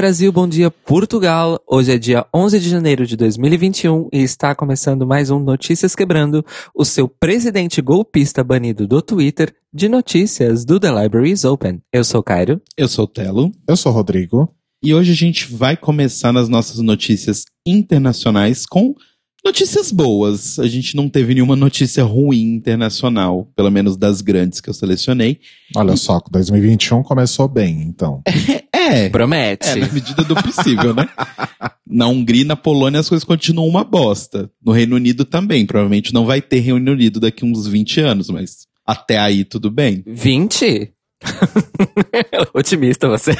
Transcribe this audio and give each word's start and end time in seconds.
dia 0.00 0.06
Brasil, 0.06 0.32
bom 0.32 0.48
dia 0.48 0.70
Portugal. 0.70 1.60
Hoje 1.68 1.92
é 1.92 1.98
dia 1.98 2.24
11 2.34 2.58
de 2.58 2.70
janeiro 2.70 3.06
de 3.06 3.18
2021 3.18 4.08
e 4.10 4.22
está 4.22 4.54
começando 4.54 5.06
mais 5.06 5.28
um 5.28 5.38
Notícias 5.38 5.94
Quebrando, 5.94 6.42
o 6.74 6.86
seu 6.86 7.06
presidente 7.06 7.82
golpista 7.82 8.42
banido 8.42 8.88
do 8.88 9.02
Twitter 9.02 9.54
de 9.70 9.90
notícias 9.90 10.64
do 10.64 10.80
The 10.80 11.02
Library 11.02 11.32
is 11.32 11.44
Open. 11.44 11.82
Eu 11.92 12.02
sou 12.02 12.22
Cairo. 12.22 12.62
Eu 12.78 12.88
sou 12.88 13.04
o 13.04 13.08
Telo. 13.08 13.52
Eu 13.68 13.76
sou 13.76 13.92
o 13.92 13.94
Rodrigo. 13.94 14.50
E 14.82 14.94
hoje 14.94 15.12
a 15.12 15.14
gente 15.14 15.52
vai 15.52 15.76
começar 15.76 16.32
nas 16.32 16.48
nossas 16.48 16.78
notícias 16.78 17.44
internacionais 17.66 18.64
com 18.64 18.94
Notícias 19.42 19.90
boas. 19.90 20.58
A 20.58 20.66
gente 20.66 20.94
não 20.94 21.08
teve 21.08 21.32
nenhuma 21.32 21.56
notícia 21.56 22.04
ruim 22.04 22.56
internacional, 22.56 23.50
pelo 23.56 23.70
menos 23.70 23.96
das 23.96 24.20
grandes 24.20 24.60
que 24.60 24.68
eu 24.68 24.74
selecionei. 24.74 25.40
Olha 25.74 25.94
e... 25.94 25.96
só, 25.96 26.20
2021 26.30 27.02
começou 27.02 27.48
bem, 27.48 27.82
então. 27.82 28.22
é. 28.90 29.08
Promete. 29.08 29.68
É, 29.68 29.76
na 29.76 29.88
medida 29.88 30.22
do 30.24 30.34
possível, 30.34 30.94
né? 30.94 31.08
na 31.86 32.06
Hungria 32.08 32.42
e 32.42 32.44
na 32.44 32.56
Polônia 32.56 33.00
as 33.00 33.08
coisas 33.08 33.24
continuam 33.24 33.68
uma 33.68 33.84
bosta. 33.84 34.50
No 34.64 34.72
Reino 34.72 34.96
Unido 34.96 35.24
também. 35.24 35.66
Provavelmente 35.66 36.14
não 36.14 36.26
vai 36.26 36.40
ter 36.40 36.60
Reino 36.60 36.92
Unido 36.92 37.20
daqui 37.20 37.44
uns 37.44 37.66
20 37.66 38.00
anos, 38.00 38.30
mas 38.30 38.66
até 38.86 39.18
aí 39.18 39.44
tudo 39.44 39.70
bem. 39.70 40.02
20? 40.06 40.92
Otimista 42.54 43.08
você. 43.08 43.36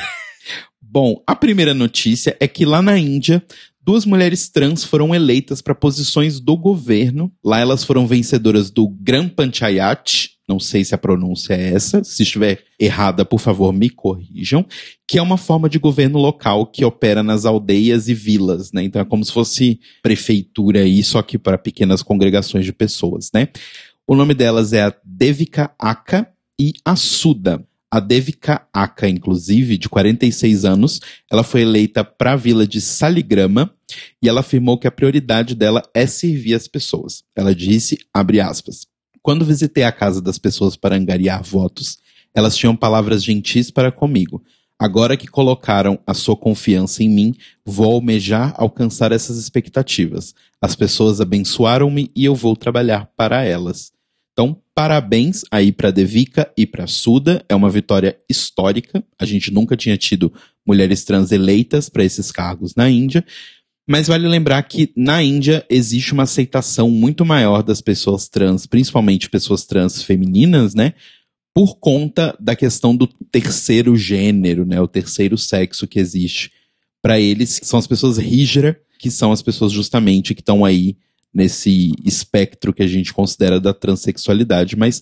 Bom, 0.80 1.22
a 1.26 1.36
primeira 1.36 1.72
notícia 1.72 2.36
é 2.40 2.48
que 2.48 2.64
lá 2.64 2.82
na 2.82 2.98
Índia 2.98 3.42
duas 3.82 4.04
mulheres 4.04 4.48
trans 4.48 4.84
foram 4.84 5.14
eleitas 5.14 5.62
para 5.62 5.74
posições 5.74 6.40
do 6.40 6.56
governo. 6.56 7.32
Lá 7.44 7.58
elas 7.60 7.84
foram 7.84 8.06
vencedoras 8.06 8.70
do 8.70 8.88
Gran 8.88 9.28
Panchayat, 9.28 10.30
não 10.50 10.58
sei 10.58 10.84
se 10.84 10.96
a 10.96 10.98
pronúncia 10.98 11.54
é 11.54 11.74
essa, 11.74 12.02
se 12.02 12.24
estiver 12.24 12.64
errada, 12.76 13.24
por 13.24 13.38
favor, 13.38 13.72
me 13.72 13.88
corrijam, 13.88 14.66
que 15.06 15.16
é 15.16 15.22
uma 15.22 15.36
forma 15.36 15.68
de 15.68 15.78
governo 15.78 16.18
local 16.18 16.66
que 16.66 16.84
opera 16.84 17.22
nas 17.22 17.44
aldeias 17.44 18.08
e 18.08 18.14
vilas, 18.14 18.72
né? 18.72 18.82
Então 18.82 19.00
é 19.00 19.04
como 19.04 19.24
se 19.24 19.30
fosse 19.30 19.78
prefeitura 20.02 20.80
aí, 20.80 21.04
só 21.04 21.22
que 21.22 21.38
para 21.38 21.56
pequenas 21.56 22.02
congregações 22.02 22.64
de 22.64 22.72
pessoas, 22.72 23.30
né? 23.32 23.46
O 24.04 24.16
nome 24.16 24.34
delas 24.34 24.72
é 24.72 24.82
a 24.82 24.94
Devika 25.04 25.70
Aka 25.78 26.26
e 26.60 26.72
a 26.84 26.96
Suda. 26.96 27.64
A 27.88 28.00
Devika 28.00 28.66
Aka, 28.72 29.08
inclusive, 29.08 29.78
de 29.78 29.88
46 29.88 30.64
anos, 30.64 31.00
ela 31.30 31.44
foi 31.44 31.62
eleita 31.62 32.02
para 32.02 32.32
a 32.32 32.36
vila 32.36 32.66
de 32.66 32.80
Saligrama 32.80 33.72
e 34.20 34.28
ela 34.28 34.40
afirmou 34.40 34.78
que 34.78 34.88
a 34.88 34.92
prioridade 34.92 35.54
dela 35.54 35.82
é 35.94 36.06
servir 36.06 36.54
as 36.54 36.66
pessoas. 36.66 37.22
Ela 37.36 37.54
disse, 37.54 37.98
abre 38.12 38.40
aspas, 38.40 38.89
quando 39.22 39.44
visitei 39.44 39.84
a 39.84 39.92
casa 39.92 40.20
das 40.20 40.38
pessoas 40.38 40.76
para 40.76 40.96
angariar 40.96 41.42
votos, 41.42 41.98
elas 42.34 42.56
tinham 42.56 42.76
palavras 42.76 43.22
gentis 43.22 43.70
para 43.70 43.92
comigo. 43.92 44.42
Agora 44.78 45.16
que 45.16 45.26
colocaram 45.26 45.98
a 46.06 46.14
sua 46.14 46.34
confiança 46.34 47.02
em 47.02 47.08
mim, 47.08 47.34
vou 47.66 47.92
almejar 47.92 48.54
alcançar 48.56 49.12
essas 49.12 49.36
expectativas. 49.36 50.34
As 50.60 50.74
pessoas 50.74 51.20
abençoaram-me 51.20 52.10
e 52.16 52.24
eu 52.24 52.34
vou 52.34 52.56
trabalhar 52.56 53.10
para 53.14 53.44
elas. 53.44 53.92
Então, 54.32 54.56
parabéns 54.74 55.42
aí 55.50 55.70
para 55.70 55.90
Devika 55.90 56.50
e 56.56 56.66
para 56.66 56.86
Suda. 56.86 57.44
É 57.46 57.54
uma 57.54 57.68
vitória 57.68 58.18
histórica. 58.26 59.04
A 59.18 59.26
gente 59.26 59.52
nunca 59.52 59.76
tinha 59.76 59.98
tido 59.98 60.32
mulheres 60.66 61.04
trans 61.04 61.30
eleitas 61.30 61.90
para 61.90 62.04
esses 62.04 62.32
cargos 62.32 62.74
na 62.74 62.88
Índia. 62.88 63.22
Mas 63.90 64.06
vale 64.06 64.28
lembrar 64.28 64.62
que 64.62 64.92
na 64.94 65.20
Índia 65.20 65.66
existe 65.68 66.12
uma 66.12 66.22
aceitação 66.22 66.88
muito 66.88 67.24
maior 67.24 67.60
das 67.60 67.80
pessoas 67.80 68.28
trans, 68.28 68.64
principalmente 68.64 69.28
pessoas 69.28 69.66
trans 69.66 70.00
femininas, 70.00 70.76
né? 70.76 70.94
Por 71.52 71.76
conta 71.76 72.36
da 72.38 72.54
questão 72.54 72.94
do 72.94 73.08
terceiro 73.08 73.96
gênero, 73.96 74.64
né? 74.64 74.80
O 74.80 74.86
terceiro 74.86 75.36
sexo 75.36 75.88
que 75.88 75.98
existe. 75.98 76.52
Para 77.02 77.18
eles, 77.18 77.58
são 77.64 77.80
as 77.80 77.86
pessoas 77.88 78.16
hijra, 78.18 78.80
que 78.96 79.10
são 79.10 79.32
as 79.32 79.42
pessoas 79.42 79.72
justamente 79.72 80.36
que 80.36 80.40
estão 80.40 80.64
aí 80.64 80.96
nesse 81.34 81.92
espectro 82.04 82.72
que 82.72 82.84
a 82.84 82.86
gente 82.86 83.12
considera 83.12 83.58
da 83.58 83.74
transexualidade, 83.74 84.76
mas 84.76 85.00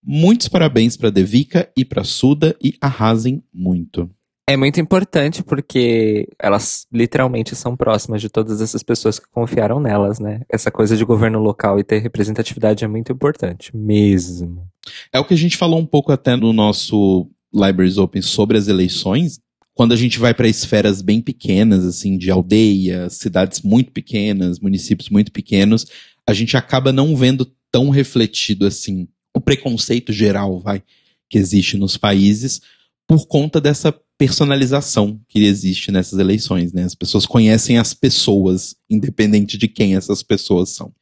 muitos 0.00 0.46
parabéns 0.46 0.96
para 0.96 1.10
Devika 1.10 1.68
e 1.76 1.84
para 1.84 2.04
Suda 2.04 2.56
e 2.62 2.72
arrasem 2.80 3.42
muito. 3.52 4.08
É 4.48 4.56
muito 4.56 4.80
importante 4.80 5.42
porque 5.42 6.26
elas 6.38 6.86
literalmente 6.90 7.54
são 7.54 7.76
próximas 7.76 8.22
de 8.22 8.30
todas 8.30 8.62
essas 8.62 8.82
pessoas 8.82 9.18
que 9.18 9.26
confiaram 9.30 9.78
nelas, 9.78 10.18
né? 10.18 10.40
Essa 10.48 10.70
coisa 10.70 10.96
de 10.96 11.04
governo 11.04 11.38
local 11.38 11.78
e 11.78 11.84
ter 11.84 11.98
representatividade 11.98 12.82
é 12.82 12.88
muito 12.88 13.12
importante, 13.12 13.76
mesmo. 13.76 14.66
É 15.12 15.20
o 15.20 15.24
que 15.26 15.34
a 15.34 15.36
gente 15.36 15.58
falou 15.58 15.78
um 15.78 15.84
pouco 15.84 16.10
até 16.10 16.34
no 16.34 16.54
nosso 16.54 17.28
Libraries 17.52 17.98
Open 17.98 18.22
sobre 18.22 18.56
as 18.56 18.68
eleições, 18.68 19.38
quando 19.74 19.92
a 19.92 19.96
gente 19.96 20.18
vai 20.18 20.32
para 20.32 20.48
esferas 20.48 21.02
bem 21.02 21.20
pequenas, 21.20 21.84
assim, 21.84 22.16
de 22.16 22.30
aldeia, 22.30 23.10
cidades 23.10 23.60
muito 23.60 23.92
pequenas, 23.92 24.60
municípios 24.60 25.10
muito 25.10 25.30
pequenos, 25.30 25.84
a 26.26 26.32
gente 26.32 26.56
acaba 26.56 26.90
não 26.90 27.14
vendo 27.14 27.46
tão 27.70 27.90
refletido 27.90 28.66
assim 28.66 29.08
o 29.36 29.42
preconceito 29.42 30.10
geral, 30.10 30.58
vai, 30.58 30.82
que 31.28 31.36
existe 31.36 31.76
nos 31.76 31.98
países 31.98 32.62
por 33.06 33.26
conta 33.26 33.60
dessa 33.60 33.94
personalização 34.18 35.18
que 35.28 35.44
existe 35.44 35.92
nessas 35.92 36.18
eleições, 36.18 36.72
né? 36.72 36.82
As 36.82 36.94
pessoas 36.94 37.24
conhecem 37.24 37.78
as 37.78 37.94
pessoas, 37.94 38.74
independente 38.90 39.56
de 39.56 39.68
quem 39.68 39.94
essas 39.94 40.22
pessoas 40.22 40.70
são. 40.70 40.92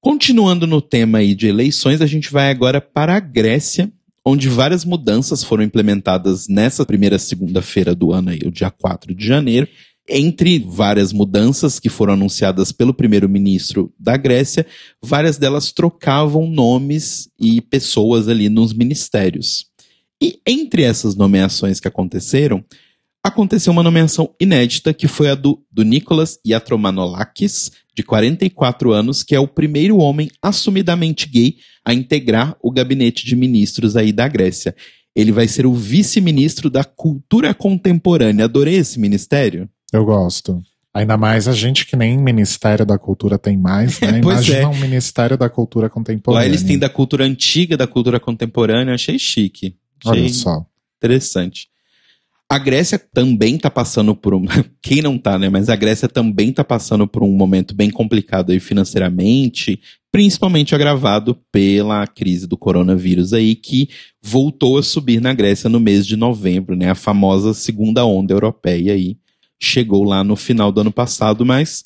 Continuando 0.00 0.66
no 0.66 0.80
tema 0.80 1.18
aí 1.18 1.34
de 1.34 1.48
eleições, 1.48 2.00
a 2.02 2.06
gente 2.06 2.30
vai 2.30 2.50
agora 2.50 2.80
para 2.80 3.16
a 3.16 3.20
Grécia, 3.20 3.90
onde 4.24 4.48
várias 4.48 4.84
mudanças 4.84 5.42
foram 5.42 5.64
implementadas 5.64 6.46
nessa 6.46 6.84
primeira 6.84 7.18
segunda-feira 7.18 7.94
do 7.94 8.12
ano, 8.12 8.30
aí, 8.30 8.40
o 8.44 8.50
dia 8.50 8.70
4 8.70 9.14
de 9.14 9.26
janeiro. 9.26 9.66
Entre 10.10 10.58
várias 10.58 11.12
mudanças 11.12 11.78
que 11.78 11.88
foram 11.88 12.14
anunciadas 12.14 12.70
pelo 12.72 12.94
primeiro-ministro 12.94 13.92
da 13.98 14.16
Grécia, 14.16 14.66
várias 15.02 15.36
delas 15.36 15.72
trocavam 15.72 16.46
nomes 16.46 17.28
e 17.38 17.60
pessoas 17.60 18.28
ali 18.28 18.48
nos 18.48 18.72
ministérios. 18.72 19.66
E 20.20 20.40
entre 20.46 20.82
essas 20.82 21.14
nomeações 21.14 21.78
que 21.78 21.88
aconteceram, 21.88 22.64
aconteceu 23.22 23.72
uma 23.72 23.82
nomeação 23.82 24.34
inédita 24.40 24.92
que 24.92 25.06
foi 25.06 25.28
a 25.28 25.34
do, 25.34 25.62
do 25.70 25.84
Nicolas 25.84 26.38
Iatromanolakis, 26.46 27.70
de 27.94 28.02
44 28.02 28.92
anos, 28.92 29.22
que 29.22 29.34
é 29.34 29.40
o 29.40 29.48
primeiro 29.48 29.98
homem 29.98 30.30
assumidamente 30.40 31.28
gay 31.28 31.56
a 31.84 31.92
integrar 31.92 32.56
o 32.62 32.70
gabinete 32.70 33.26
de 33.26 33.34
ministros 33.34 33.96
aí 33.96 34.12
da 34.12 34.28
Grécia. 34.28 34.74
Ele 35.16 35.32
vai 35.32 35.48
ser 35.48 35.66
o 35.66 35.74
vice-ministro 35.74 36.70
da 36.70 36.84
cultura 36.84 37.52
contemporânea. 37.52 38.44
Adorei 38.44 38.76
esse 38.76 39.00
ministério. 39.00 39.68
Eu 39.92 40.04
gosto. 40.04 40.62
Ainda 40.94 41.16
mais 41.16 41.48
a 41.48 41.52
gente 41.52 41.86
que 41.86 41.96
nem 41.96 42.16
Ministério 42.18 42.84
da 42.84 42.98
Cultura 42.98 43.38
tem 43.38 43.56
mais, 43.56 44.00
né? 44.00 44.18
Imagina 44.22 44.58
é. 44.58 44.66
um 44.66 44.76
Ministério 44.76 45.36
da 45.36 45.48
Cultura 45.48 45.88
Contemporânea. 45.88 46.44
Lá 46.44 46.48
eles 46.48 46.62
têm 46.62 46.78
da 46.78 46.88
cultura 46.88 47.24
antiga, 47.24 47.76
da 47.76 47.86
cultura 47.86 48.18
contemporânea. 48.18 48.94
Achei 48.94 49.18
chique. 49.18 49.76
Achei 50.04 50.22
Olha 50.22 50.32
só. 50.32 50.66
Interessante. 50.98 51.68
A 52.50 52.58
Grécia 52.58 52.98
também 52.98 53.56
está 53.56 53.70
passando 53.70 54.16
por 54.16 54.32
um. 54.34 54.46
Quem 54.80 55.02
não 55.02 55.16
está, 55.16 55.38
né? 55.38 55.50
Mas 55.50 55.68
a 55.68 55.76
Grécia 55.76 56.08
também 56.08 56.48
está 56.48 56.64
passando 56.64 57.06
por 57.06 57.22
um 57.22 57.30
momento 57.30 57.74
bem 57.74 57.90
complicado 57.90 58.50
aí 58.50 58.58
financeiramente, 58.58 59.78
principalmente 60.10 60.74
agravado 60.74 61.34
pela 61.52 62.06
crise 62.06 62.46
do 62.46 62.56
coronavírus 62.56 63.34
aí, 63.34 63.54
que 63.54 63.90
voltou 64.22 64.78
a 64.78 64.82
subir 64.82 65.20
na 65.20 65.34
Grécia 65.34 65.68
no 65.68 65.78
mês 65.78 66.06
de 66.06 66.16
novembro, 66.16 66.74
né? 66.74 66.88
A 66.90 66.94
famosa 66.94 67.52
segunda 67.52 68.06
onda 68.06 68.32
europeia 68.32 68.94
aí. 68.94 69.18
Chegou 69.60 70.02
lá 70.04 70.24
no 70.24 70.34
final 70.34 70.72
do 70.72 70.80
ano 70.80 70.92
passado, 70.92 71.44
mas 71.44 71.84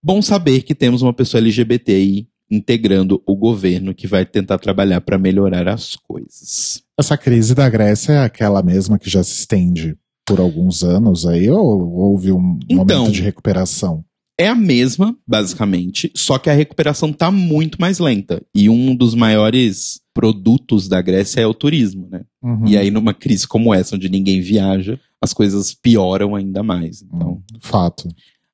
bom 0.00 0.22
saber 0.22 0.62
que 0.62 0.76
temos 0.76 1.02
uma 1.02 1.12
pessoa 1.12 1.40
LGBT 1.40 1.92
aí 1.92 2.28
integrando 2.48 3.20
o 3.26 3.34
governo 3.34 3.92
que 3.92 4.06
vai 4.06 4.24
tentar 4.24 4.58
trabalhar 4.58 5.00
para 5.00 5.18
melhorar 5.18 5.68
as 5.68 5.96
coisas. 5.96 6.83
Essa 6.98 7.16
crise 7.16 7.54
da 7.54 7.68
Grécia 7.68 8.12
é 8.12 8.24
aquela 8.24 8.62
mesma 8.62 8.98
que 8.98 9.10
já 9.10 9.22
se 9.22 9.32
estende 9.32 9.96
por 10.26 10.40
alguns 10.40 10.82
anos 10.82 11.26
aí, 11.26 11.50
ou 11.50 11.92
houve 11.92 12.32
um 12.32 12.58
então, 12.68 12.98
momento 12.98 13.12
de 13.12 13.22
recuperação? 13.22 14.04
É 14.38 14.48
a 14.48 14.54
mesma, 14.54 15.16
basicamente, 15.26 16.10
só 16.14 16.38
que 16.38 16.50
a 16.50 16.54
recuperação 16.54 17.10
está 17.10 17.30
muito 17.30 17.80
mais 17.80 17.98
lenta. 17.98 18.42
E 18.54 18.68
um 18.68 18.94
dos 18.94 19.14
maiores 19.14 20.00
produtos 20.12 20.88
da 20.88 21.00
Grécia 21.00 21.40
é 21.40 21.46
o 21.46 21.54
turismo, 21.54 22.08
né? 22.10 22.22
Uhum. 22.42 22.66
E 22.66 22.76
aí, 22.76 22.90
numa 22.90 23.14
crise 23.14 23.46
como 23.46 23.72
essa, 23.72 23.94
onde 23.94 24.08
ninguém 24.08 24.40
viaja, 24.40 24.98
as 25.20 25.32
coisas 25.32 25.72
pioram 25.74 26.34
ainda 26.34 26.62
mais. 26.62 27.02
Então, 27.02 27.32
hum, 27.34 27.42
fato. 27.60 28.08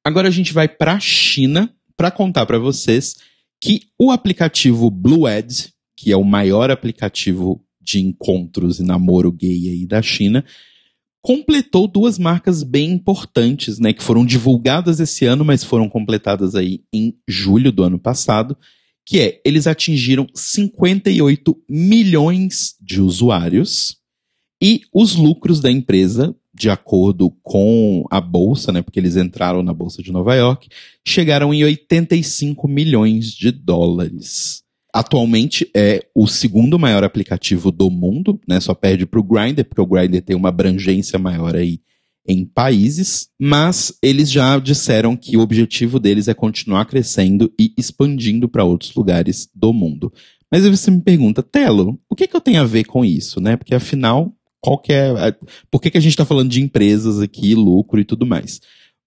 Agora 0.04 0.28
a 0.28 0.30
gente 0.30 0.52
vai 0.52 0.68
para 0.68 0.94
a 0.94 1.00
China 1.00 1.72
para 1.96 2.10
contar 2.10 2.46
para 2.46 2.58
vocês 2.58 3.16
que 3.60 3.82
o 3.98 4.10
aplicativo 4.10 4.90
Blued, 4.90 5.72
que 5.96 6.12
é 6.12 6.16
o 6.16 6.24
maior 6.24 6.70
aplicativo 6.70 7.62
de 7.90 8.00
encontros 8.00 8.78
e 8.78 8.82
namoro 8.82 9.32
gay 9.32 9.68
aí 9.68 9.86
da 9.86 10.00
China, 10.00 10.44
completou 11.22 11.86
duas 11.86 12.18
marcas 12.18 12.62
bem 12.62 12.90
importantes, 12.92 13.78
né, 13.78 13.92
que 13.92 14.02
foram 14.02 14.24
divulgadas 14.24 15.00
esse 15.00 15.26
ano, 15.26 15.44
mas 15.44 15.62
foram 15.62 15.88
completadas 15.88 16.54
aí 16.54 16.82
em 16.92 17.14
julho 17.28 17.70
do 17.70 17.82
ano 17.82 17.98
passado, 17.98 18.56
que 19.04 19.20
é, 19.20 19.40
eles 19.44 19.66
atingiram 19.66 20.26
58 20.34 21.56
milhões 21.68 22.76
de 22.80 23.00
usuários 23.00 23.96
e 24.62 24.82
os 24.94 25.14
lucros 25.14 25.60
da 25.60 25.70
empresa 25.70 26.34
de 26.52 26.68
acordo 26.68 27.30
com 27.42 28.04
a 28.10 28.20
bolsa, 28.20 28.72
né, 28.72 28.82
porque 28.82 28.98
eles 28.98 29.16
entraram 29.16 29.62
na 29.62 29.72
bolsa 29.72 30.02
de 30.02 30.12
Nova 30.12 30.34
York, 30.34 30.68
chegaram 31.06 31.54
em 31.54 31.64
85 31.64 32.66
milhões 32.66 33.32
de 33.32 33.50
dólares. 33.52 34.62
Atualmente 34.92 35.70
é 35.74 36.06
o 36.14 36.26
segundo 36.26 36.78
maior 36.78 37.04
aplicativo 37.04 37.70
do 37.70 37.90
mundo, 37.90 38.40
né? 38.46 38.58
Só 38.60 38.74
perde 38.74 39.06
para 39.06 39.20
o 39.20 39.24
Grindr, 39.24 39.64
porque 39.64 39.80
o 39.80 39.86
Grindr 39.86 40.20
tem 40.20 40.36
uma 40.36 40.48
abrangência 40.48 41.18
maior 41.18 41.54
aí 41.54 41.80
em 42.26 42.44
países, 42.44 43.28
mas 43.40 43.92
eles 44.02 44.30
já 44.30 44.58
disseram 44.58 45.16
que 45.16 45.36
o 45.36 45.40
objetivo 45.40 45.98
deles 45.98 46.28
é 46.28 46.34
continuar 46.34 46.84
crescendo 46.84 47.52
e 47.58 47.72
expandindo 47.76 48.48
para 48.48 48.64
outros 48.64 48.94
lugares 48.94 49.48
do 49.54 49.72
mundo. 49.72 50.12
Mas 50.50 50.64
aí 50.64 50.70
você 50.70 50.90
me 50.90 51.00
pergunta, 51.00 51.42
Telo, 51.42 51.98
o 52.08 52.14
que, 52.14 52.26
que 52.26 52.36
eu 52.36 52.40
tenho 52.40 52.60
a 52.60 52.66
ver 52.66 52.84
com 52.84 53.04
isso, 53.04 53.40
né? 53.40 53.56
Porque 53.56 53.74
afinal, 53.74 54.32
qual 54.60 54.78
que 54.78 54.92
é, 54.92 55.34
por 55.70 55.80
que, 55.80 55.90
que 55.90 55.98
a 55.98 56.00
gente 56.00 56.12
está 56.12 56.24
falando 56.24 56.50
de 56.50 56.60
empresas 56.60 57.20
aqui, 57.20 57.54
lucro 57.54 58.00
e 58.00 58.04
tudo 58.04 58.26
mais? 58.26 58.60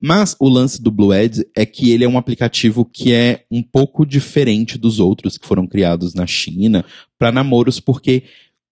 Mas 0.06 0.36
o 0.38 0.50
lance 0.50 0.82
do 0.82 0.92
Blue 0.92 1.14
Ed 1.14 1.48
é 1.56 1.66
que 1.66 1.92
ele 1.92 2.04
é 2.04 2.10
um 2.10 2.18
aplicativo 2.18 2.84
que 2.84 3.14
é 3.14 3.46
um 3.50 3.64
pouco 3.64 4.06
diferente 4.06 4.78
dos 4.78 5.00
outros 5.00 5.38
que 5.38 5.48
foram 5.48 5.66
criados 5.66 6.14
na 6.14 6.28
China 6.28 6.84
para 7.18 7.32
namoros, 7.32 7.80
porque 7.80 8.24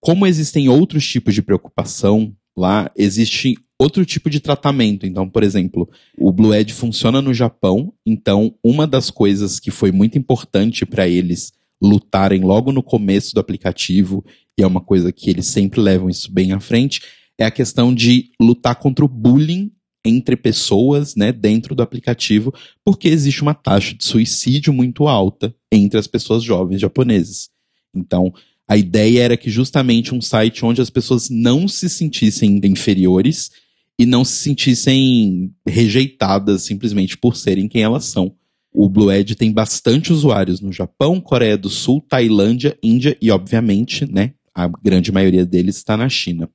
como 0.01 0.27
existem 0.27 0.67
outros 0.67 1.07
tipos 1.07 1.33
de 1.33 1.41
preocupação 1.41 2.35
lá, 2.57 2.91
existe 2.97 3.55
outro 3.79 4.05
tipo 4.05 4.29
de 4.29 4.41
tratamento. 4.41 5.05
Então, 5.05 5.29
por 5.29 5.41
exemplo, 5.41 5.89
o 6.17 6.33
Blue 6.33 6.53
Ed 6.53 6.73
funciona 6.73 7.21
no 7.21 7.33
Japão, 7.33 7.93
então 8.05 8.53
uma 8.61 8.85
das 8.85 9.09
coisas 9.09 9.57
que 9.57 9.71
foi 9.71 9.93
muito 9.93 10.17
importante 10.17 10.85
para 10.85 11.07
eles 11.07 11.53
lutarem 11.81 12.41
logo 12.41 12.73
no 12.73 12.83
começo 12.83 13.33
do 13.33 13.39
aplicativo, 13.39 14.21
e 14.59 14.63
é 14.63 14.67
uma 14.67 14.81
coisa 14.81 15.13
que 15.13 15.29
eles 15.29 15.47
sempre 15.47 15.79
levam 15.79 16.09
isso 16.09 16.29
bem 16.29 16.51
à 16.51 16.59
frente, 16.59 17.01
é 17.37 17.45
a 17.45 17.51
questão 17.51 17.95
de 17.95 18.31
lutar 18.37 18.75
contra 18.75 19.05
o 19.05 19.07
bullying 19.07 19.71
entre 20.03 20.35
pessoas, 20.35 21.15
né, 21.15 21.31
dentro 21.31 21.75
do 21.75 21.83
aplicativo, 21.83 22.53
porque 22.83 23.07
existe 23.07 23.41
uma 23.41 23.53
taxa 23.53 23.93
de 23.93 24.03
suicídio 24.03 24.73
muito 24.73 25.07
alta 25.07 25.53
entre 25.71 25.99
as 25.99 26.07
pessoas 26.07 26.43
jovens 26.43 26.81
japoneses. 26.81 27.49
Então, 27.95 28.33
a 28.67 28.77
ideia 28.77 29.23
era 29.23 29.37
que 29.37 29.49
justamente 29.49 30.15
um 30.15 30.21
site 30.21 30.65
onde 30.65 30.81
as 30.81 30.89
pessoas 30.89 31.29
não 31.29 31.67
se 31.67 31.89
sentissem 31.89 32.59
inferiores 32.63 33.51
e 33.99 34.05
não 34.05 34.23
se 34.23 34.37
sentissem 34.37 35.53
rejeitadas 35.67 36.63
simplesmente 36.63 37.17
por 37.17 37.35
serem 37.35 37.67
quem 37.67 37.83
elas 37.83 38.05
são. 38.05 38.33
O 38.73 38.87
Blue 38.87 39.11
Edge 39.11 39.35
tem 39.35 39.51
bastante 39.51 40.13
usuários 40.13 40.61
no 40.61 40.71
Japão, 40.71 41.19
Coreia 41.19 41.57
do 41.57 41.69
Sul, 41.69 42.01
Tailândia, 42.07 42.77
Índia 42.81 43.17
e, 43.21 43.29
obviamente, 43.29 44.09
né, 44.09 44.33
a 44.55 44.67
grande 44.67 45.11
maioria 45.11 45.45
deles 45.45 45.75
está 45.75 45.97
na 45.97 46.07
China. 46.07 46.49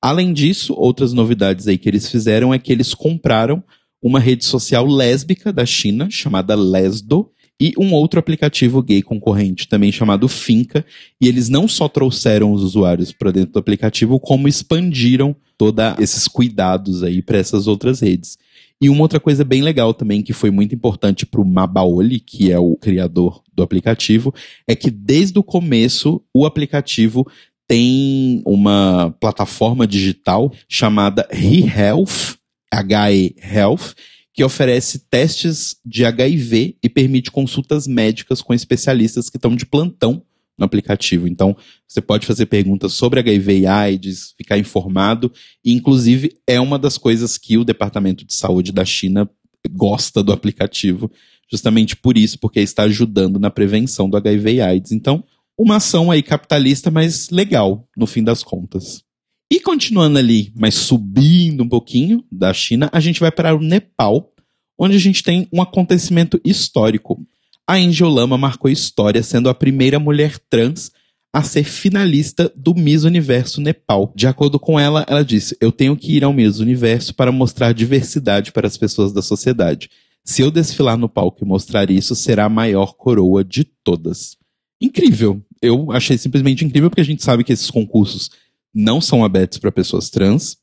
Além 0.00 0.32
disso, 0.32 0.74
outras 0.76 1.12
novidades 1.12 1.66
aí 1.66 1.78
que 1.78 1.88
eles 1.88 2.10
fizeram 2.10 2.52
é 2.52 2.58
que 2.58 2.72
eles 2.72 2.94
compraram 2.94 3.62
uma 4.02 4.20
rede 4.20 4.44
social 4.44 4.86
lésbica 4.86 5.52
da 5.52 5.66
China, 5.66 6.08
chamada 6.10 6.54
Lesdo, 6.54 7.30
e 7.60 7.72
um 7.78 7.94
outro 7.94 8.20
aplicativo 8.20 8.82
gay 8.82 9.00
concorrente 9.00 9.66
também 9.66 9.90
chamado 9.90 10.28
Finca, 10.28 10.84
e 11.20 11.26
eles 11.26 11.48
não 11.48 11.66
só 11.66 11.88
trouxeram 11.88 12.52
os 12.52 12.62
usuários 12.62 13.12
para 13.12 13.30
dentro 13.30 13.52
do 13.52 13.58
aplicativo, 13.58 14.20
como 14.20 14.46
expandiram 14.46 15.34
todos 15.56 15.82
esses 15.98 16.28
cuidados 16.28 17.02
aí 17.02 17.22
para 17.22 17.38
essas 17.38 17.66
outras 17.66 18.00
redes. 18.00 18.36
E 18.78 18.90
uma 18.90 19.00
outra 19.00 19.18
coisa 19.18 19.42
bem 19.42 19.62
legal 19.62 19.94
também, 19.94 20.20
que 20.20 20.34
foi 20.34 20.50
muito 20.50 20.74
importante 20.74 21.24
para 21.24 21.40
o 21.40 21.46
Mabaoli, 21.46 22.20
que 22.20 22.52
é 22.52 22.58
o 22.58 22.76
criador 22.76 23.42
do 23.54 23.62
aplicativo, 23.62 24.34
é 24.68 24.76
que 24.76 24.90
desde 24.90 25.38
o 25.38 25.42
começo 25.42 26.22
o 26.34 26.44
aplicativo 26.44 27.26
tem 27.66 28.42
uma 28.46 29.14
plataforma 29.20 29.86
digital 29.86 30.52
chamada 30.68 31.28
HeHealth, 31.32 32.36
HE 32.72 33.34
Health, 33.40 33.94
que 34.32 34.44
oferece 34.44 34.98
testes 35.10 35.76
de 35.84 36.04
HIV 36.04 36.76
e 36.82 36.88
permite 36.88 37.30
consultas 37.30 37.86
médicas 37.86 38.42
com 38.42 38.52
especialistas 38.52 39.30
que 39.30 39.38
estão 39.38 39.56
de 39.56 39.64
plantão 39.64 40.22
no 40.58 40.64
aplicativo. 40.64 41.26
Então, 41.26 41.56
você 41.86 42.00
pode 42.00 42.26
fazer 42.26 42.46
perguntas 42.46 42.92
sobre 42.94 43.20
HIV 43.20 43.60
e 43.60 43.66
AIDS, 43.66 44.34
ficar 44.36 44.58
informado, 44.58 45.32
e 45.64 45.72
inclusive 45.72 46.32
é 46.46 46.60
uma 46.60 46.78
das 46.78 46.96
coisas 46.96 47.36
que 47.36 47.58
o 47.58 47.64
Departamento 47.64 48.24
de 48.24 48.34
Saúde 48.34 48.72
da 48.72 48.84
China 48.84 49.28
gosta 49.70 50.22
do 50.22 50.32
aplicativo, 50.32 51.10
justamente 51.50 51.96
por 51.96 52.16
isso, 52.16 52.38
porque 52.38 52.60
está 52.60 52.84
ajudando 52.84 53.38
na 53.38 53.50
prevenção 53.50 54.08
do 54.08 54.16
HIV 54.16 54.54
e 54.54 54.60
AIDS. 54.60 54.92
Então, 54.92 55.24
uma 55.58 55.76
ação 55.76 56.10
aí 56.10 56.22
capitalista, 56.22 56.90
mas 56.90 57.30
legal, 57.30 57.88
no 57.96 58.06
fim 58.06 58.22
das 58.22 58.42
contas. 58.42 59.02
E 59.50 59.60
continuando 59.60 60.18
ali, 60.18 60.52
mas 60.56 60.74
subindo 60.74 61.62
um 61.62 61.68
pouquinho 61.68 62.24
da 62.30 62.52
China, 62.52 62.90
a 62.92 63.00
gente 63.00 63.20
vai 63.20 63.30
para 63.30 63.54
o 63.54 63.60
Nepal, 63.60 64.32
onde 64.78 64.96
a 64.96 65.00
gente 65.00 65.22
tem 65.22 65.48
um 65.52 65.62
acontecimento 65.62 66.40
histórico. 66.44 67.24
A 67.66 67.74
Angel 67.74 68.08
Lama 68.08 68.36
marcou 68.36 68.70
história 68.70 69.22
sendo 69.22 69.48
a 69.48 69.54
primeira 69.54 69.98
mulher 69.98 70.38
trans 70.50 70.90
a 71.32 71.42
ser 71.42 71.64
finalista 71.64 72.50
do 72.56 72.74
Miss 72.74 73.04
Universo 73.04 73.60
Nepal. 73.60 74.12
De 74.16 74.26
acordo 74.26 74.58
com 74.58 74.80
ela, 74.80 75.04
ela 75.08 75.24
disse: 75.24 75.56
Eu 75.60 75.70
tenho 75.70 75.96
que 75.96 76.16
ir 76.16 76.24
ao 76.24 76.32
Miss 76.32 76.60
Universo 76.60 77.14
para 77.14 77.30
mostrar 77.30 77.72
diversidade 77.72 78.52
para 78.52 78.66
as 78.66 78.76
pessoas 78.76 79.12
da 79.12 79.22
sociedade. 79.22 79.90
Se 80.24 80.42
eu 80.42 80.50
desfilar 80.50 80.96
no 80.96 81.08
palco 81.08 81.44
e 81.44 81.46
mostrar 81.46 81.90
isso, 81.90 82.16
será 82.16 82.46
a 82.46 82.48
maior 82.48 82.94
coroa 82.94 83.44
de 83.44 83.64
todas. 83.64 84.36
Incrível. 84.80 85.42
Eu 85.62 85.90
achei 85.92 86.18
simplesmente 86.18 86.64
incrível 86.64 86.90
porque 86.90 87.00
a 87.00 87.04
gente 87.04 87.22
sabe 87.22 87.44
que 87.44 87.52
esses 87.52 87.70
concursos 87.70 88.30
não 88.74 89.00
são 89.00 89.24
abertos 89.24 89.58
para 89.58 89.72
pessoas 89.72 90.10
trans. 90.10 90.58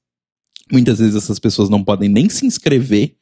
Muitas 0.72 1.00
vezes 1.00 1.16
essas 1.16 1.40
pessoas 1.40 1.70
não 1.70 1.84
podem 1.84 2.10
nem 2.10 2.30
se 2.30 2.46
inscrever, 2.46 3.16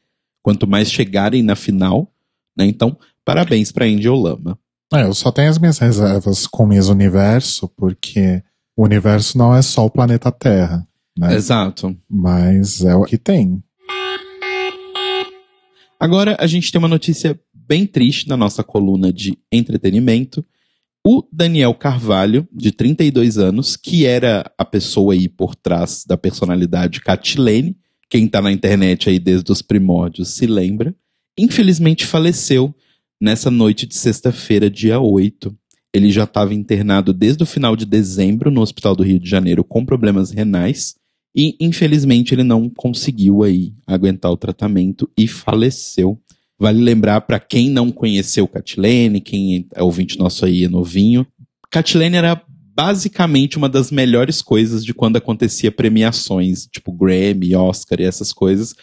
quanto 0.44 0.68
mais 0.68 0.92
chegarem 0.92 1.42
na 1.42 1.56
final. 1.56 2.13
Né? 2.58 2.66
Então, 2.66 2.98
parabéns 3.24 3.72
para 3.72 3.86
Angel 3.86 4.16
Lama. 4.16 4.60
É, 4.94 5.04
eu 5.04 5.13
só 5.13 5.32
tenho 5.32 5.50
as 5.50 5.58
minhas 5.58 5.78
reservas 5.78 6.46
com 6.46 6.63
o 6.63 6.68
Miss 6.68 6.90
Universo, 6.90 7.70
porque 7.70 8.44
o 8.75 8.84
universo 8.84 9.38
não 9.38 9.56
é 9.56 9.62
só 9.62 9.86
o 9.86 9.90
planeta 9.90 10.32
Terra. 10.32 10.86
Né? 11.18 11.34
Exato. 11.36 11.96
Mas 12.10 12.84
é 12.84 12.96
o 12.96 13.04
que 13.04 13.18
tem. 13.18 13.63
Agora 16.00 16.36
a 16.40 16.48
gente 16.48 16.72
tem 16.72 16.80
uma 16.80 16.88
notícia 16.88 17.40
bem 17.54 17.86
triste 17.86 18.28
na 18.28 18.36
nossa 18.36 18.63
coluna 18.63 19.13
de 19.13 19.38
entretenimento, 19.51 20.46
o 21.05 21.24
Daniel 21.31 21.74
Carvalho, 21.74 22.48
de 22.53 22.72
32 22.72 23.38
anos, 23.38 23.75
que 23.75 24.05
era 24.05 24.51
a 24.58 24.63
pessoa 24.63 25.13
aí 25.13 25.27
por 25.27 25.55
trás 25.55 26.05
da 26.08 26.15
personalidade 26.15 27.01
Catilene, 27.01 27.75
quem 28.10 28.27
tá 28.27 28.41
na 28.41 28.51
internet 28.51 29.10
aí 29.10 29.17
desde 29.17 29.51
os 29.51 29.62
primórdios 29.62 30.29
se 30.29 30.46
lembra, 30.46 30.93
infelizmente 31.38 32.05
faleceu 32.05 32.75
nessa 33.22 33.50
noite 33.50 33.86
de 33.86 33.96
sexta-feira, 33.96 34.70
dia 34.70 35.00
8. 35.00 35.55
Ele 35.93 36.12
já 36.12 36.25
estava 36.25 36.53
internado 36.53 37.13
desde 37.13 37.43
o 37.43 37.46
final 37.46 37.75
de 37.75 37.86
dezembro 37.86 38.51
no 38.51 38.62
Hospital 38.62 38.96
do 38.96 39.03
Rio 39.03 39.20
de 39.20 39.29
Janeiro 39.29 39.63
com 39.63 39.86
problemas 39.86 40.31
renais 40.31 40.96
e 41.36 41.55
infelizmente 41.60 42.34
ele 42.34 42.43
não 42.43 42.70
conseguiu 42.70 43.43
aí 43.43 43.74
aguentar 43.88 44.31
o 44.31 44.38
tratamento 44.38 45.10
e 45.17 45.27
faleceu. 45.27 46.20
Vale 46.62 46.80
lembrar 46.80 47.22
para 47.22 47.39
quem 47.39 47.72
não 47.72 47.91
conheceu 47.91 48.48
Catilene, 48.48 49.20
quem 49.20 49.68
é 49.74 49.82
ouvinte 49.82 50.20
nosso 50.20 50.46
aí 50.46 50.65
é 50.65 50.70
novinho, 50.70 51.25
Catilene 51.72 52.18
era 52.18 52.39
basicamente 52.48 53.58
uma 53.58 53.68
das 53.68 53.89
melhores 53.89 54.44
coisas 54.44 54.86
de 54.86 54.94
quando 54.94 55.18
acontecia 55.18 55.72
premiações, 55.72 56.68
tipo 56.68 56.91
Grammy, 56.91 57.56
Oscar 57.56 58.00
e 58.00 58.03
essas 58.03 58.32
coisas, 58.32 58.75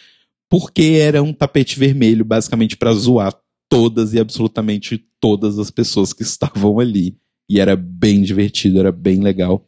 porque 0.49 0.99
era 0.99 1.23
um 1.23 1.31
tapete 1.31 1.79
vermelho 1.79 2.25
basicamente 2.25 2.75
para 2.75 2.91
zoar 2.91 3.33
todas 3.69 4.13
e 4.13 4.19
absolutamente 4.19 5.01
todas 5.21 5.57
as 5.57 5.71
pessoas 5.71 6.11
que 6.11 6.23
estavam 6.23 6.81
ali. 6.81 7.15
E 7.49 7.61
era 7.61 7.77
bem 7.77 8.21
divertido, 8.21 8.77
era 8.81 8.91
bem 8.91 9.21
legal. 9.21 9.65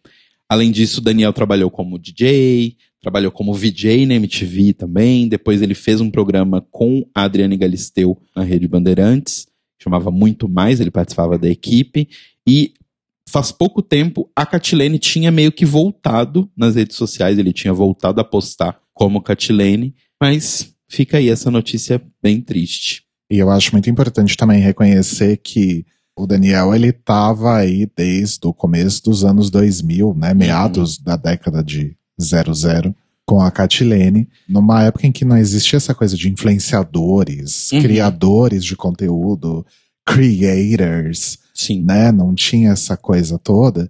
Além 0.50 0.70
disso, 0.70 1.00
Daniel 1.00 1.32
trabalhou 1.32 1.72
como 1.72 1.98
DJ, 1.98 2.76
trabalhou 3.02 3.32
como 3.32 3.54
VJ 3.54 4.06
na 4.06 4.16
MTV 4.16 4.74
também. 4.74 5.28
Depois 5.28 5.62
ele 5.62 5.74
fez 5.74 6.00
um 6.00 6.12
programa 6.12 6.66
com 6.72 7.06
a 7.16 7.24
Adriane 7.24 7.58
Galisteu 7.58 8.18
na 8.36 8.44
Rede 8.44 8.68
Bandeirantes, 8.68 9.48
chamava 9.82 10.12
Muito 10.12 10.48
Mais, 10.48 10.80
ele 10.80 10.92
participava 10.92 11.38
da 11.38 11.50
equipe. 11.50 12.08
E 12.48 12.74
faz 13.28 13.52
pouco 13.52 13.82
tempo 13.82 14.30
a 14.36 14.46
Catilene 14.46 15.00
tinha 15.00 15.32
meio 15.32 15.52
que 15.52 15.66
voltado 15.66 16.50
nas 16.56 16.76
redes 16.76 16.96
sociais, 16.96 17.38
ele 17.38 17.54
tinha 17.54 17.74
voltado 17.74 18.22
a 18.22 18.24
postar 18.24 18.80
como 18.94 19.22
Catilene, 19.22 19.96
mas 20.22 20.74
fica 20.90 21.18
aí 21.18 21.30
essa 21.30 21.50
notícia 21.50 22.02
bem 22.22 22.42
triste. 22.42 23.04
E 23.32 23.40
eu 23.40 23.50
acho 23.50 23.72
muito 23.72 23.90
importante 23.90 24.36
também 24.36 24.60
reconhecer 24.60 25.38
que 25.38 25.86
o 26.18 26.28
Daniel 26.28 26.76
ele 26.76 26.90
estava 26.90 27.56
aí 27.56 27.90
desde 27.96 28.46
o 28.46 28.54
começo 28.54 29.02
dos 29.04 29.24
anos 29.24 29.50
2000, 29.50 30.14
né, 30.14 30.34
meados 30.34 30.98
uhum. 30.98 31.04
da 31.06 31.16
década 31.16 31.64
de 31.64 31.96
00 32.22 32.96
com 33.26 33.40
a 33.42 33.50
Catilene, 33.52 34.28
numa 34.48 34.84
época 34.84 35.08
em 35.08 35.12
que 35.12 35.24
não 35.24 35.38
existia 35.38 35.78
essa 35.78 35.94
coisa 35.96 36.18
de 36.18 36.30
influenciadores, 36.30 37.72
uhum. 37.72 37.82
criadores 37.82 38.66
de 38.66 38.76
conteúdo, 38.76 39.66
creators, 40.06 41.40
Sim. 41.54 41.84
né? 41.84 42.12
Não 42.12 42.34
tinha 42.34 42.72
essa 42.72 42.98
coisa 42.98 43.38
toda. 43.38 43.90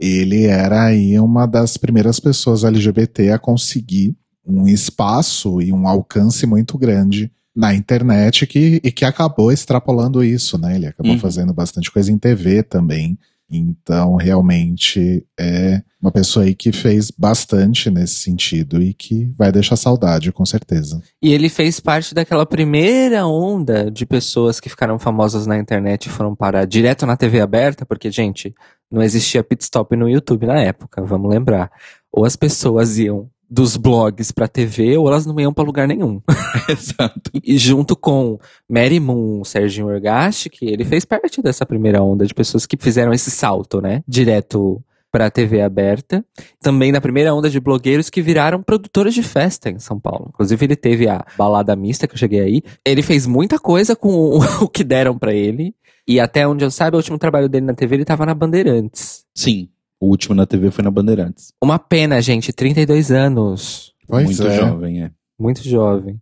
Ele 0.00 0.44
era 0.44 0.84
aí 0.84 1.18
uma 1.18 1.44
das 1.46 1.76
primeiras 1.76 2.20
pessoas 2.20 2.64
LGBT 2.64 3.32
a 3.32 3.38
conseguir 3.38 4.16
um 4.46 4.66
espaço 4.66 5.60
e 5.60 5.72
um 5.72 5.86
alcance 5.86 6.46
muito 6.46 6.78
grande 6.78 7.30
na 7.54 7.74
internet 7.74 8.46
que, 8.46 8.80
e 8.84 8.92
que 8.92 9.04
acabou 9.04 9.50
extrapolando 9.50 10.22
isso, 10.22 10.56
né? 10.56 10.76
Ele 10.76 10.86
acabou 10.86 11.12
Uhum. 11.12 11.18
fazendo 11.18 11.52
bastante 11.52 11.90
coisa 11.90 12.10
em 12.12 12.16
TV 12.16 12.62
também. 12.62 13.18
Então, 13.50 14.16
realmente 14.16 15.24
é 15.38 15.82
uma 16.00 16.12
pessoa 16.12 16.44
aí 16.44 16.54
que 16.54 16.70
fez 16.70 17.10
bastante 17.10 17.90
nesse 17.90 18.16
sentido 18.16 18.82
e 18.82 18.92
que 18.92 19.26
vai 19.36 19.50
deixar 19.50 19.76
saudade, 19.76 20.30
com 20.30 20.44
certeza. 20.44 21.02
E 21.22 21.32
ele 21.32 21.48
fez 21.48 21.80
parte 21.80 22.14
daquela 22.14 22.44
primeira 22.44 23.26
onda 23.26 23.90
de 23.90 24.04
pessoas 24.04 24.60
que 24.60 24.68
ficaram 24.68 24.98
famosas 24.98 25.46
na 25.46 25.58
internet 25.58 26.06
e 26.06 26.10
foram 26.10 26.34
parar 26.34 26.66
direto 26.66 27.06
na 27.06 27.16
TV 27.16 27.40
aberta, 27.40 27.86
porque, 27.86 28.10
gente, 28.10 28.54
não 28.90 29.02
existia 29.02 29.42
pit 29.42 29.62
stop 29.62 29.96
no 29.96 30.08
YouTube 30.08 30.46
na 30.46 30.60
época, 30.60 31.02
vamos 31.02 31.30
lembrar. 31.30 31.70
Ou 32.12 32.24
as 32.24 32.36
pessoas 32.36 32.98
iam 32.98 33.30
dos 33.50 33.76
blogs 33.76 34.30
pra 34.30 34.46
TV, 34.46 34.96
ou 34.98 35.08
elas 35.08 35.24
não 35.24 35.38
iam 35.40 35.52
pra 35.52 35.64
lugar 35.64 35.88
nenhum. 35.88 36.20
Exato. 36.68 37.30
E 37.42 37.56
junto 37.56 37.96
com 37.96 38.38
Mary 38.68 39.00
Moon, 39.00 39.42
Serginho 39.44 39.86
Orgashi, 39.86 40.50
que 40.50 40.66
ele 40.66 40.84
fez 40.84 41.04
parte 41.04 41.40
dessa 41.40 41.64
primeira 41.64 42.02
onda 42.02 42.26
de 42.26 42.34
pessoas 42.34 42.66
que 42.66 42.76
fizeram 42.78 43.12
esse 43.12 43.30
salto, 43.30 43.80
né? 43.80 44.02
Direto 44.06 44.82
pra 45.10 45.30
TV 45.30 45.62
aberta. 45.62 46.24
Também 46.60 46.92
na 46.92 47.00
primeira 47.00 47.34
onda 47.34 47.48
de 47.48 47.58
blogueiros 47.58 48.10
que 48.10 48.20
viraram 48.20 48.62
produtores 48.62 49.14
de 49.14 49.22
festa 49.22 49.70
em 49.70 49.78
São 49.78 49.98
Paulo. 49.98 50.26
Inclusive 50.28 50.66
ele 50.66 50.76
teve 50.76 51.08
a 51.08 51.24
balada 51.36 51.74
mista 51.74 52.06
que 52.06 52.14
eu 52.14 52.18
cheguei 52.18 52.40
aí. 52.40 52.62
Ele 52.84 53.02
fez 53.02 53.26
muita 53.26 53.58
coisa 53.58 53.96
com 53.96 54.10
o, 54.10 54.38
o 54.64 54.68
que 54.68 54.84
deram 54.84 55.18
pra 55.18 55.32
ele. 55.32 55.74
E 56.06 56.18
até 56.18 56.46
onde 56.46 56.64
eu 56.64 56.70
saiba, 56.70 56.96
o 56.96 57.00
último 57.00 57.18
trabalho 57.18 57.48
dele 57.48 57.66
na 57.66 57.74
TV, 57.74 57.96
ele 57.96 58.04
tava 58.04 58.24
na 58.24 58.34
Bandeirantes. 58.34 59.26
Sim, 59.34 59.68
o 60.00 60.06
último 60.06 60.34
na 60.34 60.46
TV 60.46 60.70
foi 60.70 60.84
na 60.84 60.90
Bandeirantes. 60.90 61.52
Uma 61.62 61.78
pena, 61.78 62.20
gente, 62.22 62.52
32 62.52 63.10
anos. 63.10 63.94
Pois 64.06 64.24
Muito 64.24 64.46
é. 64.46 64.56
jovem, 64.56 65.02
é. 65.04 65.10
muito 65.38 65.62
jovem. 65.62 66.20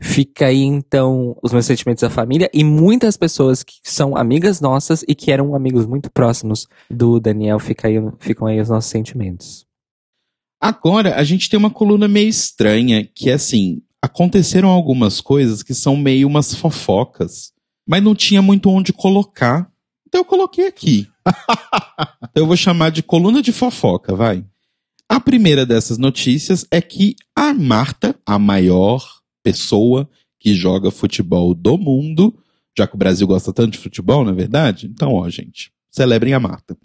Fica 0.00 0.46
aí, 0.46 0.62
então, 0.62 1.36
os 1.40 1.52
meus 1.52 1.64
sentimentos 1.64 2.02
à 2.02 2.10
família 2.10 2.50
e 2.52 2.64
muitas 2.64 3.16
pessoas 3.16 3.62
que 3.62 3.74
são 3.84 4.16
amigas 4.16 4.60
nossas 4.60 5.04
e 5.06 5.14
que 5.14 5.30
eram 5.30 5.54
amigos 5.54 5.86
muito 5.86 6.10
próximos 6.10 6.66
do 6.90 7.20
Daniel, 7.20 7.60
fica 7.60 7.86
aí, 7.86 7.94
ficam 8.18 8.48
aí 8.48 8.60
os 8.60 8.68
nossos 8.68 8.90
sentimentos. 8.90 9.64
Agora, 10.60 11.14
a 11.16 11.24
gente 11.24 11.48
tem 11.48 11.56
uma 11.56 11.70
coluna 11.70 12.08
meio 12.08 12.28
estranha, 12.28 13.08
que 13.14 13.30
é 13.30 13.34
assim, 13.34 13.80
aconteceram 14.02 14.68
algumas 14.68 15.20
coisas 15.20 15.62
que 15.62 15.72
são 15.72 15.96
meio 15.96 16.26
umas 16.26 16.52
fofocas, 16.52 17.52
mas 17.86 18.02
não 18.02 18.14
tinha 18.14 18.42
muito 18.42 18.70
onde 18.70 18.92
colocar. 18.92 19.70
Então 20.06 20.20
eu 20.20 20.24
coloquei 20.24 20.66
aqui. 20.66 21.08
então 22.30 22.42
eu 22.42 22.46
vou 22.46 22.56
chamar 22.56 22.90
de 22.90 23.02
coluna 23.02 23.42
de 23.42 23.52
fofoca, 23.52 24.14
vai. 24.14 24.44
A 25.08 25.20
primeira 25.20 25.66
dessas 25.66 25.98
notícias 25.98 26.66
é 26.70 26.80
que 26.80 27.14
a 27.36 27.52
Marta, 27.52 28.14
a 28.24 28.38
maior 28.38 29.04
pessoa 29.42 30.08
que 30.40 30.54
joga 30.54 30.90
futebol 30.90 31.54
do 31.54 31.76
mundo, 31.76 32.34
já 32.76 32.86
que 32.86 32.94
o 32.94 32.98
Brasil 32.98 33.26
gosta 33.26 33.52
tanto 33.52 33.72
de 33.72 33.78
futebol, 33.78 34.24
não 34.24 34.32
é 34.32 34.34
verdade? 34.34 34.86
Então, 34.86 35.12
ó, 35.12 35.28
gente, 35.28 35.70
celebrem 35.90 36.32
a 36.34 36.40
Marta. 36.40 36.76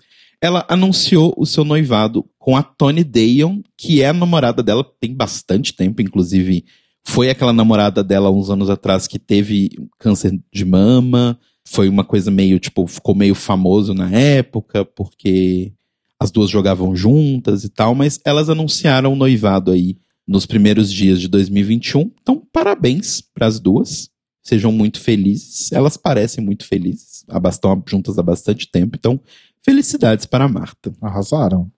Ela 0.41 0.65
anunciou 0.69 1.33
o 1.37 1.45
seu 1.45 1.63
noivado 1.63 2.29
com 2.37 2.55
a 2.55 2.61
Tony 2.61 3.03
Dayon, 3.03 3.61
que 3.75 4.01
é 4.01 4.09
a 4.09 4.13
namorada 4.13 4.61
dela 4.61 4.85
tem 4.99 5.15
bastante 5.15 5.73
tempo, 5.73 6.01
inclusive 6.01 6.65
foi 7.07 7.29
aquela 7.29 7.53
namorada 7.53 8.03
dela 8.03 8.29
uns 8.29 8.49
anos 8.49 8.69
atrás 8.69 9.07
que 9.07 9.17
teve 9.17 9.69
câncer 9.97 10.37
de 10.53 10.65
mama. 10.65 11.39
Foi 11.69 11.89
uma 11.89 12.03
coisa 12.03 12.31
meio, 12.31 12.59
tipo, 12.59 12.87
ficou 12.87 13.13
meio 13.13 13.35
famoso 13.35 13.93
na 13.93 14.09
época, 14.09 14.85
porque 14.85 15.73
as 16.19 16.31
duas 16.31 16.49
jogavam 16.49 16.95
juntas 16.95 17.63
e 17.63 17.69
tal, 17.69 17.93
mas 17.93 18.19
elas 18.23 18.49
anunciaram 18.49 19.13
o 19.13 19.15
noivado 19.15 19.71
aí 19.71 19.97
nos 20.27 20.45
primeiros 20.45 20.91
dias 20.91 21.19
de 21.19 21.27
2021. 21.27 22.11
Então, 22.21 22.41
parabéns 22.51 23.21
para 23.21 23.45
as 23.47 23.59
duas. 23.59 24.09
Sejam 24.41 24.71
muito 24.71 24.99
felizes. 24.99 25.71
Elas 25.73 25.97
parecem 25.97 26.43
muito 26.43 26.65
felizes. 26.65 27.25
Estão 27.49 27.83
juntas 27.85 28.17
há 28.17 28.23
bastante 28.23 28.71
tempo. 28.71 28.95
Então, 28.97 29.19
felicidades 29.61 30.25
para 30.25 30.45
a 30.45 30.49
Marta. 30.49 30.93
Arrasaram. 31.01 31.69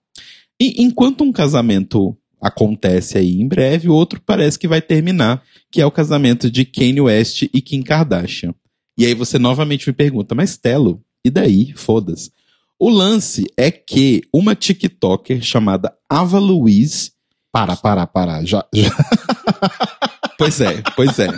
E 0.58 0.82
enquanto 0.82 1.24
um 1.24 1.32
casamento 1.32 2.16
acontece 2.40 3.18
aí 3.18 3.40
em 3.40 3.46
breve, 3.46 3.88
o 3.88 3.94
outro 3.94 4.20
parece 4.24 4.58
que 4.58 4.68
vai 4.68 4.80
terminar, 4.80 5.42
que 5.70 5.80
é 5.80 5.86
o 5.86 5.90
casamento 5.90 6.50
de 6.50 6.64
Kanye 6.64 7.00
West 7.00 7.42
e 7.42 7.60
Kim 7.60 7.82
Kardashian. 7.82 8.54
E 9.00 9.06
aí 9.06 9.14
você 9.14 9.38
novamente 9.38 9.88
me 9.88 9.94
pergunta, 9.94 10.34
mas 10.34 10.58
Telo, 10.58 11.00
e 11.24 11.30
daí? 11.30 11.72
Foda-se. 11.74 12.30
O 12.78 12.90
lance 12.90 13.46
é 13.56 13.70
que 13.70 14.20
uma 14.30 14.54
TikToker 14.54 15.40
chamada 15.42 15.90
Ava 16.06 16.38
Louise. 16.38 17.12
Para, 17.50 17.74
para, 17.76 18.06
para. 18.06 18.44
Já, 18.44 18.62
já- 18.74 18.90
Pois 20.36 20.60
é, 20.60 20.82
pois 20.94 21.18
é. 21.18 21.28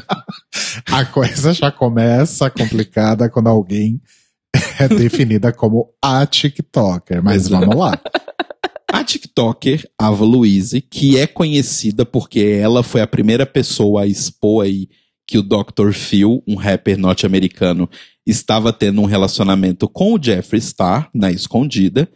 a 0.91 1.05
coisa 1.05 1.53
já 1.55 1.71
começa 1.71 2.51
complicada 2.51 3.29
quando 3.31 3.47
alguém 3.49 4.01
é 4.81 4.89
definida 4.89 5.53
como 5.53 5.95
a 6.03 6.27
TikToker. 6.27 7.23
Mas 7.23 7.47
vamos 7.49 7.77
lá. 7.77 7.97
A 8.93 9.05
TikToker 9.05 9.89
Ava 9.97 10.25
Louise, 10.25 10.81
que 10.81 11.17
é 11.17 11.29
conhecida 11.29 12.05
porque 12.05 12.41
ela 12.61 12.83
foi 12.83 13.01
a 13.01 13.07
primeira 13.07 13.47
pessoa 13.47 14.03
a 14.03 14.07
expor 14.07 14.65
aí 14.65 14.89
que 15.33 15.39
o 15.39 15.43
Dr. 15.43 15.93
Phil, 15.95 16.43
um 16.47 16.57
rapper 16.57 16.99
norte-americano, 16.99 17.89
estava 18.27 18.71
tendo 18.71 19.01
um 19.01 19.07
relacionamento 19.07 19.89
com 19.89 20.13
o 20.13 20.23
Jeffree 20.23 20.61
Star 20.61 21.09
na 21.15 21.33
escondida. 21.33 22.07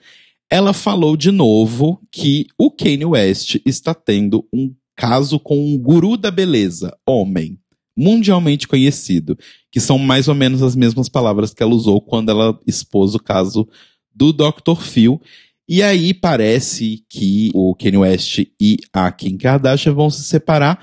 Ela 0.50 0.74
falou 0.74 1.16
de 1.16 1.30
novo 1.30 1.98
que 2.12 2.46
o 2.58 2.70
Kanye 2.70 3.06
West 3.06 3.56
está 3.64 3.94
tendo 3.94 4.46
um 4.52 4.70
caso 4.94 5.40
com 5.40 5.58
um 5.58 5.78
guru 5.78 6.18
da 6.18 6.30
beleza, 6.30 6.94
homem, 7.06 7.58
mundialmente 7.96 8.68
conhecido, 8.68 9.38
que 9.72 9.80
são 9.80 9.98
mais 9.98 10.28
ou 10.28 10.34
menos 10.34 10.62
as 10.62 10.76
mesmas 10.76 11.08
palavras 11.08 11.54
que 11.54 11.62
ela 11.62 11.74
usou 11.74 12.02
quando 12.02 12.28
ela 12.28 12.60
expôs 12.66 13.14
o 13.14 13.18
caso 13.18 13.66
do 14.14 14.30
Dr. 14.30 14.78
Phil. 14.82 15.18
E 15.66 15.82
aí 15.82 16.12
parece 16.12 17.02
que 17.08 17.50
o 17.54 17.74
Kanye 17.74 17.96
West 17.96 18.40
e 18.60 18.76
a 18.92 19.10
Kim 19.10 19.38
Kardashian 19.38 19.94
vão 19.94 20.10
se 20.10 20.22
separar. 20.22 20.78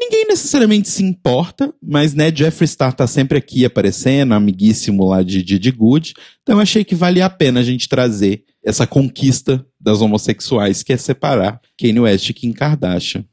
Ninguém 0.00 0.24
necessariamente 0.26 0.88
se 0.88 1.04
importa, 1.04 1.74
mas 1.82 2.14
né, 2.14 2.34
Jeffree 2.34 2.66
Star 2.66 2.92
tá 2.94 3.06
sempre 3.06 3.36
aqui 3.36 3.66
aparecendo, 3.66 4.32
amiguíssimo 4.32 5.04
lá 5.06 5.22
de 5.22 5.42
Didi 5.42 5.70
Good. 5.70 6.14
Então 6.42 6.56
eu 6.56 6.62
achei 6.62 6.84
que 6.84 6.94
valia 6.94 7.26
a 7.26 7.30
pena 7.30 7.60
a 7.60 7.62
gente 7.62 7.86
trazer 7.86 8.44
essa 8.64 8.86
conquista 8.86 9.64
das 9.78 10.00
homossexuais, 10.00 10.82
que 10.82 10.94
é 10.94 10.96
separar 10.96 11.60
Kanye 11.78 12.00
West 12.00 12.30
e 12.30 12.34
Kim 12.34 12.52
Kardashian. 12.52 13.24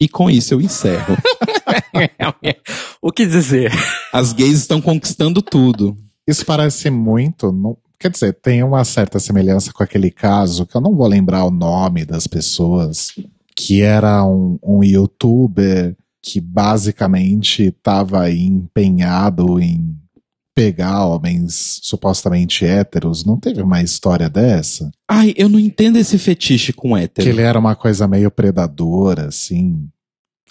E 0.00 0.08
com 0.08 0.30
isso 0.30 0.54
eu 0.54 0.60
encerro. 0.60 1.16
o 3.00 3.12
que 3.12 3.26
dizer? 3.26 3.72
As 4.12 4.32
gays 4.32 4.58
estão 4.58 4.80
conquistando 4.80 5.42
tudo. 5.42 5.96
Isso 6.26 6.44
parece 6.44 6.90
muito. 6.90 7.52
não- 7.52 7.76
quer 7.98 8.10
dizer, 8.10 8.32
tem 8.34 8.62
uma 8.62 8.84
certa 8.84 9.18
semelhança 9.18 9.72
com 9.72 9.82
aquele 9.82 10.10
caso, 10.10 10.66
que 10.66 10.76
eu 10.76 10.80
não 10.80 10.94
vou 10.94 11.06
lembrar 11.06 11.44
o 11.44 11.50
nome 11.50 12.04
das 12.04 12.26
pessoas, 12.26 13.12
que 13.54 13.82
era 13.82 14.24
um, 14.24 14.58
um 14.62 14.82
youtuber 14.82 15.96
que 16.22 16.40
basicamente 16.40 17.64
estava 17.64 18.30
empenhado 18.30 19.58
em 19.60 19.96
pegar 20.54 21.06
homens 21.06 21.80
supostamente 21.82 22.64
héteros. 22.64 23.24
Não 23.24 23.38
teve 23.38 23.62
uma 23.62 23.82
história 23.82 24.28
dessa? 24.28 24.90
Ai, 25.10 25.32
eu 25.36 25.48
não 25.48 25.58
entendo 25.58 25.96
esse 25.96 26.18
fetiche 26.18 26.72
com 26.72 26.96
hétero. 26.96 27.24
Que 27.26 27.32
ele 27.32 27.42
era 27.42 27.58
uma 27.58 27.74
coisa 27.74 28.06
meio 28.06 28.30
predadora, 28.30 29.28
assim. 29.28 29.88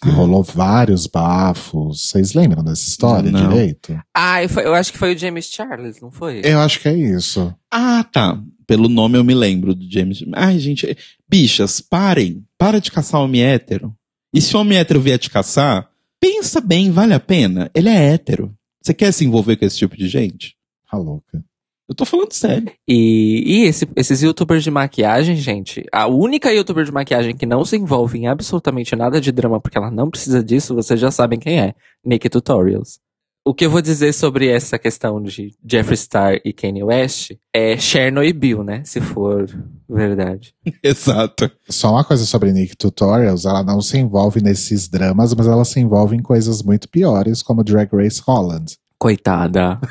Que 0.01 0.09
Ah. 0.09 0.13
rolou 0.13 0.41
vários 0.41 1.05
bafos. 1.05 2.09
Vocês 2.09 2.33
lembram 2.33 2.63
dessa 2.63 2.87
história 2.87 3.31
Não. 3.31 3.47
direito? 3.49 3.95
Ah, 4.15 4.41
eu, 4.41 4.49
foi- 4.49 4.65
eu 4.65 4.73
acho 4.73 4.91
que 4.91 4.97
foi 4.97 5.13
o 5.13 5.17
James 5.17 5.45
Charles, 5.45 6.01
não 6.01 6.09
foi? 6.11 6.41
Eu 6.43 6.59
acho 6.59 6.79
que 6.79 6.87
é 6.89 6.95
isso. 6.97 7.53
Ah, 7.71 8.03
tá. 8.03 8.41
Pelo 8.65 8.89
nome 8.89 9.17
eu 9.17 9.23
me 9.23 9.35
lembro 9.35 9.75
do 9.75 9.89
James. 9.89 10.23
Ai, 10.33 10.57
gente. 10.57 10.97
Bichas, 11.29 11.79
parem. 11.79 12.43
Para 12.57 12.81
de 12.81 12.91
caçar 12.91 13.21
homem 13.21 13.43
hétero. 13.43 13.93
E 14.33 14.41
se 14.41 14.55
o 14.55 14.59
homem 14.59 14.77
hétero 14.77 15.01
vier 15.01 15.19
te 15.19 15.29
caçar, 15.29 15.89
pensa 16.19 16.61
bem, 16.61 16.91
vale 16.91 17.13
a 17.13 17.19
pena? 17.19 17.69
Ele 17.75 17.89
é 17.89 18.13
hétero. 18.13 18.53
Você 18.81 18.93
quer 18.93 19.11
se 19.11 19.25
envolver 19.25 19.57
com 19.57 19.65
esse 19.65 19.77
tipo 19.77 19.95
de 19.97 20.07
gente? 20.07 20.55
Tá 20.89 20.97
louca. 20.97 21.43
Eu 21.89 21.93
tô 21.95 22.05
falando 22.05 22.31
sério. 22.31 22.71
E, 22.88 23.43
e 23.45 23.63
esse- 23.65 23.88
esses 23.97 24.21
youtubers 24.23 24.63
de 24.63 24.71
maquiagem, 24.71 25.35
gente, 25.35 25.83
a 25.91 26.07
única 26.07 26.51
youtuber 26.53 26.85
de 26.85 26.91
maquiagem 26.91 27.35
que 27.35 27.45
não 27.45 27.65
se 27.65 27.75
envolve 27.75 28.17
em 28.17 28.27
absolutamente 28.27 28.95
nada 28.95 29.19
de 29.19 29.29
drama 29.31 29.59
porque 29.59 29.77
ela 29.77 29.91
não 29.91 30.09
precisa 30.09 30.41
disso, 30.41 30.73
vocês 30.73 30.97
já 31.00 31.11
sabem 31.11 31.38
quem 31.38 31.59
é. 31.59 31.73
Nick 32.05 32.29
Tutorials. 32.29 33.00
O 33.43 33.55
que 33.55 33.65
eu 33.65 33.71
vou 33.71 33.81
dizer 33.81 34.13
sobre 34.13 34.48
essa 34.48 34.77
questão 34.77 35.19
de 35.19 35.55
Jeffree 35.65 35.98
Star 35.98 36.39
e 36.45 36.53
Kanye 36.53 36.83
West 36.83 37.31
é 37.51 37.75
Chernobyl, 37.75 38.63
né? 38.63 38.83
Se 38.86 39.01
for 39.01 39.50
verdade. 39.89 40.53
Exato. 40.83 41.50
Só 41.67 41.93
uma 41.93 42.03
coisa 42.03 42.24
sobre 42.24 42.51
Nick 42.51 42.77
Tutorials, 42.77 43.45
ela 43.45 43.63
não 43.63 43.81
se 43.81 43.98
envolve 43.98 44.43
nesses 44.43 44.88
dramas, 44.88 45.33
mas 45.33 45.48
ela 45.48 45.65
se 45.65 45.79
envolve 45.79 46.15
em 46.15 46.21
coisas 46.21 46.62
muito 46.62 46.88
piores, 46.88 47.41
como 47.41 47.63
Drag 47.63 47.89
Race 47.91 48.21
Holland. 48.24 48.77
Coitada. 49.00 49.81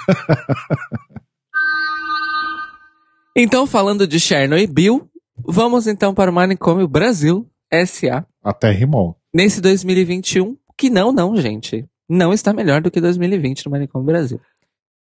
então, 3.37 3.67
falando 3.67 4.07
de 4.07 4.21
Chernobyl, 4.21 5.11
vamos 5.45 5.89
então 5.89 6.15
para 6.15 6.31
o 6.31 6.35
Manicômio 6.35 6.87
Brasil 6.87 7.45
S.A. 7.69 8.25
Até 8.45 8.71
rimou. 8.71 9.17
nesse 9.35 9.61
2021, 9.61 10.57
que 10.79 10.89
não, 10.89 11.11
não, 11.11 11.37
gente, 11.37 11.85
não 12.11 12.33
está 12.33 12.53
melhor 12.53 12.83
do 12.83 12.91
que 12.91 13.01
2020 13.01 13.67
no 13.67 13.71
Manicômio 13.71 14.05
Brasil. 14.05 14.41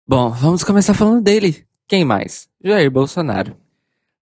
Bom, 0.08 0.30
vamos 0.30 0.64
começar 0.64 0.94
falando 0.94 1.22
dele. 1.22 1.66
Quem 1.86 2.02
mais? 2.02 2.48
Jair 2.64 2.90
Bolsonaro. 2.90 3.54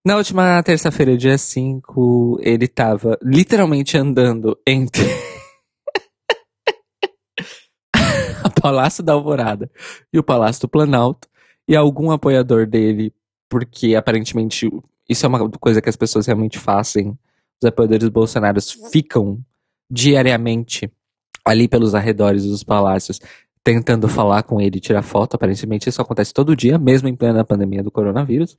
Na 0.05 0.17
última 0.17 0.61
terça-feira, 0.65 1.17
dia 1.17 1.39
5, 1.39 2.41
ele 2.43 2.65
estava 2.65 3.17
literalmente 3.23 3.97
andando 3.97 4.59
entre 4.67 5.05
o 8.45 8.51
Palácio 8.61 9.05
da 9.05 9.13
Alvorada 9.13 9.71
e 10.13 10.19
o 10.19 10.25
Palácio 10.25 10.63
do 10.63 10.69
Planalto, 10.69 11.29
e 11.69 11.77
algum 11.77 12.11
apoiador 12.11 12.67
dele, 12.67 13.15
porque 13.49 13.95
aparentemente 13.95 14.69
isso 15.09 15.25
é 15.25 15.29
uma 15.29 15.49
coisa 15.51 15.81
que 15.81 15.89
as 15.89 15.95
pessoas 15.95 16.27
realmente 16.27 16.59
fazem, 16.59 17.17
os 17.63 17.69
apoiadores 17.69 18.09
bolsonaros 18.09 18.73
ficam 18.91 19.39
diariamente 19.89 20.91
ali 21.45 21.69
pelos 21.69 21.95
arredores 21.95 22.45
dos 22.45 22.63
palácios 22.63 23.21
tentando 23.65 24.09
falar 24.09 24.43
com 24.43 24.61
ele 24.61 24.81
tirar 24.81 25.03
foto. 25.03 25.35
Aparentemente 25.35 25.89
isso 25.89 26.03
acontece 26.03 26.33
todo 26.33 26.57
dia, 26.57 26.79
mesmo 26.79 27.09
em 27.09 27.15
plena 27.15 27.45
pandemia 27.45 27.83
do 27.83 27.91
coronavírus. 27.91 28.57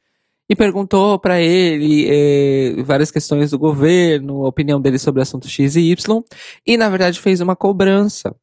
E 0.49 0.55
perguntou 0.55 1.17
para 1.17 1.39
ele 1.39 2.05
eh, 2.09 2.83
várias 2.83 3.09
questões 3.09 3.51
do 3.51 3.59
governo, 3.59 4.45
a 4.45 4.49
opinião 4.49 4.79
dele 4.79 4.99
sobre 4.99 5.21
assuntos 5.21 5.49
X 5.49 5.75
e 5.77 5.91
Y, 5.91 6.23
e 6.67 6.75
na 6.75 6.89
verdade 6.89 7.19
fez 7.19 7.39
uma 7.39 7.55
cobrança 7.55 8.35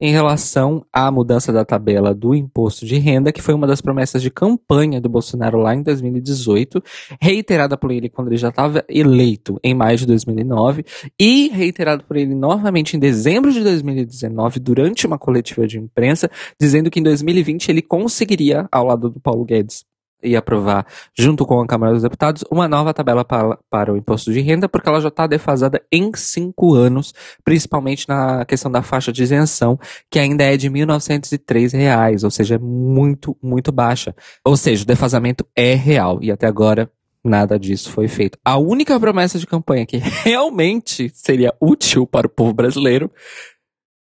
em 0.00 0.12
relação 0.12 0.84
à 0.92 1.10
mudança 1.10 1.52
da 1.52 1.64
tabela 1.64 2.14
do 2.14 2.34
imposto 2.34 2.86
de 2.86 2.98
renda, 2.98 3.32
que 3.32 3.42
foi 3.42 3.54
uma 3.54 3.66
das 3.66 3.80
promessas 3.80 4.22
de 4.22 4.30
campanha 4.30 5.00
do 5.00 5.08
Bolsonaro 5.08 5.58
lá 5.58 5.74
em 5.74 5.82
2018, 5.82 6.82
reiterada 7.20 7.76
por 7.76 7.90
ele 7.90 8.08
quando 8.08 8.28
ele 8.28 8.36
já 8.36 8.48
estava 8.48 8.84
eleito 8.88 9.58
em 9.62 9.74
maio 9.74 9.98
de 9.98 10.06
2009 10.06 10.84
e 11.18 11.48
reiterado 11.48 12.04
por 12.04 12.16
ele 12.16 12.34
novamente 12.34 12.96
em 12.96 13.00
dezembro 13.00 13.52
de 13.52 13.62
2019 13.62 14.60
durante 14.60 15.06
uma 15.06 15.18
coletiva 15.18 15.66
de 15.66 15.78
imprensa, 15.78 16.30
dizendo 16.60 16.90
que 16.90 17.00
em 17.00 17.02
2020 17.02 17.68
ele 17.70 17.82
conseguiria, 17.82 18.68
ao 18.70 18.86
lado 18.86 19.10
do 19.10 19.20
Paulo 19.20 19.44
Guedes, 19.44 19.87
e 20.22 20.36
aprovar, 20.36 20.86
junto 21.16 21.46
com 21.46 21.60
a 21.60 21.66
Câmara 21.66 21.92
dos 21.92 22.02
Deputados, 22.02 22.44
uma 22.50 22.66
nova 22.66 22.92
tabela 22.92 23.24
para, 23.24 23.58
para 23.70 23.92
o 23.92 23.96
imposto 23.96 24.32
de 24.32 24.40
renda, 24.40 24.68
porque 24.68 24.88
ela 24.88 25.00
já 25.00 25.08
está 25.08 25.26
defasada 25.26 25.80
em 25.92 26.10
cinco 26.14 26.74
anos, 26.74 27.14
principalmente 27.44 28.08
na 28.08 28.44
questão 28.44 28.70
da 28.70 28.82
faixa 28.82 29.12
de 29.12 29.22
isenção, 29.22 29.78
que 30.10 30.18
ainda 30.18 30.44
é 30.44 30.56
de 30.56 30.70
1.903 30.70 31.72
reais, 31.72 32.24
ou 32.24 32.30
seja, 32.30 32.56
é 32.56 32.58
muito, 32.58 33.36
muito 33.42 33.70
baixa. 33.70 34.14
Ou 34.44 34.56
seja, 34.56 34.82
o 34.82 34.86
defasamento 34.86 35.46
é 35.54 35.74
real, 35.74 36.18
e 36.22 36.30
até 36.30 36.46
agora 36.46 36.90
nada 37.22 37.58
disso 37.58 37.90
foi 37.90 38.08
feito. 38.08 38.38
A 38.44 38.56
única 38.56 38.98
promessa 38.98 39.38
de 39.38 39.46
campanha 39.46 39.86
que 39.86 39.98
realmente 40.24 41.10
seria 41.14 41.54
útil 41.60 42.06
para 42.06 42.26
o 42.26 42.30
povo 42.30 42.52
brasileiro, 42.52 43.10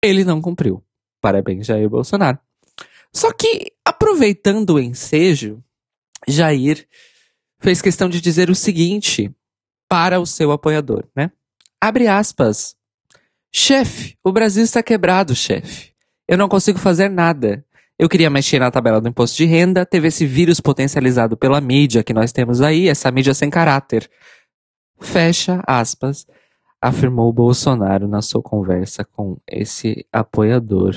ele 0.02 0.24
não 0.24 0.42
cumpriu. 0.42 0.84
Parabéns, 1.22 1.66
Jair 1.66 1.90
Bolsonaro. 1.90 2.38
Só 3.12 3.32
que, 3.32 3.72
aproveitando 3.84 4.72
o 4.72 4.80
ensejo, 4.80 5.64
Jair 6.28 6.88
fez 7.60 7.82
questão 7.82 8.10
de 8.10 8.22
dizer 8.22 8.50
o 8.50 8.56
seguinte 8.56 9.34
para 9.90 10.20
o 10.20 10.26
seu 10.26 10.52
apoiador, 10.52 11.06
né? 11.16 11.32
Abre 11.80 12.08
aspas. 12.08 12.76
Chefe, 13.54 14.18
o 14.24 14.32
Brasil 14.32 14.64
está 14.64 14.84
quebrado, 14.84 15.36
chefe. 15.36 15.94
Eu 16.28 16.38
não 16.38 16.50
consigo 16.50 16.80
fazer 16.80 17.10
nada. 17.10 17.64
Eu 17.98 18.10
queria 18.10 18.30
mexer 18.30 18.60
na 18.60 18.70
tabela 18.70 19.00
do 19.00 19.08
imposto 19.08 19.38
de 19.38 19.46
renda, 19.46 19.86
teve 19.86 20.10
esse 20.10 20.26
vírus 20.26 20.60
potencializado 20.60 21.38
pela 21.38 21.62
mídia 21.62 22.04
que 22.04 22.14
nós 22.14 22.34
temos 22.34 22.62
aí, 22.62 22.90
essa 22.90 23.10
mídia 23.10 23.34
sem 23.34 23.50
caráter. 23.50 24.10
Fecha 25.00 25.64
aspas, 25.66 26.28
afirmou 26.82 27.32
Bolsonaro 27.32 28.08
na 28.08 28.22
sua 28.22 28.42
conversa 28.42 29.06
com 29.06 29.38
esse 29.48 30.06
apoiador. 30.12 30.94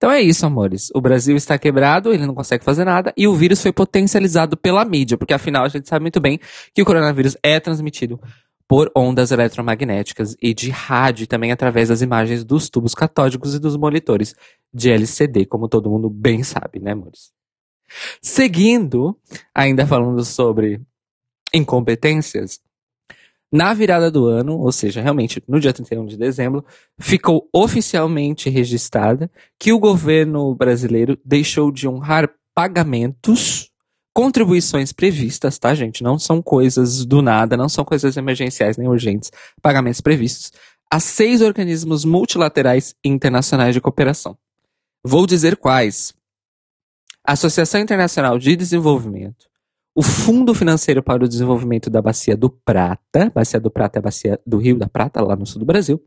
Então 0.00 0.10
é 0.10 0.22
isso, 0.22 0.46
amores. 0.46 0.88
O 0.94 1.00
Brasil 1.02 1.36
está 1.36 1.58
quebrado, 1.58 2.10
ele 2.10 2.24
não 2.26 2.34
consegue 2.34 2.64
fazer 2.64 2.86
nada, 2.86 3.12
e 3.14 3.28
o 3.28 3.34
vírus 3.34 3.60
foi 3.60 3.70
potencializado 3.70 4.56
pela 4.56 4.82
mídia, 4.82 5.18
porque 5.18 5.34
afinal 5.34 5.62
a 5.62 5.68
gente 5.68 5.86
sabe 5.86 6.00
muito 6.04 6.18
bem 6.18 6.40
que 6.72 6.80
o 6.80 6.86
coronavírus 6.86 7.36
é 7.42 7.60
transmitido 7.60 8.18
por 8.66 8.90
ondas 8.96 9.30
eletromagnéticas 9.30 10.34
e 10.40 10.54
de 10.54 10.70
rádio, 10.70 11.26
também 11.26 11.52
através 11.52 11.90
das 11.90 12.00
imagens 12.00 12.44
dos 12.44 12.70
tubos 12.70 12.94
catódicos 12.94 13.54
e 13.54 13.58
dos 13.58 13.76
monitores 13.76 14.34
de 14.72 14.90
LCD, 14.90 15.44
como 15.44 15.68
todo 15.68 15.90
mundo 15.90 16.08
bem 16.08 16.42
sabe, 16.42 16.80
né, 16.80 16.92
amores? 16.92 17.30
Seguindo, 18.22 19.14
ainda 19.54 19.86
falando 19.86 20.24
sobre 20.24 20.80
incompetências, 21.52 22.58
na 23.52 23.74
virada 23.74 24.10
do 24.10 24.26
ano, 24.26 24.58
ou 24.58 24.70
seja, 24.70 25.00
realmente 25.00 25.42
no 25.48 25.58
dia 25.58 25.72
31 25.72 26.06
de 26.06 26.16
dezembro, 26.16 26.64
ficou 26.98 27.48
oficialmente 27.52 28.48
registrada 28.48 29.30
que 29.58 29.72
o 29.72 29.78
governo 29.78 30.54
brasileiro 30.54 31.18
deixou 31.24 31.72
de 31.72 31.88
honrar 31.88 32.30
pagamentos, 32.54 33.70
contribuições 34.14 34.92
previstas, 34.92 35.58
tá, 35.58 35.74
gente? 35.74 36.02
Não 36.02 36.18
são 36.18 36.40
coisas 36.40 37.04
do 37.04 37.22
nada, 37.22 37.56
não 37.56 37.68
são 37.68 37.84
coisas 37.84 38.16
emergenciais 38.16 38.76
nem 38.76 38.88
urgentes, 38.88 39.32
pagamentos 39.60 40.00
previstos, 40.00 40.52
a 40.92 41.00
seis 41.00 41.40
organismos 41.40 42.04
multilaterais 42.04 42.94
internacionais 43.04 43.74
de 43.74 43.80
cooperação. 43.80 44.36
Vou 45.04 45.26
dizer 45.26 45.56
quais: 45.56 46.12
Associação 47.24 47.80
Internacional 47.80 48.38
de 48.38 48.54
Desenvolvimento, 48.54 49.49
o 49.94 50.02
Fundo 50.02 50.54
Financeiro 50.54 51.02
para 51.02 51.24
o 51.24 51.28
Desenvolvimento 51.28 51.90
da 51.90 52.00
Bacia 52.00 52.36
do 52.36 52.48
Prata, 52.48 53.30
Bacia 53.34 53.60
do 53.60 53.70
Prata 53.70 53.98
é 53.98 54.00
a 54.00 54.02
bacia 54.02 54.40
do 54.46 54.58
Rio 54.58 54.78
da 54.78 54.88
Prata, 54.88 55.20
lá 55.20 55.34
no 55.34 55.46
sul 55.46 55.58
do 55.58 55.66
Brasil, 55.66 56.02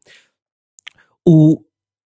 o 1.28 1.62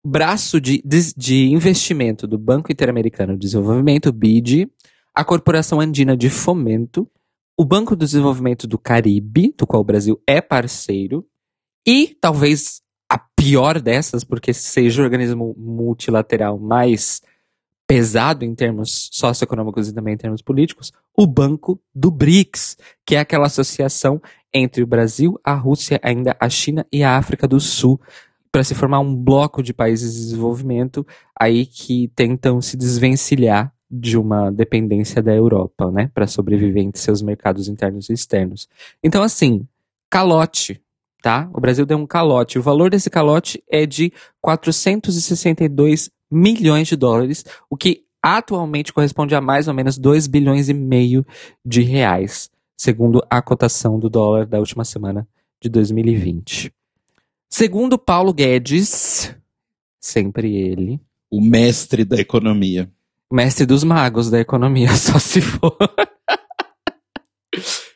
braço 0.05 0.61
de, 0.61 0.83
de, 0.85 1.15
de 1.15 1.49
investimento 1.51 2.27
do 2.27 2.39
Banco 2.39 2.73
Interamericano 2.73 3.35
de 3.35 3.41
Desenvolvimento, 3.41 4.13
BID, 4.13 4.71
a 5.15 5.25
Corporação 5.25 5.81
Andina 5.81 6.17
de 6.17 6.31
Fomento, 6.31 7.09
o 7.59 7.65
Banco 7.65 7.95
do 7.95 8.05
Desenvolvimento 8.05 8.67
do 8.67 8.79
Caribe, 8.79 9.55
do 9.57 9.67
qual 9.67 9.83
o 9.83 9.85
Brasil 9.85 10.21
é 10.27 10.41
parceiro, 10.41 11.27
e 11.87 12.17
talvez 12.21 12.83
a 13.11 13.19
pior 13.19 13.81
dessas, 13.81 14.25
porque 14.25 14.53
seja 14.53 15.03
o 15.03 15.05
organismo 15.05 15.55
multilateral 15.59 16.59
mais 16.59 17.21
pesado 17.90 18.44
em 18.44 18.55
termos 18.55 19.11
socioeconômicos 19.11 19.88
e 19.88 19.92
também 19.92 20.14
em 20.14 20.16
termos 20.16 20.40
políticos, 20.40 20.92
o 21.12 21.26
Banco 21.26 21.83
do 21.92 22.09
BRICS, 22.09 22.76
que 23.05 23.16
é 23.16 23.18
aquela 23.18 23.46
associação 23.46 24.22
entre 24.55 24.81
o 24.81 24.87
Brasil, 24.87 25.40
a 25.42 25.55
Rússia, 25.55 25.98
ainda 26.00 26.37
a 26.38 26.48
China 26.48 26.87
e 26.92 27.03
a 27.03 27.18
África 27.18 27.48
do 27.48 27.59
Sul, 27.59 28.00
para 28.53 28.62
se 28.62 28.76
formar 28.76 29.00
um 29.00 29.12
bloco 29.12 29.61
de 29.61 29.74
países 29.74 30.14
de 30.14 30.20
desenvolvimento 30.20 31.05
aí 31.37 31.66
que 31.66 32.07
tentam 32.14 32.61
se 32.61 32.76
desvencilhar 32.76 33.74
de 33.90 34.16
uma 34.16 34.53
dependência 34.53 35.20
da 35.20 35.35
Europa, 35.35 35.90
né, 35.90 36.12
para 36.14 36.29
sobreviver 36.29 36.85
entre 36.85 37.00
seus 37.00 37.20
mercados 37.20 37.66
internos 37.66 38.09
e 38.09 38.12
externos. 38.12 38.68
Então, 39.03 39.20
assim, 39.20 39.66
calote, 40.09 40.81
tá? 41.20 41.50
O 41.53 41.61
Brasil 41.61 41.85
deu 41.85 41.98
um 41.98 42.07
calote. 42.07 42.57
O 42.57 42.62
valor 42.62 42.88
desse 42.88 43.11
calote 43.11 43.61
é 43.68 43.85
de 43.85 44.12
462 44.40 46.09
milhões 46.31 46.88
de 46.88 46.97
dólares, 46.97 47.45
o 47.69 47.77
que 47.77 48.05
atualmente 48.23 48.93
corresponde 48.93 49.35
a 49.35 49.40
mais 49.40 49.66
ou 49.69 49.75
menos 49.75 49.97
2 49.99 50.27
bilhões 50.27 50.69
e 50.69 50.75
meio 50.75 51.25
de 51.64 51.83
reais, 51.83 52.51
segundo 52.77 53.25
a 53.31 53.40
cotação 53.40 53.99
do 53.99 54.09
dólar 54.11 54.47
da 54.47 54.59
última 54.59 54.85
semana 54.85 55.27
de 55.61 55.69
2020. 55.69 56.73
Segundo 57.49 57.99
Paulo 57.99 58.33
Guedes, 58.33 59.35
sempre 60.01 60.55
ele, 60.55 61.01
O 61.31 61.40
mestre 61.40 62.05
da 62.05 62.16
economia. 62.16 62.90
mestre 63.33 63.64
dos 63.66 63.83
magos 63.85 64.31
da 64.31 64.38
economia, 64.40 64.95
só 64.97 65.19
se 65.19 65.40
for. 65.40 65.77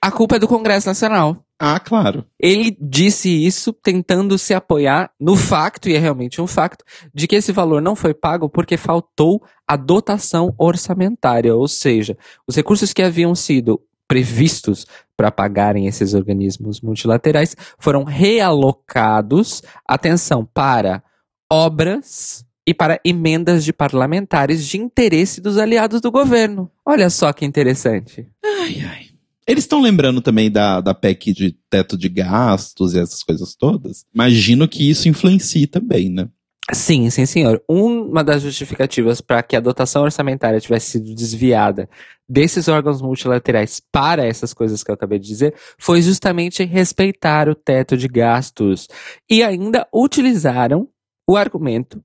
A 0.04 0.10
culpa 0.10 0.36
é 0.36 0.38
do 0.38 0.46
Congresso 0.46 0.86
Nacional. 0.86 1.42
Ah, 1.58 1.80
claro. 1.80 2.26
Ele 2.38 2.76
disse 2.78 3.30
isso 3.30 3.72
tentando 3.72 4.36
se 4.36 4.52
apoiar 4.52 5.10
no 5.18 5.34
facto, 5.34 5.88
e 5.88 5.94
é 5.94 5.98
realmente 5.98 6.42
um 6.42 6.46
facto, 6.46 6.84
de 7.14 7.26
que 7.26 7.34
esse 7.34 7.52
valor 7.52 7.80
não 7.80 7.96
foi 7.96 8.12
pago 8.12 8.46
porque 8.46 8.76
faltou 8.76 9.42
a 9.66 9.76
dotação 9.76 10.54
orçamentária, 10.58 11.54
ou 11.56 11.66
seja, 11.66 12.18
os 12.46 12.54
recursos 12.54 12.92
que 12.92 13.02
haviam 13.02 13.34
sido 13.34 13.80
previstos 14.06 14.86
para 15.16 15.32
pagarem 15.32 15.86
esses 15.86 16.12
organismos 16.12 16.82
multilaterais 16.82 17.56
foram 17.78 18.04
realocados, 18.04 19.62
atenção, 19.88 20.44
para 20.44 21.02
obras 21.50 22.44
e 22.66 22.74
para 22.74 23.00
emendas 23.02 23.64
de 23.64 23.72
parlamentares 23.72 24.66
de 24.66 24.76
interesse 24.76 25.40
dos 25.40 25.56
aliados 25.56 26.02
do 26.02 26.10
governo. 26.10 26.70
Olha 26.84 27.08
só 27.08 27.32
que 27.32 27.46
interessante. 27.46 28.28
Ai, 28.44 28.82
ai. 28.86 29.03
Eles 29.46 29.64
estão 29.64 29.80
lembrando 29.80 30.20
também 30.20 30.50
da, 30.50 30.80
da 30.80 30.94
PEC 30.94 31.32
de 31.32 31.56
teto 31.68 31.98
de 31.98 32.08
gastos 32.08 32.94
e 32.94 32.98
essas 32.98 33.22
coisas 33.22 33.54
todas. 33.54 34.04
Imagino 34.14 34.66
que 34.66 34.88
isso 34.88 35.08
influencie 35.08 35.66
também, 35.66 36.08
né? 36.08 36.28
Sim, 36.72 37.10
sim, 37.10 37.26
senhor. 37.26 37.62
Uma 37.68 38.24
das 38.24 38.40
justificativas 38.40 39.20
para 39.20 39.42
que 39.42 39.54
a 39.54 39.60
dotação 39.60 40.02
orçamentária 40.02 40.60
tivesse 40.60 40.92
sido 40.92 41.14
desviada 41.14 41.90
desses 42.26 42.68
órgãos 42.68 43.02
multilaterais 43.02 43.82
para 43.92 44.24
essas 44.24 44.54
coisas 44.54 44.82
que 44.82 44.90
eu 44.90 44.94
acabei 44.94 45.18
de 45.18 45.28
dizer 45.28 45.54
foi 45.76 46.00
justamente 46.00 46.64
respeitar 46.64 47.50
o 47.50 47.54
teto 47.54 47.98
de 47.98 48.08
gastos. 48.08 48.88
E 49.28 49.42
ainda 49.42 49.86
utilizaram 49.92 50.88
o 51.28 51.36
argumento 51.36 52.02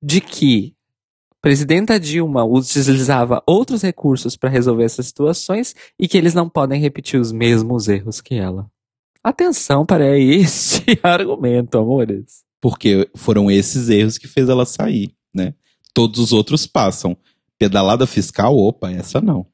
de 0.00 0.20
que 0.20 0.74
presidenta 1.40 1.98
Dilma 1.98 2.44
utilizava 2.44 3.42
outros 3.46 3.82
recursos 3.82 4.36
para 4.36 4.50
resolver 4.50 4.84
essas 4.84 5.06
situações 5.06 5.74
e 5.98 6.06
que 6.06 6.18
eles 6.18 6.34
não 6.34 6.48
podem 6.48 6.80
repetir 6.80 7.20
os 7.20 7.32
mesmos 7.32 7.88
erros 7.88 8.20
que 8.20 8.34
ela. 8.34 8.70
Atenção 9.22 9.84
para 9.84 10.18
este 10.18 10.98
argumento, 11.02 11.78
amores. 11.78 12.42
Porque 12.60 13.08
foram 13.14 13.50
esses 13.50 13.88
erros 13.88 14.18
que 14.18 14.28
fez 14.28 14.48
ela 14.48 14.66
sair, 14.66 15.12
né? 15.34 15.54
Todos 15.94 16.20
os 16.20 16.32
outros 16.32 16.66
passam. 16.66 17.16
Pedalada 17.58 18.06
fiscal, 18.06 18.56
opa, 18.56 18.90
essa 18.90 19.20
não. 19.20 19.46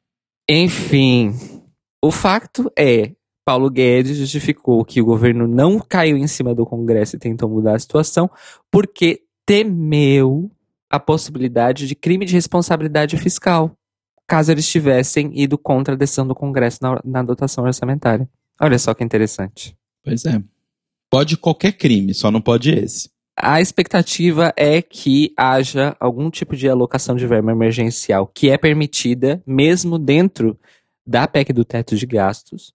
Enfim, 0.49 1.35
o 2.03 2.12
facto 2.12 2.70
é, 2.79 3.12
Paulo 3.44 3.68
Guedes 3.68 4.16
justificou 4.16 4.85
que 4.85 5.01
o 5.01 5.05
governo 5.05 5.49
não 5.49 5.81
caiu 5.81 6.16
em 6.16 6.27
cima 6.27 6.55
do 6.55 6.64
Congresso 6.64 7.16
e 7.16 7.18
tentou 7.18 7.49
mudar 7.49 7.75
a 7.75 7.79
situação 7.79 8.31
porque 8.70 9.22
temeu 9.44 10.51
a 10.97 11.01
possibilidade 11.01 11.87
de 11.87 11.95
crime 11.95 12.25
de 12.25 12.35
responsabilidade 12.35 13.17
fiscal, 13.17 13.77
caso 14.27 14.51
eles 14.51 14.69
tivessem 14.69 15.31
ido 15.39 15.57
contra 15.57 15.95
a 15.95 15.97
decisão 15.97 16.27
do 16.27 16.35
Congresso 16.35 16.79
na, 16.83 17.01
na 17.05 17.23
dotação 17.23 17.65
orçamentária. 17.65 18.29
Olha 18.61 18.79
só 18.79 18.95
que 18.95 19.05
interessante. 19.05 19.77
Pois 20.03 20.25
é. 20.25 20.43
Pode 21.11 21.37
qualquer 21.37 21.73
crime, 21.73 22.13
só 22.13 22.31
não 22.31 22.41
pode 22.41 22.71
esse. 22.71 23.11
A 23.39 23.61
expectativa 23.61 24.53
é 24.57 24.81
que 24.81 25.33
haja 25.37 25.95
algum 26.01 26.31
tipo 26.31 26.57
de 26.57 26.69
alocação 26.69 27.15
de 27.15 27.27
verba 27.27 27.53
emergencial 27.53 28.27
que 28.27 28.49
é 28.49 28.57
permitida, 28.57 29.43
mesmo 29.47 29.99
dentro 29.99 30.59
da 31.07 31.29
PEC 31.29 31.53
do 31.53 31.65
teto 31.65 31.95
de 31.95 32.07
gastos, 32.07 32.73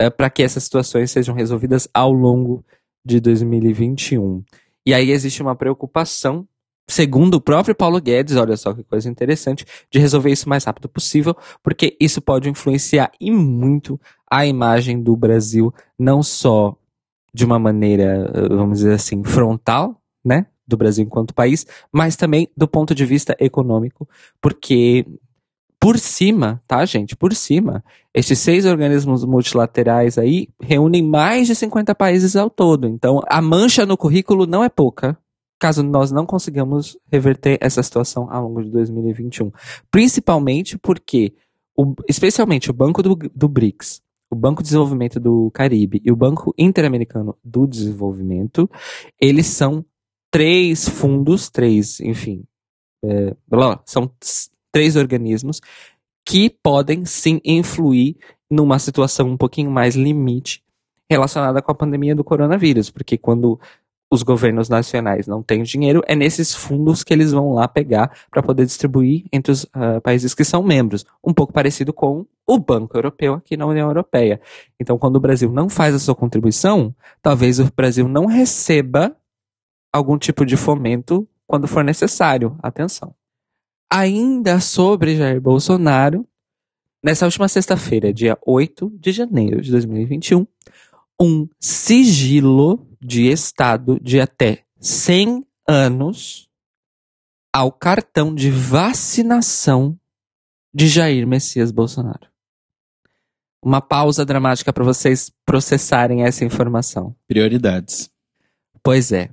é, 0.00 0.08
para 0.08 0.30
que 0.30 0.42
essas 0.42 0.64
situações 0.64 1.10
sejam 1.10 1.34
resolvidas 1.34 1.86
ao 1.92 2.10
longo 2.10 2.64
de 3.04 3.20
2021. 3.20 4.42
E 4.86 4.94
aí 4.94 5.10
existe 5.10 5.42
uma 5.42 5.54
preocupação, 5.54 6.48
segundo 6.88 7.34
o 7.34 7.40
próprio 7.40 7.74
Paulo 7.74 8.00
Guedes, 8.00 8.36
olha 8.36 8.56
só 8.56 8.72
que 8.72 8.82
coisa 8.82 9.08
interessante, 9.08 9.64
de 9.90 9.98
resolver 9.98 10.30
isso 10.30 10.46
o 10.46 10.48
mais 10.48 10.64
rápido 10.64 10.88
possível, 10.88 11.36
porque 11.62 11.96
isso 12.00 12.20
pode 12.20 12.48
influenciar 12.48 13.12
e 13.20 13.30
muito 13.30 14.00
a 14.30 14.46
imagem 14.46 15.02
do 15.02 15.14
Brasil, 15.14 15.72
não 15.98 16.22
só 16.22 16.74
de 17.32 17.44
uma 17.44 17.58
maneira, 17.58 18.30
vamos 18.48 18.78
dizer 18.78 18.94
assim, 18.94 19.22
frontal, 19.22 20.00
né, 20.24 20.46
do 20.66 20.76
Brasil 20.76 21.04
enquanto 21.04 21.34
país, 21.34 21.66
mas 21.92 22.16
também 22.16 22.48
do 22.56 22.66
ponto 22.66 22.94
de 22.94 23.04
vista 23.04 23.36
econômico, 23.38 24.08
porque 24.40 25.06
por 25.80 25.96
cima, 25.96 26.60
tá, 26.66 26.84
gente? 26.84 27.14
Por 27.14 27.32
cima, 27.32 27.84
estes 28.12 28.40
seis 28.40 28.64
organismos 28.66 29.24
multilaterais 29.24 30.18
aí 30.18 30.48
reúnem 30.60 31.02
mais 31.02 31.46
de 31.46 31.54
50 31.54 31.94
países 31.94 32.34
ao 32.34 32.50
todo. 32.50 32.88
Então, 32.88 33.22
a 33.28 33.40
mancha 33.40 33.86
no 33.86 33.96
currículo 33.96 34.44
não 34.44 34.64
é 34.64 34.68
pouca, 34.68 35.16
caso 35.58 35.82
nós 35.82 36.10
não 36.10 36.24
consigamos 36.24 36.96
reverter 37.10 37.58
essa 37.60 37.82
situação 37.82 38.30
ao 38.30 38.44
longo 38.44 38.62
de 38.62 38.70
2021. 38.70 39.50
Principalmente 39.90 40.78
porque, 40.78 41.34
o, 41.76 41.94
especialmente 42.08 42.70
o 42.70 42.74
Banco 42.74 43.02
do, 43.02 43.16
do 43.16 43.48
BRICS, 43.48 44.02
o 44.30 44.36
Banco 44.36 44.62
de 44.62 44.68
Desenvolvimento 44.68 45.18
do 45.18 45.50
Caribe 45.52 46.00
e 46.04 46.12
o 46.12 46.16
Banco 46.16 46.54
Interamericano 46.56 47.36
do 47.42 47.66
Desenvolvimento, 47.66 48.70
eles 49.20 49.46
são 49.46 49.84
três 50.30 50.88
fundos, 50.88 51.48
três, 51.48 52.00
enfim, 52.00 52.44
é, 53.02 53.34
são 53.84 54.10
três 54.70 54.96
organismos 54.96 55.60
que 56.24 56.50
podem 56.50 57.06
sim 57.06 57.40
influir 57.44 58.16
numa 58.50 58.78
situação 58.78 59.28
um 59.28 59.36
pouquinho 59.36 59.70
mais 59.70 59.96
limite 59.96 60.62
relacionada 61.10 61.62
com 61.62 61.72
a 61.72 61.74
pandemia 61.74 62.14
do 62.14 62.22
coronavírus, 62.22 62.90
porque 62.90 63.16
quando 63.16 63.58
os 64.10 64.22
governos 64.22 64.68
nacionais 64.68 65.26
não 65.26 65.42
têm 65.42 65.62
dinheiro, 65.62 66.02
é 66.06 66.16
nesses 66.16 66.54
fundos 66.54 67.04
que 67.04 67.12
eles 67.12 67.32
vão 67.32 67.52
lá 67.52 67.68
pegar 67.68 68.10
para 68.30 68.42
poder 68.42 68.64
distribuir 68.64 69.26
entre 69.32 69.52
os 69.52 69.64
uh, 69.64 70.00
países 70.02 70.34
que 70.34 70.44
são 70.44 70.62
membros. 70.62 71.04
Um 71.22 71.34
pouco 71.34 71.52
parecido 71.52 71.92
com 71.92 72.24
o 72.46 72.58
Banco 72.58 72.96
Europeu 72.96 73.34
aqui 73.34 73.56
na 73.56 73.66
União 73.66 73.88
Europeia. 73.88 74.40
Então, 74.80 74.98
quando 74.98 75.16
o 75.16 75.20
Brasil 75.20 75.52
não 75.52 75.68
faz 75.68 75.94
a 75.94 75.98
sua 75.98 76.14
contribuição, 76.14 76.94
talvez 77.20 77.60
o 77.60 77.70
Brasil 77.76 78.08
não 78.08 78.24
receba 78.24 79.14
algum 79.92 80.16
tipo 80.16 80.46
de 80.46 80.56
fomento 80.56 81.28
quando 81.46 81.68
for 81.68 81.84
necessário. 81.84 82.56
Atenção. 82.62 83.14
Ainda 83.90 84.60
sobre 84.60 85.16
Jair 85.16 85.40
Bolsonaro, 85.40 86.26
nessa 87.02 87.26
última 87.26 87.48
sexta-feira, 87.48 88.12
dia 88.12 88.38
8 88.46 88.90
de 88.98 89.12
janeiro 89.12 89.60
de 89.60 89.70
2021, 89.70 90.46
um 91.20 91.48
sigilo 91.58 92.86
de 93.00 93.26
Estado 93.26 93.98
de 94.00 94.20
até 94.20 94.64
100 94.80 95.46
anos 95.68 96.48
ao 97.52 97.72
cartão 97.72 98.34
de 98.34 98.50
vacinação 98.50 99.98
de 100.72 100.86
Jair 100.86 101.26
Messias 101.26 101.72
Bolsonaro. 101.72 102.28
Uma 103.62 103.80
pausa 103.80 104.24
dramática 104.24 104.72
para 104.72 104.84
vocês 104.84 105.32
processarem 105.44 106.22
essa 106.24 106.44
informação. 106.44 107.16
Prioridades. 107.26 108.10
Pois 108.82 109.10
é. 109.10 109.30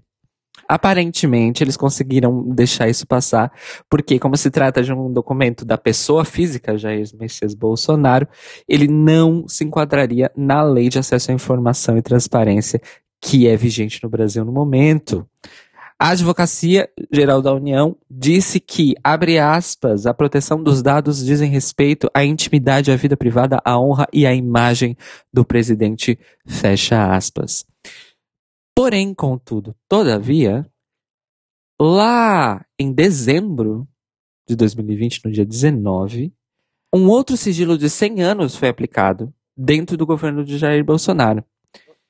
Aparentemente, 0.68 1.64
eles 1.64 1.78
conseguiram 1.78 2.44
deixar 2.50 2.90
isso 2.90 3.06
passar, 3.06 3.52
porque, 3.90 4.18
como 4.18 4.36
se 4.36 4.50
trata 4.50 4.82
de 4.82 4.92
um 4.92 5.12
documento 5.12 5.64
da 5.64 5.78
pessoa 5.78 6.26
física, 6.26 6.78
Jair 6.78 7.06
Messias 7.20 7.54
Bolsonaro, 7.54 8.28
ele 8.68 8.88
não 8.88 9.48
se 9.48 9.64
enquadraria 9.64 10.32
na 10.36 10.64
lei 10.64 10.90
de 10.90 10.98
acesso 10.98 11.32
à 11.32 11.34
informação 11.34 11.98
e 11.98 12.02
transparência 12.02 12.82
que 13.22 13.48
é 13.48 13.56
vigente 13.56 14.00
no 14.04 14.10
Brasil 14.10 14.44
no 14.44 14.52
momento. 14.52 15.28
A 15.98 16.10
Advocacia 16.10 16.90
Geral 17.10 17.42
da 17.42 17.54
União 17.54 17.96
disse 18.12 18.60
que, 18.60 18.96
abre 19.02 19.40
aspas, 19.40 20.06
a 20.06 20.14
proteção 20.14 20.62
dos 20.62 20.82
dados 20.82 21.24
dizem 21.24 21.50
respeito 21.50 22.10
à 22.14 22.26
intimidade, 22.26 22.92
à 22.92 22.96
vida 22.98 23.16
privada, 23.16 23.62
à 23.64 23.80
honra 23.80 24.06
e 24.12 24.28
à 24.28 24.34
imagem 24.34 24.98
do 25.32 25.46
presidente, 25.46 26.20
fecha 26.46 27.16
aspas. 27.16 27.66
Porém, 28.76 29.14
contudo, 29.14 29.74
todavia, 29.88 30.70
lá 31.80 32.66
em 32.78 32.92
dezembro 32.92 33.88
de 34.48 34.56
2020, 34.56 35.24
no 35.24 35.32
dia 35.32 35.46
19, 35.46 36.34
um 36.94 37.08
outro 37.08 37.38
sigilo 37.38 37.78
de 37.78 37.90
100 37.90 38.22
anos 38.22 38.56
foi 38.56 38.68
aplicado 38.68 39.34
dentro 39.56 39.96
do 39.96 40.06
governo 40.06 40.44
de 40.44 40.58
Jair 40.58 40.84
Bolsonaro. 40.84 41.44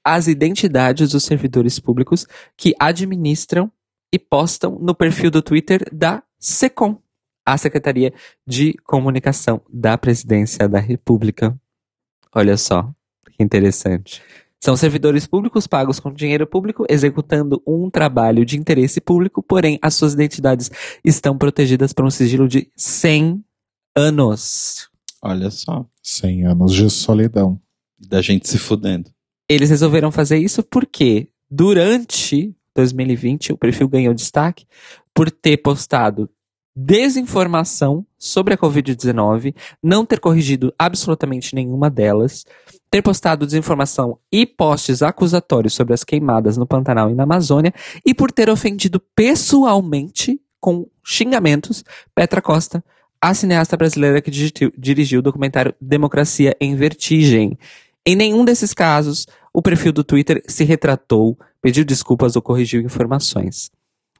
As 0.03 0.27
identidades 0.27 1.11
dos 1.11 1.23
servidores 1.23 1.79
públicos 1.79 2.27
que 2.57 2.75
administram 2.79 3.71
e 4.11 4.17
postam 4.17 4.77
no 4.79 4.95
perfil 4.95 5.29
do 5.29 5.41
Twitter 5.41 5.87
da 5.93 6.23
SECOM, 6.39 7.01
a 7.45 7.57
Secretaria 7.57 8.13
de 8.45 8.73
Comunicação 8.83 9.61
da 9.69 9.97
Presidência 9.97 10.67
da 10.67 10.79
República. 10.79 11.59
Olha 12.33 12.57
só, 12.57 12.91
que 13.31 13.43
interessante. 13.43 14.21
São 14.63 14.75
servidores 14.75 15.27
públicos 15.27 15.67
pagos 15.67 15.99
com 15.99 16.11
dinheiro 16.11 16.47
público, 16.47 16.85
executando 16.89 17.61
um 17.67 17.89
trabalho 17.89 18.45
de 18.45 18.57
interesse 18.57 18.99
público, 18.99 19.43
porém 19.43 19.77
as 19.81 19.93
suas 19.93 20.13
identidades 20.13 20.71
estão 21.03 21.37
protegidas 21.37 21.93
por 21.93 22.05
um 22.05 22.09
sigilo 22.09 22.47
de 22.47 22.71
100 22.75 23.43
anos. 23.95 24.89
Olha 25.21 25.51
só. 25.51 25.85
100 26.01 26.45
anos 26.45 26.73
de 26.73 26.89
solidão. 26.89 27.59
Da 27.97 28.21
gente 28.21 28.47
se 28.47 28.57
fudendo. 28.57 29.09
Eles 29.47 29.69
resolveram 29.69 30.11
fazer 30.11 30.37
isso 30.37 30.63
porque 30.63 31.29
durante 31.49 32.55
2020 32.75 33.53
o 33.53 33.57
perfil 33.57 33.87
ganhou 33.87 34.13
destaque 34.13 34.65
por 35.13 35.31
ter 35.31 35.57
postado 35.57 36.29
desinformação 36.75 38.05
sobre 38.17 38.53
a 38.53 38.57
Covid-19, 38.57 39.55
não 39.81 40.05
ter 40.05 40.19
corrigido 40.19 40.73
absolutamente 40.77 41.55
nenhuma 41.55 41.89
delas, 41.89 42.45
ter 42.95 43.01
postado 43.01 43.45
desinformação 43.45 44.17
e 44.31 44.45
postes 44.45 45.01
acusatórios 45.01 45.73
sobre 45.73 45.93
as 45.93 46.01
queimadas 46.01 46.55
no 46.55 46.65
Pantanal 46.65 47.09
e 47.09 47.13
na 47.13 47.23
Amazônia, 47.23 47.73
e 48.05 48.13
por 48.13 48.31
ter 48.31 48.49
ofendido 48.49 49.01
pessoalmente, 49.13 50.39
com 50.61 50.87
xingamentos, 51.03 51.83
Petra 52.15 52.41
Costa, 52.41 52.81
a 53.19 53.33
cineasta 53.33 53.75
brasileira 53.75 54.21
que 54.21 54.31
dirigiu 54.31 55.19
o 55.19 55.21
documentário 55.21 55.75
Democracia 55.81 56.55
em 56.57 56.73
Vertigem. 56.77 57.59
Em 58.05 58.15
nenhum 58.15 58.45
desses 58.45 58.73
casos, 58.73 59.27
o 59.53 59.61
perfil 59.61 59.91
do 59.91 60.01
Twitter 60.01 60.41
se 60.47 60.63
retratou, 60.63 61.37
pediu 61.61 61.83
desculpas 61.83 62.37
ou 62.37 62.41
corrigiu 62.41 62.81
informações. 62.81 63.69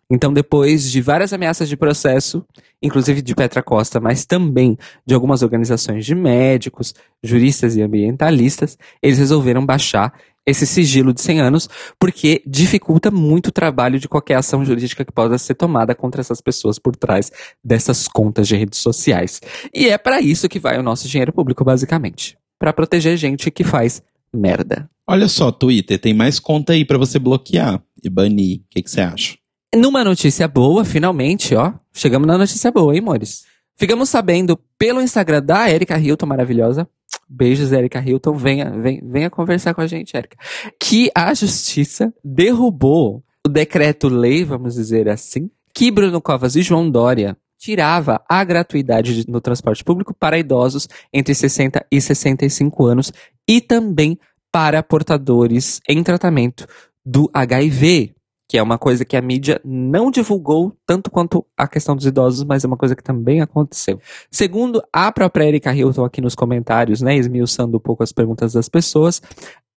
Então, 0.10 0.32
depois 0.32 0.91
de 0.91 1.02
várias 1.02 1.34
ameaças 1.34 1.68
de 1.68 1.76
processo, 1.76 2.46
inclusive 2.82 3.22
de 3.22 3.34
Petra 3.34 3.63
Costa, 3.63 4.00
mas 4.00 4.26
também 4.26 4.78
de 5.06 5.15
algumas 5.15 5.41
organizações 5.41 6.06
de 6.06 6.13
médicos, 6.13 6.94
juristas 7.24 7.76
e 7.76 7.82
ambientalistas, 7.82 8.78
eles 9.02 9.18
resolveram 9.18 9.65
baixar 9.65 10.13
esse 10.46 10.68
sigilo 10.68 11.12
de 11.12 11.22
100 11.22 11.41
anos, 11.41 11.68
porque 12.00 12.44
dificulta 12.46 13.10
muito 13.10 13.48
o 13.48 13.52
trabalho 13.52 14.00
de 14.00 14.08
qualquer 14.08 14.36
ação 14.36 14.63
jurídica 14.63 15.04
que 15.04 15.12
possa 15.12 15.39
ser 15.39 15.56
tomada 15.56 15.96
contra 15.96 16.22
essas 16.22 16.39
pessoas 16.39 16.78
por 16.78 16.96
trás 16.96 17.32
dessas 17.63 18.08
contas 18.08 18.48
de 18.48 18.56
redes 18.56 18.80
sociais. 18.80 19.41
E 19.74 19.88
é 19.88 19.98
para 19.98 20.22
isso 20.22 20.48
que 20.48 20.60
vai 20.60 20.78
o 20.78 20.84
nosso 20.84 21.08
dinheiro 21.08 21.34
público, 21.34 21.63
basicamente. 21.63 22.38
para 22.58 22.72
proteger 22.72 23.18
gente 23.18 23.52
que 23.52 23.63
faz 23.63 24.02
merda. 24.34 24.89
Olha 25.08 25.28
só, 25.28 25.52
Twitter, 25.52 26.00
tem 26.00 26.13
mais 26.13 26.39
conta 26.39 26.74
aí 26.74 26.86
para 26.86 26.98
você 26.98 27.20
bloquear 27.20 27.84
e 28.04 28.10
banir. 28.10 28.60
O 28.60 28.63
que 28.70 28.89
você 28.89 29.02
acha? 29.02 29.36
Numa 29.75 30.03
notícia 30.03 30.47
boa, 30.47 30.85
finalmente, 30.85 31.53
ó. 31.55 31.73
Chegamos 31.93 32.27
na 32.27 32.38
notícia 32.38 32.71
boa, 32.71 32.95
hein, 32.95 33.01
Mores? 33.01 33.45
Ficamos 33.77 34.09
sabendo 34.09 34.57
pelo 34.77 35.01
Instagram 35.01 35.41
da 35.41 35.69
Erika 35.69 35.97
Hilton, 35.99 36.25
maravilhosa. 36.25 36.88
Beijos, 37.27 37.71
Erika 37.71 37.99
Hilton. 37.99 38.35
Venha, 38.35 38.69
venha, 38.71 39.01
venha 39.03 39.29
conversar 39.29 39.73
com 39.73 39.81
a 39.81 39.88
gente, 39.88 40.15
Erika. 40.15 40.38
Que 40.79 41.11
a 41.13 41.33
justiça 41.33 42.13
derrubou 42.23 43.23
o 43.45 43.49
decreto-lei, 43.49 44.45
vamos 44.45 44.75
dizer 44.75 45.09
assim, 45.09 45.49
que 45.73 45.91
Bruno 45.91 46.21
Covas 46.21 46.55
e 46.55 46.61
João 46.61 46.89
Dória 46.89 47.38
tirava 47.59 48.21
a 48.29 48.43
gratuidade 48.43 49.23
de- 49.23 49.29
no 49.31 49.41
transporte 49.41 49.83
público 49.83 50.13
para 50.13 50.38
idosos 50.39 50.88
entre 51.11 51.35
60 51.35 51.85
e 51.91 51.99
65 51.99 52.85
anos 52.85 53.11
e 53.47 53.59
também 53.59 54.17
para 54.51 54.81
portadores 54.81 55.81
em 55.88 56.01
tratamento 56.01 56.65
do 57.05 57.29
HIV, 57.33 58.14
que 58.47 58.58
é 58.58 58.63
uma 58.63 58.77
coisa 58.77 59.03
que 59.03 59.17
a 59.17 59.21
mídia 59.21 59.60
não 59.65 60.12
divulgou 60.12 60.75
tanto 60.86 61.10
quanto 61.10 61.45
a 61.58 61.67
questão 61.67 61.95
dos 61.95 62.05
idosos, 62.05 62.43
mas 62.43 62.63
é 62.63 62.67
uma 62.67 62.77
coisa 62.77 62.95
que 62.95 63.03
também 63.03 63.41
aconteceu. 63.41 63.99
Segundo 64.29 64.84
a 64.93 65.12
própria 65.12 65.45
Erika 65.45 65.73
Hilton 65.73 66.05
aqui 66.05 66.21
nos 66.21 66.36
comentários, 66.36 67.01
né, 67.01 67.15
esmiuçando 67.15 67.77
um 67.77 67.79
pouco 67.79 68.03
as 68.03 68.12
perguntas 68.12 68.53
das 68.53 68.69
pessoas, 68.69 69.21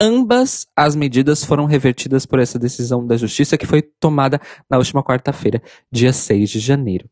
ambas 0.01 0.67
as 0.77 0.95
medidas 0.95 1.45
foram 1.45 1.65
revertidas 1.65 2.27
por 2.27 2.39
essa 2.39 2.59
decisão 2.59 3.07
da 3.07 3.17
justiça 3.17 3.57
que 3.57 3.67
foi 3.67 3.81
tomada 3.83 4.41
na 4.71 4.77
última 4.77 5.03
quarta-feira, 5.03 5.63
dia 5.91 6.13
6 6.13 6.51
de 6.51 6.61
janeiro. 6.61 7.09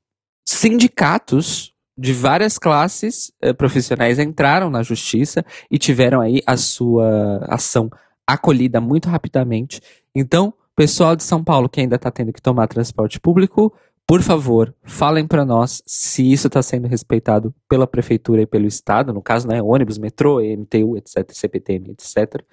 Sindicatos 0.47 1.75
de 1.99 2.13
várias 2.13 2.59
classes 2.59 3.33
eh, 3.41 3.55
profissionais 3.55 4.19
entraram 4.19 4.69
na 4.69 4.83
justiça 4.83 5.45
e 5.71 5.79
tiveram 5.79 6.21
aí 6.21 6.43
a 6.47 6.57
sua 6.57 7.39
ação 7.49 7.91
acolhida 8.27 8.81
muito 8.81 9.09
rapidamente. 9.09 9.81
Então, 10.15 10.53
pessoal 10.77 11.17
de 11.17 11.25
São 11.25 11.43
Paulo 11.43 11.69
que 11.69 11.81
ainda 11.81 11.97
está 11.97 12.11
tendo 12.11 12.33
que 12.33 12.43
tomar 12.43 12.69
transporte 12.69 13.19
público, 13.19 13.73
por 14.07 14.23
favor, 14.23 14.73
falem 14.85 15.27
para 15.27 15.45
nós 15.45 15.83
se 15.85 16.31
isso 16.31 16.47
está 16.47 16.63
sendo 16.63 16.87
respeitado 16.87 17.53
pela 17.69 17.87
prefeitura 17.89 18.43
e 18.43 18.47
pelo 18.47 18.67
estado, 18.67 19.13
no 19.13 19.21
caso, 19.21 19.49
né, 19.49 19.61
ônibus, 19.61 19.99
metrô, 19.99 20.41
MTU, 20.41 20.97
etc, 20.97 21.33
CPTM, 21.33 21.91
etc, 21.91 22.45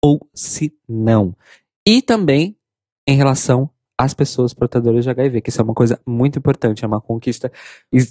ou 0.00 0.20
se 0.32 0.72
não. 0.88 1.34
E 1.84 2.00
também 2.00 2.56
em 3.08 3.16
relação 3.16 3.68
às 4.00 4.14
pessoas 4.14 4.54
portadoras 4.54 5.04
de 5.04 5.10
HIV, 5.10 5.42
que 5.42 5.50
isso 5.50 5.60
é 5.60 5.64
uma 5.64 5.74
coisa 5.74 6.00
muito 6.06 6.38
importante, 6.38 6.82
é 6.82 6.88
uma 6.88 7.02
conquista, 7.02 7.52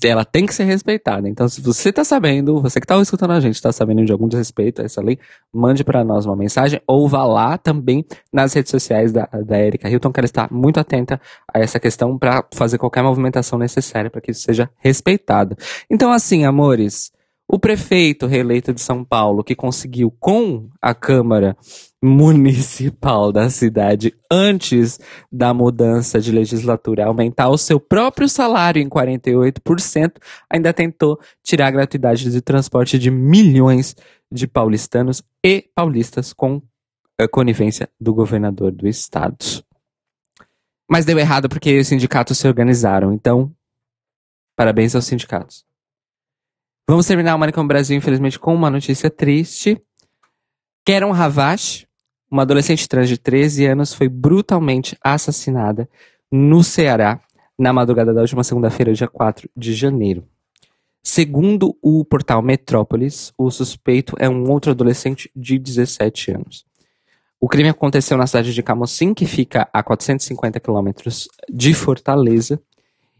ela 0.03 0.23
tem 0.23 0.45
que 0.45 0.53
ser 0.53 0.65
respeitada. 0.65 1.27
Então, 1.27 1.49
se 1.49 1.61
você 1.61 1.89
está 1.89 2.03
sabendo, 2.03 2.61
você 2.61 2.79
que 2.79 2.85
está 2.85 2.95
escutando 3.01 3.31
a 3.31 3.39
gente, 3.39 3.55
está 3.55 3.71
sabendo 3.71 4.05
de 4.05 4.11
algum 4.11 4.27
desrespeito 4.27 4.83
a 4.83 4.85
essa 4.85 5.01
lei, 5.01 5.17
mande 5.51 5.83
para 5.83 6.03
nós 6.03 6.27
uma 6.27 6.35
mensagem 6.35 6.79
ou 6.85 7.09
vá 7.09 7.25
lá 7.25 7.57
também 7.57 8.05
nas 8.31 8.53
redes 8.53 8.69
sociais 8.69 9.11
da, 9.11 9.27
da 9.43 9.59
Erika 9.59 9.89
Hilton, 9.89 10.11
que 10.11 10.19
ela 10.19 10.25
está 10.25 10.47
muito 10.51 10.79
atenta 10.79 11.19
a 11.51 11.59
essa 11.59 11.79
questão 11.79 12.19
para 12.19 12.45
fazer 12.53 12.77
qualquer 12.77 13.01
movimentação 13.01 13.57
necessária 13.57 14.11
para 14.11 14.21
que 14.21 14.29
isso 14.29 14.41
seja 14.41 14.69
respeitado. 14.77 15.57
Então, 15.89 16.11
assim, 16.11 16.45
amores, 16.45 17.11
o 17.47 17.57
prefeito 17.57 18.27
reeleito 18.27 18.71
de 18.71 18.79
São 18.79 19.03
Paulo, 19.03 19.43
que 19.43 19.55
conseguiu 19.55 20.13
com 20.19 20.69
a 20.79 20.93
Câmara 20.93 21.57
Municipal 22.01 23.31
da 23.31 23.49
cidade, 23.49 24.15
antes 24.31 24.99
da 25.29 25.53
mudança 25.53 26.21
de 26.21 26.31
legislatura, 26.31 27.05
aumentar 27.05 27.49
o 27.49 27.57
seu 27.57 27.77
próprio 27.77 28.29
salário 28.29 28.81
em 28.81 28.87
48%, 28.87 30.13
ainda 30.49 30.71
tentou 30.71 31.19
tirar 31.43 31.67
a 31.67 31.71
gratuidade 31.71 32.31
de 32.31 32.41
transporte 32.41 32.97
de 32.97 33.11
milhões 33.11 33.97
de 34.31 34.47
paulistanos 34.47 35.21
e 35.43 35.69
paulistas 35.75 36.31
com 36.31 36.61
a 37.19 37.27
conivência 37.27 37.89
do 37.99 38.13
governador 38.13 38.71
do 38.71 38.87
estado. 38.87 39.37
Mas 40.89 41.05
deu 41.05 41.19
errado 41.19 41.49
porque 41.49 41.79
os 41.79 41.87
sindicatos 41.87 42.37
se 42.37 42.47
organizaram, 42.47 43.13
então, 43.13 43.53
parabéns 44.55 44.95
aos 44.95 45.05
sindicatos. 45.05 45.65
Vamos 46.89 47.05
terminar 47.05 47.35
o 47.35 47.37
Manicom 47.37 47.67
Brasil, 47.67 47.95
infelizmente, 47.95 48.39
com 48.39 48.55
uma 48.55 48.69
notícia 48.69 49.11
triste. 49.11 49.79
Keron 50.83 51.11
Ravache, 51.11 51.85
uma 52.29 52.43
adolescente 52.43 52.87
trans 52.87 53.09
de 53.09 53.17
13 53.17 53.65
anos, 53.65 53.93
foi 53.93 54.07
brutalmente 54.07 54.97
assassinada 55.03 55.89
no 56.31 56.63
Ceará 56.63 57.19
na 57.57 57.73
madrugada 57.73 58.13
da 58.13 58.21
última 58.21 58.43
segunda-feira, 58.43 58.93
dia 58.93 59.07
4 59.07 59.49
de 59.55 59.73
janeiro. 59.73 60.23
Segundo 61.03 61.75
o 61.81 62.05
portal 62.05 62.41
Metrópolis, 62.41 63.33
o 63.37 63.49
suspeito 63.49 64.15
é 64.19 64.29
um 64.29 64.49
outro 64.49 64.71
adolescente 64.71 65.29
de 65.35 65.57
17 65.57 66.31
anos. 66.31 66.65
O 67.41 67.47
crime 67.47 67.69
aconteceu 67.69 68.17
na 68.17 68.27
cidade 68.27 68.53
de 68.53 68.61
Camocim, 68.61 69.13
que 69.13 69.25
fica 69.25 69.67
a 69.71 69.81
450 69.81 70.59
quilômetros 70.59 71.27
de 71.49 71.73
Fortaleza, 71.73 72.61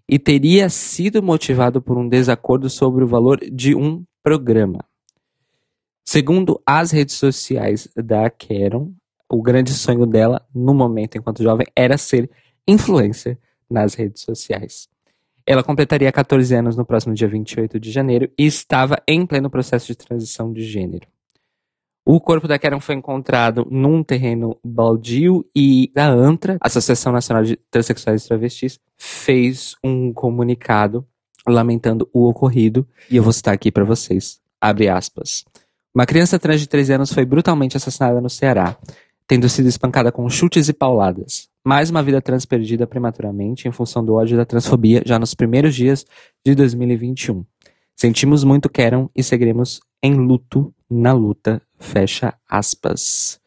e 0.07 0.19
teria 0.19 0.69
sido 0.69 1.21
motivado 1.21 1.81
por 1.81 1.97
um 1.97 2.07
desacordo 2.07 2.69
sobre 2.69 3.03
o 3.03 3.07
valor 3.07 3.39
de 3.39 3.75
um 3.75 4.03
programa. 4.21 4.83
Segundo 6.03 6.59
as 6.65 6.91
redes 6.91 7.15
sociais 7.15 7.87
da 7.95 8.29
Karen, 8.29 8.91
o 9.29 9.41
grande 9.41 9.73
sonho 9.73 10.05
dela, 10.05 10.45
no 10.53 10.73
momento 10.73 11.17
enquanto 11.17 11.43
jovem, 11.43 11.67
era 11.75 11.97
ser 11.97 12.29
influencer 12.67 13.37
nas 13.69 13.93
redes 13.93 14.23
sociais. 14.23 14.89
Ela 15.45 15.63
completaria 15.63 16.11
14 16.11 16.53
anos 16.55 16.75
no 16.75 16.85
próximo 16.85 17.13
dia 17.13 17.27
28 17.27 17.79
de 17.79 17.91
janeiro 17.91 18.31
e 18.37 18.45
estava 18.45 18.97
em 19.07 19.25
pleno 19.25 19.49
processo 19.49 19.87
de 19.87 19.95
transição 19.95 20.51
de 20.51 20.63
gênero. 20.63 21.07
O 22.05 22.19
corpo 22.19 22.47
da 22.47 22.57
Karen 22.57 22.79
foi 22.79 22.95
encontrado 22.95 23.67
num 23.69 24.03
terreno 24.03 24.57
baldio 24.63 25.45
e 25.55 25.91
a 25.95 26.07
ANTRA, 26.07 26.57
Associação 26.59 27.11
Nacional 27.11 27.43
de 27.43 27.55
Transsexuais 27.69 28.25
e 28.25 28.27
Travestis, 28.27 28.79
fez 28.97 29.75
um 29.83 30.11
comunicado 30.11 31.05
lamentando 31.47 32.09
o 32.11 32.27
ocorrido 32.27 32.87
e 33.09 33.17
eu 33.17 33.23
vou 33.23 33.33
citar 33.33 33.53
aqui 33.53 33.71
para 33.71 33.83
vocês. 33.83 34.39
Abre 34.59 34.89
aspas. 34.89 35.45
Uma 35.93 36.05
criança 36.05 36.39
trans 36.39 36.61
de 36.61 36.67
13 36.67 36.93
anos 36.93 37.13
foi 37.13 37.25
brutalmente 37.25 37.77
assassinada 37.77 38.21
no 38.21 38.29
Ceará, 38.29 38.77
tendo 39.29 39.47
sido 39.47 39.67
espancada 39.69 40.11
com 40.11 40.27
chutes 40.27 40.69
e 40.69 40.73
pauladas. 40.73 41.47
Mais 41.63 41.91
uma 41.91 42.01
vida 42.01 42.19
trans 42.19 42.45
perdida 42.47 42.87
prematuramente 42.87 43.67
em 43.67 43.71
função 43.71 44.03
do 44.03 44.15
ódio 44.15 44.35
da 44.35 44.43
transfobia 44.43 45.03
já 45.05 45.19
nos 45.19 45.35
primeiros 45.35 45.75
dias 45.75 46.03
de 46.43 46.55
2021. 46.55 47.45
Sentimos 47.95 48.43
muito 48.43 48.67
Karen 48.67 49.07
e 49.15 49.21
seguiremos 49.21 49.81
em 50.01 50.15
luto 50.15 50.73
na 50.89 51.13
luta. 51.13 51.61
Fecha 51.77 52.33
aspas. 52.49 53.39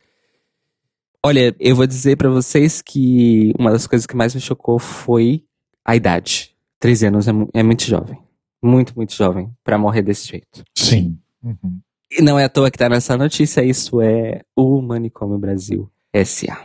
Olha, 1.25 1.53
eu 1.59 1.75
vou 1.75 1.87
dizer 1.87 2.17
pra 2.17 2.31
vocês 2.31 2.81
que 2.81 3.53
uma 3.59 3.73
das 3.73 3.87
coisas 3.89 4.07
que 4.07 4.15
mais 4.17 4.35
me 4.37 4.41
chocou 4.41 4.79
foi 4.79 5.45
a 5.85 5.97
idade. 5.97 6.55
13 6.79 7.07
anos 7.07 7.27
é, 7.27 7.33
mu- 7.33 7.49
é 7.53 7.63
muito 7.63 7.83
jovem. 7.85 8.19
Muito, 8.63 8.95
muito 8.95 9.15
jovem 9.15 9.51
pra 9.65 9.77
morrer 9.79 10.03
desse 10.03 10.29
jeito. 10.29 10.63
Sim. 10.77 11.19
Uhum. 11.43 11.81
E 12.15 12.21
não 12.21 12.39
é 12.39 12.45
à 12.45 12.49
toa 12.49 12.71
que 12.71 12.77
tá 12.77 12.91
nessa 12.91 13.17
notícia, 13.17 13.65
isso 13.65 13.99
é 14.03 14.43
o 14.55 14.83
Manicômio 14.83 15.39
Brasil 15.39 15.91
S.A. 16.13 16.63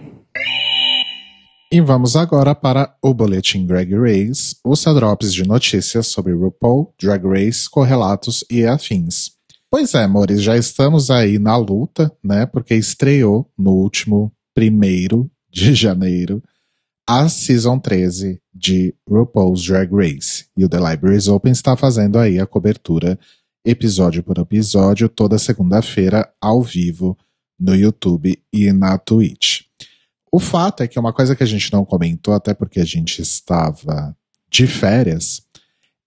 E 1.71 1.79
vamos 1.79 2.17
agora 2.17 2.53
para 2.53 2.93
o 3.01 3.13
Boletim 3.13 3.65
Drag 3.65 3.93
Race, 3.93 4.57
os 4.65 4.83
drops 4.83 5.33
de 5.33 5.47
notícias 5.47 6.07
sobre 6.07 6.33
RuPaul, 6.33 6.93
Drag 7.01 7.25
Race, 7.25 7.69
correlatos 7.69 8.43
e 8.51 8.65
afins. 8.65 9.31
Pois 9.71 9.93
é, 9.93 10.03
amores, 10.03 10.41
já 10.41 10.57
estamos 10.57 11.09
aí 11.09 11.39
na 11.39 11.55
luta, 11.55 12.11
né? 12.21 12.45
Porque 12.45 12.75
estreou 12.75 13.49
no 13.57 13.71
último 13.71 14.33
primeiro 14.53 15.31
de 15.49 15.73
janeiro 15.73 16.43
a 17.07 17.29
Season 17.29 17.79
13 17.79 18.41
de 18.53 18.93
RuPaul's 19.09 19.65
Drag 19.65 19.89
Race. 19.93 20.45
E 20.57 20.65
o 20.65 20.69
The 20.69 20.77
Libraries 20.77 21.29
Open 21.29 21.53
está 21.53 21.77
fazendo 21.77 22.19
aí 22.19 22.37
a 22.37 22.45
cobertura 22.45 23.17
episódio 23.69 24.23
por 24.23 24.37
episódio 24.37 25.09
toda 25.09 25.37
segunda-feira 25.37 26.31
ao 26.39 26.61
vivo 26.61 27.17
no 27.59 27.75
YouTube 27.75 28.41
e 28.53 28.71
na 28.71 28.97
Twitch. 28.97 29.63
O 30.31 30.39
fato 30.39 30.83
é 30.83 30.87
que 30.87 30.97
uma 30.97 31.11
coisa 31.11 31.35
que 31.35 31.43
a 31.43 31.47
gente 31.47 31.71
não 31.73 31.83
comentou, 31.83 32.33
até 32.33 32.53
porque 32.53 32.79
a 32.79 32.85
gente 32.85 33.21
estava 33.21 34.15
de 34.49 34.65
férias, 34.67 35.41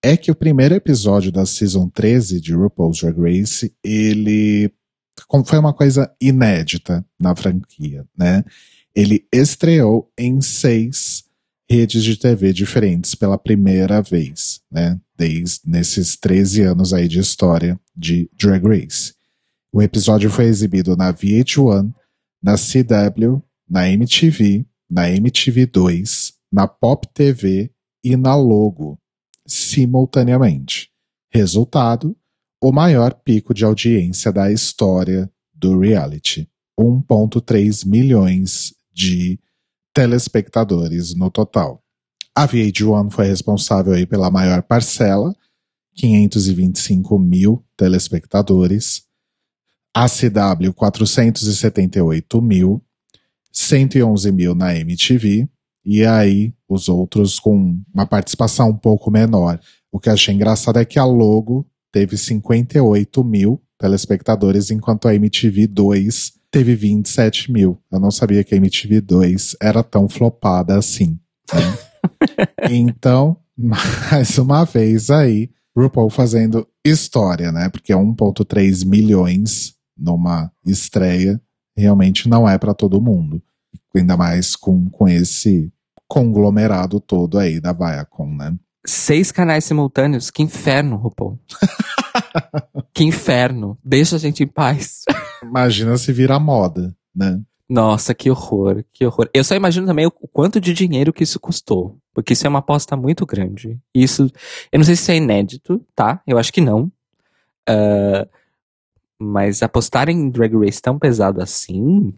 é 0.03 0.17
que 0.17 0.31
o 0.31 0.35
primeiro 0.35 0.75
episódio 0.75 1.31
da 1.31 1.45
Season 1.45 1.87
13 1.91 2.41
de 2.41 2.55
RuPaul's 2.55 3.01
Drag 3.01 3.21
Race, 3.21 3.71
ele 3.85 4.73
foi 5.45 5.59
uma 5.59 5.75
coisa 5.75 6.11
inédita 6.19 7.05
na 7.21 7.37
franquia, 7.37 8.07
né? 8.17 8.43
Ele 8.95 9.27
estreou 9.31 10.11
em 10.19 10.41
seis 10.41 11.25
redes 11.71 12.03
de 12.03 12.17
TV 12.17 12.55
diferentes 12.55 13.15
pela 13.15 13.37
primeira 13.37 14.01
vez, 14.01 14.63
né? 14.71 14.99
Desde 15.21 15.61
nesses 15.67 16.17
13 16.17 16.63
anos 16.63 16.95
aí 16.95 17.07
de 17.07 17.19
história 17.19 17.79
de 17.95 18.31
Drag 18.39 18.67
Race. 18.67 19.13
O 19.71 19.83
episódio 19.83 20.31
foi 20.31 20.47
exibido 20.47 20.97
na 20.97 21.13
VH1, 21.13 21.93
na 22.43 22.55
CW, 22.55 23.43
na 23.69 23.87
MTV, 23.91 24.65
na 24.91 25.11
MTV2, 25.11 26.33
na 26.51 26.67
Pop 26.67 27.07
TV 27.13 27.71
e 28.03 28.17
na 28.17 28.35
Logo, 28.35 28.99
simultaneamente. 29.47 30.89
Resultado: 31.31 32.17
o 32.59 32.73
maior 32.73 33.13
pico 33.13 33.53
de 33.53 33.63
audiência 33.63 34.33
da 34.33 34.51
história 34.51 35.31
do 35.53 35.79
reality. 35.81 36.49
1,3 36.81 37.87
milhões 37.87 38.75
de 38.91 39.39
telespectadores 39.93 41.15
no 41.15 41.31
total. 41.31 41.85
A 42.37 42.47
VH1 42.47 43.11
foi 43.11 43.27
responsável 43.27 43.93
aí 43.93 44.07
pela 44.07 44.31
maior 44.31 44.63
parcela, 44.63 45.35
525 45.95 47.19
mil 47.19 47.65
telespectadores. 47.77 49.03
A 49.95 50.07
CW, 50.09 50.73
478 50.75 52.41
mil. 52.41 52.83
111 53.53 54.31
mil 54.31 54.55
na 54.55 54.77
MTV. 54.77 55.49
E 55.85 56.05
aí, 56.05 56.55
os 56.69 56.89
outros 56.89 57.41
com 57.41 57.81
uma 57.93 58.07
participação 58.07 58.71
um 58.71 58.77
pouco 58.77 59.11
menor. 59.11 59.61
O 59.91 59.99
que 59.99 60.09
eu 60.09 60.13
achei 60.13 60.35
engraçado 60.35 60.79
é 60.79 60.85
que 60.85 60.99
a 60.99 61.05
Logo 61.05 61.67
teve 61.91 62.17
58 62.17 63.25
mil 63.25 63.61
telespectadores, 63.77 64.71
enquanto 64.71 65.09
a 65.09 65.15
MTV 65.15 65.67
2 65.67 66.33
teve 66.51 66.75
27 66.75 67.51
mil. 67.51 67.79
Eu 67.91 67.99
não 67.99 68.11
sabia 68.11 68.45
que 68.45 68.55
a 68.55 68.59
MTV 68.59 69.01
2 69.01 69.57
era 69.61 69.83
tão 69.83 70.09
flopada 70.09 70.79
assim. 70.79 71.19
Né? 71.53 71.79
então, 72.71 73.37
mais 73.57 74.39
uma 74.39 74.65
vez 74.65 75.11
aí, 75.11 75.51
RuPaul 75.77 76.11
fazendo 76.11 76.67
história, 76.85 77.53
né? 77.53 77.69
Porque 77.69 77.93
1,3 77.93 78.87
milhões 78.87 79.75
numa 79.97 80.51
estreia 80.65 81.41
realmente 81.77 82.29
não 82.29 82.49
é 82.49 82.59
para 82.59 82.75
todo 82.75 83.01
mundo. 83.01 83.43
Ainda 83.95 84.17
mais 84.17 84.55
com, 84.55 84.89
com 84.91 85.09
esse 85.09 85.73
conglomerado 86.09 87.01
todo 87.01 87.39
aí 87.39 87.61
da 87.61 87.73
Viacom, 87.73 88.35
né? 88.35 88.55
Seis 88.87 89.31
canais 89.31 89.65
simultâneos, 89.65 90.31
que 90.31 90.43
inferno, 90.43 90.97
RuPaul. 90.97 91.39
que 92.95 93.05
inferno. 93.05 93.79
Deixa 93.85 94.17
a 94.17 94.19
gente 94.19 94.43
em 94.43 94.47
paz. 94.47 95.03
Imagina 95.43 95.97
se 95.97 96.13
vira 96.13 96.39
moda, 96.39 96.95
né? 97.15 97.41
Nossa, 97.69 98.15
que 98.15 98.29
horror, 98.29 98.85
que 98.93 99.07
horror. 99.07 99.29
Eu 99.33 99.45
só 99.45 99.55
imagino 99.55 99.87
também 99.87 100.07
o 100.07 100.11
quanto 100.11 100.61
de 100.61 100.73
dinheiro 100.73 101.13
que 101.13 101.23
isso 101.23 101.39
custou. 101.39 101.99
Porque 102.15 102.33
isso 102.33 102.47
é 102.47 102.51
uma 102.51 102.59
aposta 102.59 102.97
muito 102.97 103.25
grande. 103.25 103.79
Isso, 103.95 104.31
eu 104.73 104.79
não 104.79 104.85
sei 104.85 104.97
se 104.97 105.03
isso 105.03 105.11
é 105.13 105.17
inédito, 105.17 105.85
tá? 105.95 106.21
Eu 106.27 106.39
acho 106.39 106.53
que 106.53 106.61
não. 106.61 106.91
Uh, 107.69 108.29
mas 109.19 109.63
apostar 109.63 110.09
em 110.09 110.31
Drag 110.31 110.57
Race 110.57 110.81
tão 110.81 110.99
pesado 110.99 111.43
assim. 111.43 112.13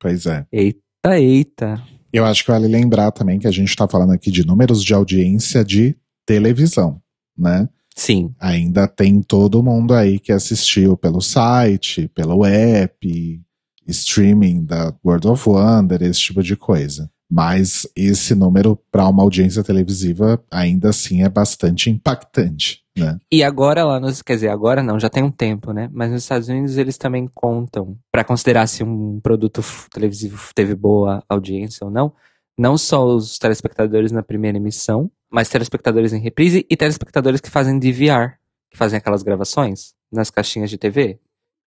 Pois 0.00 0.26
é. 0.26 0.46
Eita, 0.50 1.20
eita. 1.20 1.82
Eu 2.12 2.24
acho 2.24 2.44
que 2.44 2.50
vale 2.50 2.66
lembrar 2.66 3.12
também 3.12 3.38
que 3.38 3.46
a 3.46 3.50
gente 3.52 3.76
tá 3.76 3.86
falando 3.86 4.12
aqui 4.12 4.30
de 4.30 4.44
números 4.44 4.82
de 4.82 4.94
audiência 4.94 5.64
de 5.64 5.94
televisão, 6.24 7.00
né? 7.36 7.68
Sim. 7.94 8.34
Ainda 8.40 8.86
tem 8.86 9.22
todo 9.22 9.62
mundo 9.62 9.94
aí 9.94 10.18
que 10.18 10.32
assistiu 10.32 10.96
pelo 10.96 11.20
site, 11.20 12.08
pelo 12.08 12.44
app, 12.44 13.42
streaming 13.86 14.64
da 14.64 14.94
World 15.04 15.28
of 15.28 15.48
Wonder, 15.48 16.02
esse 16.02 16.20
tipo 16.20 16.42
de 16.42 16.56
coisa. 16.56 17.10
Mas 17.30 17.86
esse 17.96 18.34
número 18.34 18.78
para 18.90 19.08
uma 19.08 19.22
audiência 19.22 19.62
televisiva 19.64 20.42
ainda 20.50 20.90
assim 20.90 21.22
é 21.22 21.28
bastante 21.28 21.90
impactante, 21.90 22.84
né? 22.96 23.18
E 23.30 23.42
agora 23.42 23.84
lá 23.84 23.98
nos, 23.98 24.22
quer 24.22 24.34
dizer, 24.34 24.48
agora 24.48 24.82
não, 24.82 24.98
já 24.98 25.10
tem 25.10 25.24
um 25.24 25.30
tempo, 25.30 25.72
né? 25.72 25.90
Mas 25.92 26.12
nos 26.12 26.22
Estados 26.22 26.48
Unidos 26.48 26.78
eles 26.78 26.96
também 26.96 27.28
contam 27.34 27.98
para 28.12 28.22
considerar 28.22 28.66
se 28.68 28.84
um 28.84 29.18
produto 29.20 29.60
televisivo 29.92 30.38
teve 30.54 30.74
boa 30.74 31.22
audiência 31.28 31.84
ou 31.84 31.90
não, 31.90 32.12
não 32.56 32.78
só 32.78 33.04
os 33.04 33.38
telespectadores 33.38 34.12
na 34.12 34.22
primeira 34.22 34.56
emissão, 34.56 35.10
mas 35.30 35.48
telespectadores 35.48 36.12
em 36.12 36.20
reprise 36.20 36.64
e 36.70 36.76
telespectadores 36.76 37.40
que 37.40 37.50
fazem 37.50 37.78
DVR, 37.78 38.34
que 38.70 38.78
fazem 38.78 38.96
aquelas 38.96 39.22
gravações 39.22 39.94
nas 40.10 40.30
caixinhas 40.30 40.70
de 40.70 40.78
TV. 40.78 41.18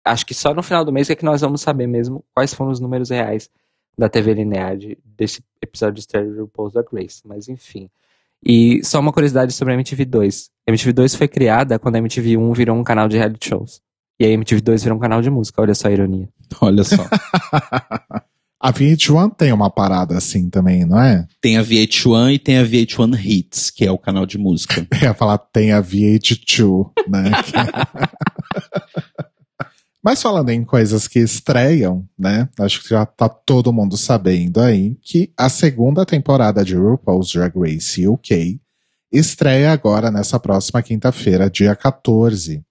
Acho 0.05 0.25
que 0.25 0.33
só 0.33 0.53
no 0.53 0.63
final 0.63 0.85
do 0.85 0.93
mês 0.93 1.09
é 1.09 1.15
que 1.15 1.25
nós 1.25 1.41
vamos 1.41 1.61
saber 1.61 1.85
mesmo 1.85 2.23
quais 2.33 2.53
foram 2.53 2.71
os 2.71 2.79
números 2.79 3.09
reais 3.09 3.49
da 3.97 4.09
TV 4.09 4.33
linear 4.33 4.77
de, 4.77 4.97
desse 5.03 5.43
episódio 5.61 5.95
de 5.95 6.01
Stereo 6.01 6.41
RuPaul's 6.41 6.73
Drag 6.73 6.87
Race, 6.93 7.21
mas 7.25 7.47
enfim. 7.47 7.89
E 8.45 8.81
só 8.83 8.99
uma 8.99 9.11
curiosidade 9.11 9.53
sobre 9.53 9.73
a 9.73 9.77
MTV2. 9.77 10.49
A 10.67 10.71
MTV2 10.71 11.17
foi 11.17 11.27
criada 11.27 11.77
quando 11.77 11.95
a 11.95 11.99
MTV1 11.99 12.55
virou 12.55 12.77
um 12.77 12.83
canal 12.83 13.07
de 13.07 13.17
reality 13.17 13.49
shows. 13.49 13.81
E 14.19 14.25
a 14.25 14.29
MTV2 14.29 14.83
virou 14.83 14.97
um 14.97 15.01
canal 15.01 15.21
de 15.21 15.29
música, 15.29 15.61
olha 15.61 15.75
só 15.75 15.87
a 15.87 15.91
ironia. 15.91 16.29
Olha 16.61 16.83
só. 16.83 17.03
a 18.59 18.73
VH1 18.73 19.35
tem 19.35 19.53
uma 19.53 19.69
parada 19.69 20.17
assim 20.17 20.49
também, 20.49 20.85
não 20.85 20.99
é? 21.01 21.25
Tem 21.41 21.57
a 21.57 21.63
VH1 21.63 22.33
e 22.33 22.39
tem 22.39 22.57
a 22.57 22.63
VH1 22.63 23.25
Hits, 23.25 23.69
que 23.69 23.85
é 23.85 23.91
o 23.91 23.97
canal 23.97 24.25
de 24.25 24.37
música. 24.37 24.85
Eu 25.01 25.07
ia 25.07 25.13
falar 25.13 25.37
tem 25.37 25.71
a 25.71 25.81
VH2, 25.81 26.91
né? 27.07 27.31
Mas 30.03 30.21
falando 30.21 30.49
em 30.49 30.63
coisas 30.63 31.07
que 31.07 31.19
estreiam, 31.19 32.07
né? 32.17 32.47
Acho 32.57 32.81
que 32.81 32.89
já 32.89 33.05
tá 33.05 33.27
todo 33.27 33.73
mundo 33.73 33.97
sabendo 33.97 34.61
aí 34.61 34.95
que 35.01 35.31
a 35.37 35.49
segunda 35.49 36.05
temporada 36.05 36.63
de 36.63 36.75
RuPaul's 36.75 37.31
Drag 37.31 37.53
Race 37.57 38.07
UK 38.07 38.61
estreia 39.11 39.71
agora 39.71 40.09
nessa 40.09 40.39
próxima 40.39 40.81
quinta-feira, 40.81 41.49
dia 41.49 41.75
14. 41.75 42.63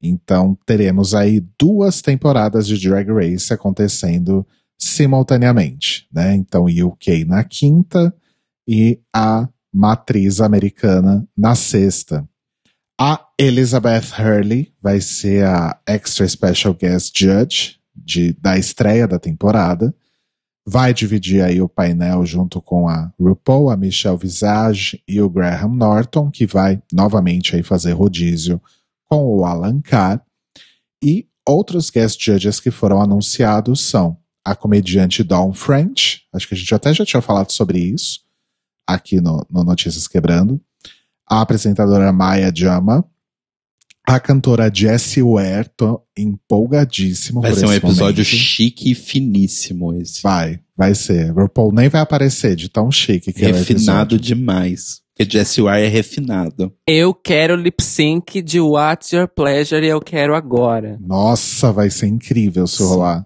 Então 0.00 0.56
teremos 0.64 1.14
aí 1.14 1.40
duas 1.58 2.00
temporadas 2.00 2.66
de 2.68 2.78
Drag 2.78 3.10
Race 3.10 3.52
acontecendo 3.52 4.46
simultaneamente, 4.78 6.06
né? 6.12 6.34
Então 6.34 6.66
UK 6.66 7.24
na 7.24 7.42
quinta 7.42 8.14
e 8.68 9.00
a 9.12 9.48
matriz 9.72 10.40
americana 10.40 11.26
na 11.36 11.56
sexta. 11.56 12.28
A 13.00 13.23
Elizabeth 13.38 14.12
Hurley 14.18 14.72
vai 14.80 15.00
ser 15.00 15.44
a 15.44 15.78
Extra 15.86 16.26
Special 16.28 16.72
Guest 16.74 17.18
Judge 17.18 17.80
de, 17.94 18.32
da 18.34 18.56
estreia 18.56 19.08
da 19.08 19.18
temporada. 19.18 19.94
Vai 20.66 20.94
dividir 20.94 21.42
aí 21.42 21.60
o 21.60 21.68
painel 21.68 22.24
junto 22.24 22.62
com 22.62 22.88
a 22.88 23.12
RuPaul, 23.20 23.70
a 23.70 23.76
Michelle 23.76 24.16
Visage 24.16 25.02
e 25.06 25.20
o 25.20 25.28
Graham 25.28 25.74
Norton, 25.74 26.30
que 26.30 26.46
vai 26.46 26.80
novamente 26.92 27.56
aí 27.56 27.62
fazer 27.62 27.92
rodízio 27.92 28.62
com 29.08 29.24
o 29.24 29.44
Alan 29.44 29.80
Carr. 29.80 30.24
E 31.02 31.28
outros 31.46 31.90
guest 31.90 32.24
judges 32.24 32.60
que 32.60 32.70
foram 32.70 33.02
anunciados 33.02 33.84
são 33.84 34.16
a 34.44 34.54
comediante 34.54 35.24
Dawn 35.24 35.52
French, 35.52 36.22
acho 36.32 36.46
que 36.46 36.54
a 36.54 36.56
gente 36.56 36.74
até 36.74 36.92
já 36.92 37.04
tinha 37.04 37.22
falado 37.22 37.50
sobre 37.50 37.78
isso 37.78 38.20
aqui 38.86 39.20
no, 39.20 39.44
no 39.50 39.64
Notícias 39.64 40.06
Quebrando 40.06 40.60
a 41.26 41.40
apresentadora 41.40 42.12
Maya 42.12 42.52
Jama, 42.54 43.04
a 44.06 44.20
cantora 44.20 44.70
Jessie 44.72 45.22
Ware, 45.22 45.68
tô 45.76 46.02
empolgadíssimo 46.16 47.40
vai 47.40 47.52
por 47.52 47.58
ser 47.58 47.66
um 47.66 47.72
episódio 47.72 48.22
momento. 48.22 48.24
chique 48.24 48.90
e 48.90 48.94
finíssimo 48.94 49.94
esse. 49.94 50.22
Vai, 50.22 50.60
vai 50.76 50.94
ser. 50.94 51.32
RuPaul 51.32 51.72
nem 51.72 51.88
vai 51.88 52.00
aparecer 52.00 52.54
de 52.54 52.68
tão 52.68 52.90
chique 52.90 53.32
que 53.32 53.44
Refinado 53.44 54.16
é 54.16 54.18
demais. 54.18 55.02
Porque 55.16 55.30
Jessie 55.30 55.62
Ware 55.62 55.84
é 55.84 55.88
refinado. 55.88 56.72
Eu 56.88 57.14
quero 57.14 57.54
lip 57.54 57.82
sync 57.82 58.42
de 58.42 58.60
What's 58.60 59.12
Your 59.12 59.28
Pleasure 59.28 59.86
e 59.86 59.88
eu 59.88 60.00
quero 60.00 60.34
agora. 60.34 60.98
Nossa, 61.00 61.72
vai 61.72 61.88
ser 61.88 62.08
incrível 62.08 62.66
se 62.66 62.82
rolar. 62.82 63.24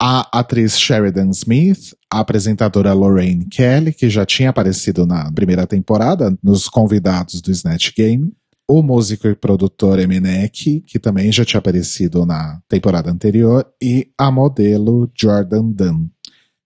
A 0.00 0.38
atriz 0.38 0.78
Sheridan 0.78 1.30
Smith, 1.30 1.94
a 2.12 2.20
apresentadora 2.20 2.92
Lorraine 2.92 3.46
Kelly, 3.46 3.92
que 3.92 4.10
já 4.10 4.26
tinha 4.26 4.50
aparecido 4.50 5.06
na 5.06 5.32
primeira 5.32 5.66
temporada, 5.66 6.36
nos 6.42 6.68
convidados 6.68 7.40
do 7.40 7.50
Snatch 7.50 7.92
Game. 7.96 8.30
O 8.68 8.82
músico 8.82 9.28
e 9.28 9.34
produtor 9.34 9.98
Eminek, 9.98 10.80
que 10.86 10.98
também 10.98 11.30
já 11.30 11.44
tinha 11.44 11.58
aparecido 11.58 12.24
na 12.24 12.60
temporada 12.68 13.10
anterior. 13.10 13.66
E 13.82 14.10
a 14.16 14.30
modelo 14.30 15.10
Jordan 15.14 15.70
Dunn. 15.70 16.08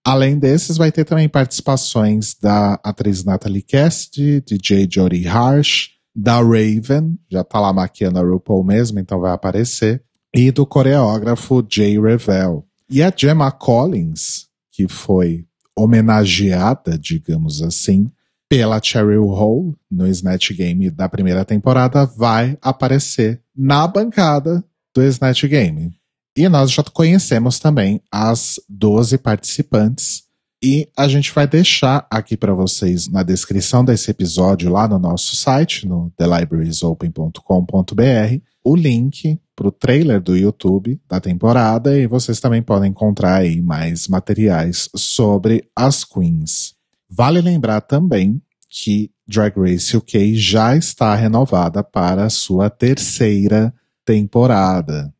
Além 0.05 0.39
desses, 0.39 0.77
vai 0.77 0.93
ter 0.93 1.05
também 1.05 1.29
participações 1.29 2.35
da 2.41 2.81
atriz 2.85 3.25
Natalie 3.25 3.63
Cassidy, 3.63 4.41
DJ 4.41 4.89
Jodie 4.91 5.27
Harsh, 5.27 5.91
da 6.15 6.39
Raven, 6.39 7.19
já 7.31 7.45
tá 7.45 7.61
lá 7.61 7.73
maquiando 7.73 8.19
a 8.19 8.23
RuPaul 8.23 8.65
mesmo, 8.65 8.99
então 8.99 9.21
vai 9.21 9.33
aparecer, 9.33 10.03
e 10.35 10.51
do 10.51 10.67
coreógrafo 10.67 11.65
Jay 11.69 12.01
Revel. 12.01 12.65
E 12.91 13.03
a 13.03 13.13
Gemma 13.15 13.53
Collins, 13.53 14.47
que 14.73 14.89
foi 14.89 15.45
homenageada, 15.77 16.99
digamos 16.99 17.63
assim, 17.63 18.11
pela 18.49 18.81
Cheryl 18.83 19.29
Hole 19.29 19.77
no 19.91 20.07
Snatch 20.07 20.53
Game 20.53 20.91
da 20.91 21.09
primeira 21.09 21.45
temporada, 21.45 22.07
vai 22.07 22.57
aparecer 22.63 23.43
na 23.55 23.87
bancada 23.87 24.65
do 24.95 25.03
Snatch 25.03 25.45
Game. 25.45 25.93
E 26.37 26.49
nós 26.49 26.71
já 26.71 26.83
conhecemos 26.83 27.59
também 27.59 28.01
as 28.11 28.59
12 28.69 29.19
participantes. 29.19 30.23
E 30.63 30.89
a 30.97 31.07
gente 31.07 31.33
vai 31.33 31.47
deixar 31.47 32.07
aqui 32.11 32.37
para 32.37 32.55
vocês 32.55 33.09
na 33.09 33.23
descrição 33.23 33.85
desse 33.85 34.11
episódio, 34.11 34.71
lá 34.71 34.89
no 34.89 34.99
nosso 34.99 35.37
site, 35.37 35.87
no 35.87 36.11
thelibrariesopen.com.br, 36.17 38.43
o 38.65 38.75
link 38.75 39.39
pro 39.55 39.71
trailer 39.71 40.21
do 40.21 40.37
YouTube 40.37 41.01
da 41.09 41.21
temporada 41.21 41.97
e 41.99 42.07
vocês 42.07 42.41
também 42.41 42.63
podem 42.63 42.91
encontrar 42.91 43.37
aí 43.37 43.61
mais 43.61 44.09
materiais 44.09 44.89
sobre 44.95 45.69
as 45.75 46.05
queens. 46.05 46.78
Vale 47.11 47.41
lembrar 47.41 47.81
também 47.81 48.41
que 48.69 49.11
Drag 49.27 49.55
Race 49.57 49.97
UK 49.97 50.35
já 50.37 50.77
está 50.77 51.15
renovada 51.15 51.83
para 51.83 52.25
a 52.25 52.31
sua 52.31 52.69
terceira 52.69 53.73
temporada. 54.05 55.13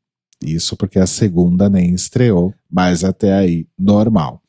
Isso 0.43 0.77
porque 0.77 0.99
a 0.99 1.07
segunda 1.07 1.69
nem 1.69 1.93
estreou, 1.93 2.55
mas 2.71 3.03
até 3.05 3.33
aí 3.33 3.67
normal. 3.79 4.43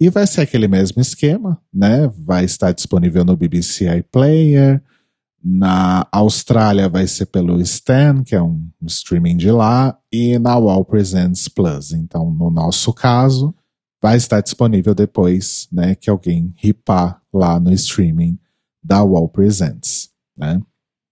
E 0.00 0.10
vai 0.10 0.26
ser 0.26 0.42
aquele 0.42 0.68
mesmo 0.68 1.00
esquema, 1.00 1.60
né? 1.72 2.08
Vai 2.18 2.44
estar 2.44 2.72
disponível 2.72 3.24
no 3.24 3.36
BBC 3.36 3.98
iPlayer. 3.98 4.82
Na 5.42 6.06
Austrália 6.10 6.88
vai 6.88 7.06
ser 7.06 7.26
pelo 7.26 7.60
Stan, 7.60 8.22
que 8.22 8.34
é 8.34 8.42
um 8.42 8.68
streaming 8.86 9.36
de 9.36 9.50
lá, 9.50 9.96
e 10.10 10.38
na 10.38 10.56
Wall 10.56 10.84
Presents 10.84 11.48
Plus. 11.48 11.92
Então, 11.92 12.30
no 12.30 12.50
nosso 12.50 12.92
caso, 12.92 13.54
vai 14.04 14.18
estar 14.18 14.42
disponível 14.42 14.94
depois, 14.94 15.66
né, 15.72 15.94
que 15.94 16.10
alguém 16.10 16.52
ripar 16.58 17.22
lá 17.32 17.58
no 17.58 17.72
streaming 17.72 18.38
da 18.82 19.02
Wall 19.02 19.30
Presents, 19.30 20.10
né? 20.36 20.60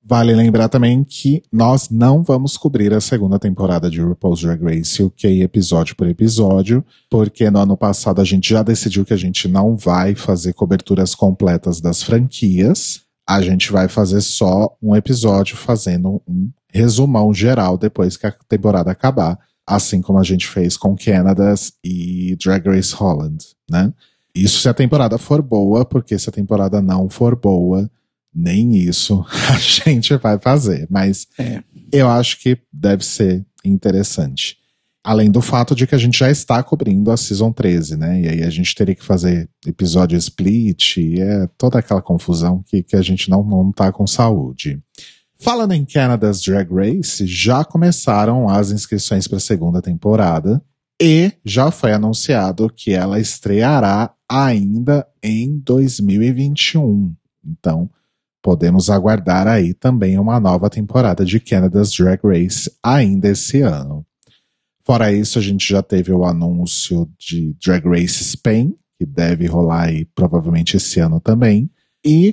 Vale 0.05 0.35
lembrar 0.35 0.69
também 0.69 1.03
que 1.03 1.43
nós 1.51 1.89
não 1.89 2.23
vamos 2.23 2.59
cobrir 2.59 2.93
a 2.93 3.01
segunda 3.01 3.39
temporada 3.39 3.89
de 3.89 4.03
RuPaul's 4.03 4.43
Drag 4.43 4.63
Race 4.63 5.03
UK 5.03 5.41
episódio 5.41 5.97
por 5.97 6.07
episódio, 6.07 6.85
porque 7.09 7.51
no 7.51 7.61
ano 7.61 7.79
passado 7.79 8.21
a 8.21 8.25
gente 8.25 8.51
já 8.51 8.63
decidiu 8.63 9.07
que 9.07 9.15
a 9.15 9.17
gente 9.17 9.49
não 9.49 9.75
vai 9.75 10.15
fazer 10.15 10.53
coberturas 10.53 11.15
completas 11.15 11.81
das 11.81 12.03
franquias. 12.03 13.01
A 13.27 13.41
gente 13.41 13.73
vai 13.73 13.89
fazer 13.89 14.21
só 14.21 14.77
um 14.83 14.95
episódio 14.95 15.57
fazendo 15.57 16.21
um 16.29 16.51
resumão 16.69 17.33
geral 17.33 17.79
depois 17.79 18.19
que 18.19 18.27
a 18.27 18.35
temporada 18.47 18.91
acabar, 18.91 19.39
assim 19.67 20.01
como 20.01 20.19
a 20.19 20.25
gente 20.25 20.47
fez 20.47 20.77
com 20.77 20.97
Canadas 20.97 21.73
e 21.85 22.37
Drag 22.43 22.67
Race 22.69 22.95
Holland, 22.95 23.45
né? 23.71 23.93
Isso 24.35 24.61
se 24.61 24.69
a 24.69 24.75
temporada 24.75 25.19
for 25.19 25.43
boa, 25.43 25.85
porque 25.85 26.19
se 26.19 26.29
a 26.29 26.33
temporada 26.33 26.81
não 26.81 27.09
for 27.09 27.37
boa, 27.37 27.91
nem 28.35 28.77
isso 28.77 29.25
a 29.53 29.59
gente 29.59 30.17
vai 30.17 30.39
fazer. 30.39 30.87
Mas 30.91 31.27
É. 31.39 31.63
eu 31.93 32.09
acho 32.09 32.41
que 32.41 32.59
deve 32.73 33.05
ser 33.05 33.45
interessante. 33.65 34.57
Além 35.05 35.31
do 35.31 35.43
fato 35.43 35.75
de 35.75 35.85
que 35.87 35.97
a 35.97 35.99
gente 35.99 36.17
já 36.17 36.31
está 36.31 36.63
cobrindo 36.63 37.11
a 37.11 37.17
Season 37.17 37.51
13, 37.53 37.97
né? 37.97 38.21
E 38.21 38.29
aí 38.29 38.43
a 38.45 38.51
gente 38.51 38.73
teria 38.75 38.95
que 38.95 39.05
fazer 39.05 39.51
episódio 39.67 40.17
split, 40.17 40.97
e 40.97 41.21
é 41.21 41.49
toda 41.59 41.79
aquela 41.81 42.01
confusão 42.01 42.63
que, 42.67 42.85
que 42.85 42.95
a 42.95 43.03
gente 43.03 43.29
não, 43.29 43.43
não 43.43 43.73
tá 43.73 43.91
com 43.91 44.07
saúde. 44.07 44.81
Falando 45.43 45.73
em 45.73 45.85
Canada's 45.85 46.41
Drag 46.41 46.73
Race, 46.73 47.27
já 47.27 47.65
começaram 47.65 48.49
as 48.49 48.71
inscrições 48.71 49.27
para 49.27 49.39
a 49.39 49.41
segunda 49.41 49.83
temporada 49.83 50.63
e 51.03 51.33
já 51.45 51.73
foi 51.73 51.93
anunciado 51.93 52.73
que 52.73 52.93
ela 52.93 53.19
estreará 53.19 54.15
ainda 54.31 55.05
em 55.21 55.59
2021. 55.59 57.13
Então, 57.45 57.91
podemos 58.41 58.89
aguardar 58.89 59.49
aí 59.49 59.75
também 59.75 60.17
uma 60.17 60.39
nova 60.39 60.71
temporada 60.71 61.25
de 61.25 61.41
Canada's 61.41 61.91
Drag 61.91 62.21
Race 62.23 62.71
ainda 62.81 63.27
esse 63.27 63.63
ano. 63.63 64.07
Fora 64.87 65.13
isso, 65.13 65.41
a 65.41 65.43
gente 65.43 65.69
já 65.69 65.83
teve 65.83 66.13
o 66.13 66.25
anúncio 66.25 67.11
de 67.19 67.53
Drag 67.55 67.85
Race 67.85 68.23
Spain, 68.23 68.77
que 68.97 69.05
deve 69.05 69.47
rolar 69.47 69.89
aí 69.89 70.05
provavelmente 70.05 70.77
esse 70.77 71.01
ano 71.01 71.19
também. 71.19 71.69
E 72.07 72.33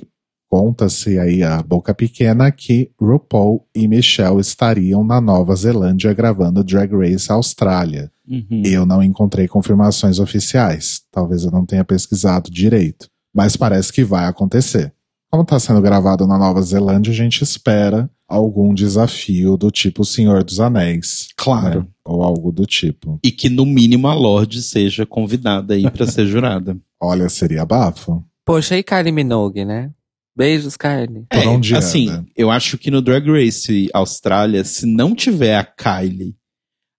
conta-se 0.50 1.16
aí 1.16 1.44
a 1.44 1.62
boca 1.62 1.94
pequena 1.94 2.50
que 2.50 2.90
RuPaul 3.00 3.64
e 3.72 3.86
Michelle 3.86 4.40
estariam 4.40 5.04
na 5.04 5.20
Nova 5.20 5.54
Zelândia 5.54 6.12
gravando 6.12 6.64
Drag 6.64 6.92
Race 6.92 7.30
Austrália. 7.30 8.10
Uhum. 8.28 8.62
Eu 8.64 8.84
não 8.84 9.00
encontrei 9.00 9.46
confirmações 9.46 10.18
oficiais. 10.18 11.02
Talvez 11.12 11.44
eu 11.44 11.52
não 11.52 11.64
tenha 11.64 11.84
pesquisado 11.84 12.50
direito. 12.50 13.06
Mas 13.32 13.56
parece 13.56 13.92
que 13.92 14.02
vai 14.02 14.26
acontecer. 14.26 14.92
Como 15.30 15.44
está 15.44 15.60
sendo 15.60 15.80
gravado 15.80 16.26
na 16.26 16.36
Nova 16.36 16.60
Zelândia, 16.60 17.12
a 17.12 17.16
gente 17.16 17.44
espera 17.44 18.10
algum 18.28 18.74
desafio 18.74 19.56
do 19.56 19.70
tipo 19.70 20.04
Senhor 20.04 20.42
dos 20.42 20.58
Anéis. 20.58 21.28
Claro. 21.36 21.80
né? 21.80 21.86
Ou 22.04 22.24
algo 22.24 22.50
do 22.50 22.66
tipo. 22.66 23.20
E 23.24 23.30
que 23.30 23.48
no 23.48 23.64
mínimo 23.64 24.08
a 24.08 24.14
Lorde 24.14 24.60
seja 24.60 25.06
convidada 25.06 25.74
aí 25.74 25.88
pra 25.88 26.08
ser 26.08 26.26
jurada. 26.26 26.76
Olha, 27.00 27.28
seria 27.28 27.64
bafo. 27.64 28.24
Poxa, 28.44 28.76
e 28.76 28.82
Kylie 28.82 29.12
Minogue, 29.12 29.64
né? 29.64 29.92
Beijos, 30.36 30.76
Kylie. 30.76 31.26
Por 31.28 31.46
onde 31.46 31.74
assim, 31.74 32.08
anda? 32.08 32.26
eu 32.36 32.50
acho 32.50 32.78
que 32.78 32.90
no 32.90 33.02
Drag 33.02 33.26
Race 33.30 33.88
Austrália, 33.92 34.64
se 34.64 34.86
não 34.86 35.14
tiver 35.14 35.56
a 35.56 35.64
Kylie, 35.64 36.36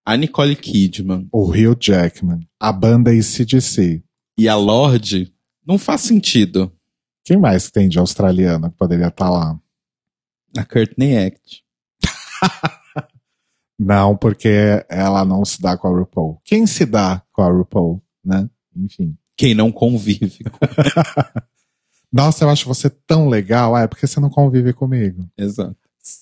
a 0.05 0.17
Nicole 0.17 0.55
Kidman 0.55 1.27
O 1.31 1.45
Hugh 1.49 1.77
Jackman, 1.79 2.39
a 2.59 2.71
banda 2.71 3.11
ACDC. 3.11 4.03
e 4.37 4.47
a 4.47 4.55
Lorde, 4.55 5.33
não 5.65 5.77
faz 5.77 6.01
sentido. 6.01 6.71
Quem 7.23 7.37
mais 7.37 7.69
tem 7.71 7.87
de 7.87 7.99
australiano 7.99 8.69
que 8.71 8.77
poderia 8.77 9.07
estar 9.07 9.29
lá? 9.29 9.59
A 10.57 10.65
Courtney 10.65 11.17
Act. 11.17 11.63
Não, 13.79 14.15
porque 14.15 14.85
ela 14.89 15.25
não 15.25 15.43
se 15.43 15.59
dá 15.59 15.75
com 15.75 15.87
a 15.87 15.91
RuPaul. 15.91 16.39
Quem 16.45 16.67
se 16.67 16.85
dá 16.85 17.23
com 17.31 17.41
a 17.41 17.49
RuPaul, 17.51 17.99
né? 18.23 18.47
Enfim. 18.75 19.17
Quem 19.35 19.55
não 19.55 19.71
convive. 19.71 20.43
Nossa, 22.11 22.43
eu 22.43 22.49
acho 22.49 22.67
você 22.67 22.89
tão 22.89 23.29
legal. 23.29 23.75
Ah, 23.75 23.81
é 23.81 23.87
porque 23.87 24.05
você 24.07 24.19
não 24.19 24.29
convive 24.29 24.73
comigo. 24.73 25.25
Exato. 25.37 25.75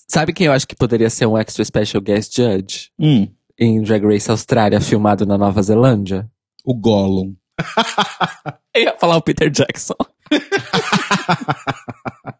Sabe 0.08 0.32
quem 0.32 0.46
eu 0.46 0.52
acho 0.52 0.68
que 0.68 0.76
poderia 0.76 1.08
ser 1.10 1.26
um 1.26 1.36
extra 1.38 1.64
special 1.64 2.02
guest 2.02 2.36
judge 2.36 2.90
Hum, 2.98 3.28
em 3.58 3.82
Drag 3.82 4.04
Race 4.04 4.30
Austrália, 4.30 4.80
filmado 4.80 5.24
na 5.26 5.36
Nova 5.38 5.62
Zelândia? 5.62 6.30
o 6.64 6.74
Gollum. 6.74 7.34
Eu 8.74 8.82
ia 8.84 8.96
falar 8.98 9.16
o 9.16 9.22
Peter 9.22 9.50
Jackson. 9.50 9.94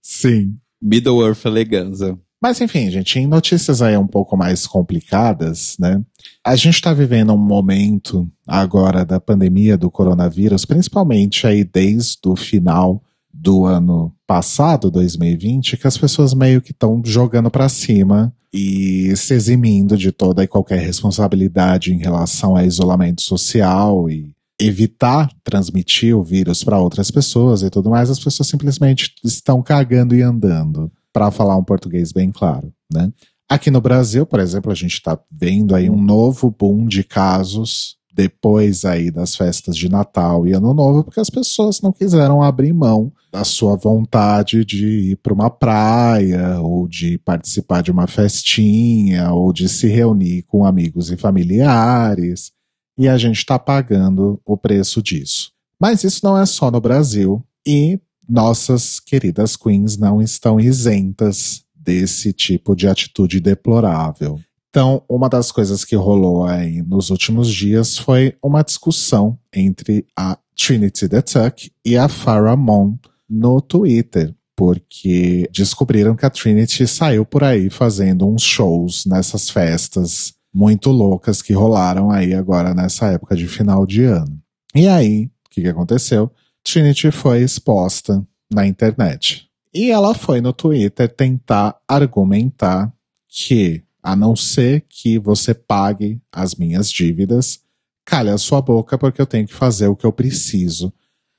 Sim. 0.00 0.58
Middle 0.80 1.26
Earth 1.26 1.44
Eleganza. 1.44 2.18
Mas 2.40 2.60
enfim, 2.60 2.88
gente, 2.90 3.18
em 3.18 3.26
notícias 3.26 3.82
aí 3.82 3.96
um 3.96 4.06
pouco 4.06 4.36
mais 4.36 4.66
complicadas, 4.66 5.76
né? 5.78 6.00
A 6.48 6.56
gente 6.56 6.80
tá 6.80 6.94
vivendo 6.94 7.30
um 7.34 7.36
momento 7.36 8.26
agora 8.46 9.04
da 9.04 9.20
pandemia 9.20 9.76
do 9.76 9.90
coronavírus, 9.90 10.64
principalmente 10.64 11.46
aí 11.46 11.62
desde 11.62 12.26
o 12.26 12.34
final 12.34 13.02
do 13.30 13.66
ano 13.66 14.14
passado, 14.26 14.90
2020, 14.90 15.76
que 15.76 15.86
as 15.86 15.98
pessoas 15.98 16.32
meio 16.32 16.62
que 16.62 16.70
estão 16.70 17.02
jogando 17.04 17.50
pra 17.50 17.68
cima 17.68 18.34
e 18.50 19.14
se 19.14 19.34
eximindo 19.34 19.94
de 19.94 20.10
toda 20.10 20.42
e 20.42 20.48
qualquer 20.48 20.80
responsabilidade 20.80 21.92
em 21.92 21.98
relação 21.98 22.56
a 22.56 22.64
isolamento 22.64 23.20
social 23.20 24.08
e 24.08 24.32
evitar 24.58 25.28
transmitir 25.44 26.16
o 26.16 26.24
vírus 26.24 26.64
para 26.64 26.80
outras 26.80 27.10
pessoas 27.10 27.60
e 27.60 27.68
tudo 27.68 27.90
mais, 27.90 28.08
as 28.08 28.18
pessoas 28.18 28.48
simplesmente 28.48 29.14
estão 29.22 29.62
cagando 29.62 30.16
e 30.16 30.22
andando 30.22 30.90
para 31.12 31.30
falar 31.30 31.58
um 31.58 31.64
português 31.64 32.10
bem 32.10 32.32
claro, 32.32 32.72
né? 32.90 33.12
Aqui 33.48 33.70
no 33.70 33.80
Brasil, 33.80 34.26
por 34.26 34.40
exemplo, 34.40 34.70
a 34.70 34.74
gente 34.74 34.92
está 34.92 35.18
vendo 35.30 35.74
aí 35.74 35.88
um 35.88 36.00
novo 36.00 36.50
boom 36.50 36.86
de 36.86 37.02
casos 37.02 37.96
depois 38.12 38.84
aí 38.84 39.12
das 39.12 39.36
festas 39.36 39.76
de 39.76 39.88
Natal 39.88 40.44
e 40.44 40.52
Ano 40.52 40.74
Novo, 40.74 41.04
porque 41.04 41.20
as 41.20 41.30
pessoas 41.30 41.80
não 41.80 41.92
quiseram 41.92 42.42
abrir 42.42 42.72
mão 42.72 43.12
da 43.32 43.44
sua 43.44 43.76
vontade 43.76 44.64
de 44.64 45.12
ir 45.12 45.16
para 45.18 45.32
uma 45.32 45.48
praia, 45.48 46.58
ou 46.60 46.88
de 46.88 47.16
participar 47.18 47.80
de 47.80 47.92
uma 47.92 48.08
festinha, 48.08 49.32
ou 49.32 49.52
de 49.52 49.68
se 49.68 49.86
reunir 49.86 50.42
com 50.42 50.64
amigos 50.64 51.12
e 51.12 51.16
familiares, 51.16 52.50
e 52.98 53.08
a 53.08 53.16
gente 53.16 53.38
está 53.38 53.56
pagando 53.56 54.40
o 54.44 54.56
preço 54.56 55.00
disso. 55.00 55.52
Mas 55.80 56.02
isso 56.02 56.20
não 56.24 56.36
é 56.36 56.44
só 56.44 56.72
no 56.72 56.80
Brasil, 56.80 57.40
e 57.64 58.00
nossas 58.28 58.98
queridas 58.98 59.56
queens 59.56 59.96
não 59.96 60.20
estão 60.20 60.58
isentas 60.58 61.62
desse 61.88 62.34
tipo 62.34 62.76
de 62.76 62.86
atitude 62.86 63.40
deplorável. 63.40 64.38
Então, 64.68 65.02
uma 65.08 65.26
das 65.26 65.50
coisas 65.50 65.86
que 65.86 65.96
rolou 65.96 66.44
aí 66.44 66.82
nos 66.82 67.08
últimos 67.08 67.50
dias 67.50 67.96
foi 67.96 68.36
uma 68.42 68.62
discussão 68.62 69.38
entre 69.50 70.06
a 70.14 70.36
Trinity 70.54 71.08
the 71.08 71.22
Tuck 71.22 71.72
e 71.82 71.96
a 71.96 72.06
Farrah 72.06 72.58
Moon 72.58 72.98
no 73.26 73.62
Twitter, 73.62 74.34
porque 74.54 75.48
descobriram 75.50 76.14
que 76.14 76.26
a 76.26 76.30
Trinity 76.30 76.86
saiu 76.86 77.24
por 77.24 77.42
aí 77.42 77.70
fazendo 77.70 78.28
uns 78.28 78.42
shows 78.42 79.06
nessas 79.06 79.48
festas 79.48 80.34
muito 80.54 80.90
loucas 80.90 81.40
que 81.40 81.54
rolaram 81.54 82.10
aí 82.10 82.34
agora 82.34 82.74
nessa 82.74 83.06
época 83.06 83.34
de 83.34 83.48
final 83.48 83.86
de 83.86 84.04
ano. 84.04 84.38
E 84.74 84.86
aí, 84.86 85.30
o 85.46 85.50
que, 85.50 85.62
que 85.62 85.68
aconteceu? 85.68 86.30
Trinity 86.62 87.10
foi 87.10 87.40
exposta 87.40 88.22
na 88.52 88.66
internet. 88.66 89.47
E 89.78 89.92
ela 89.92 90.12
foi 90.12 90.40
no 90.40 90.52
Twitter 90.52 91.08
tentar 91.08 91.76
argumentar 91.86 92.92
que, 93.28 93.84
a 94.02 94.16
não 94.16 94.34
ser 94.34 94.84
que 94.88 95.20
você 95.20 95.54
pague 95.54 96.20
as 96.32 96.56
minhas 96.56 96.90
dívidas, 96.90 97.60
calha 98.04 98.34
a 98.34 98.38
sua 98.38 98.60
boca 98.60 98.98
porque 98.98 99.22
eu 99.22 99.26
tenho 99.26 99.46
que 99.46 99.54
fazer 99.54 99.86
o 99.86 99.94
que 99.94 100.04
eu 100.04 100.12
preciso 100.12 100.92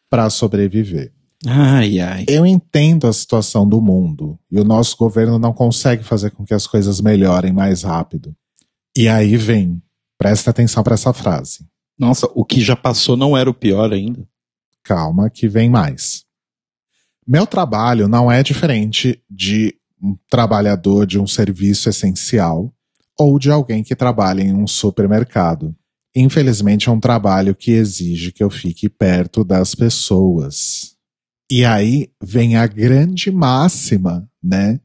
para 0.10 0.30
sobreviver. 0.30 1.12
Ai, 1.46 2.00
ai. 2.00 2.24
Eu 2.30 2.46
entendo 2.46 3.08
a 3.08 3.14
situação 3.14 3.68
do 3.68 3.82
mundo 3.82 4.40
e 4.50 4.58
o 4.58 4.64
nosso 4.64 4.96
governo 4.96 5.38
não 5.38 5.52
consegue 5.52 6.06
fazer 6.06 6.32
com 6.32 6.46
que 6.46 6.54
as 6.54 6.66
coisas 6.66 7.02
melhorem 7.02 7.52
mais 7.52 7.84
rápido. 7.84 8.34
E 8.96 9.10
aí 9.10 9.36
vem, 9.36 9.84
presta 10.18 10.50
atenção 10.50 10.82
para 10.82 10.94
essa 10.94 11.12
frase. 11.12 11.68
Nossa, 12.00 12.26
o 12.34 12.46
que 12.46 12.62
já 12.62 12.78
passou 12.78 13.18
não 13.18 13.36
era 13.36 13.50
o 13.50 13.54
pior 13.54 13.92
ainda. 13.92 14.26
Calma, 14.82 15.30
que 15.30 15.50
vem 15.50 15.70
mais. 15.70 16.29
Meu 17.32 17.46
trabalho 17.46 18.08
não 18.08 18.32
é 18.32 18.42
diferente 18.42 19.22
de 19.30 19.76
um 20.02 20.18
trabalhador 20.28 21.06
de 21.06 21.20
um 21.20 21.28
serviço 21.28 21.88
essencial 21.88 22.74
ou 23.16 23.38
de 23.38 23.52
alguém 23.52 23.84
que 23.84 23.96
trabalha 23.96 24.42
em 24.42 24.52
um 24.52 24.66
supermercado. 24.66 25.76
Infelizmente, 26.16 26.90
é 26.90 26.92
um 26.92 27.00
trabalho 27.00 27.54
que 27.54 27.70
exige 27.70 28.32
que 28.32 28.44
eu 28.44 28.50
fique 28.50 28.90
perto 28.90 29.44
das 29.44 29.76
pessoas. 29.76 30.96
E 31.52 31.64
aí 31.64 32.10
vem 32.20 32.56
a 32.56 32.66
grande 32.66 33.30
máxima, 33.30 34.28
né? 34.44 34.80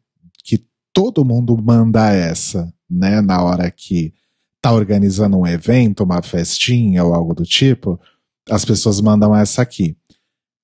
Que 0.45 0.67
todo 0.93 1.25
mundo 1.25 1.57
manda 1.57 2.13
essa, 2.13 2.71
né? 2.91 3.23
Na 3.23 3.43
hora 3.43 3.71
que 3.71 4.13
tá 4.61 4.71
organizando 4.71 5.39
um 5.39 5.47
evento, 5.47 6.05
uma 6.05 6.21
festinha 6.21 7.05
ou 7.05 7.15
algo 7.15 7.33
do 7.33 7.45
tipo, 7.45 7.99
as 8.51 8.67
pessoas 8.67 9.01
mandam 9.01 9.35
essa 9.35 9.63
aqui. 9.63 9.97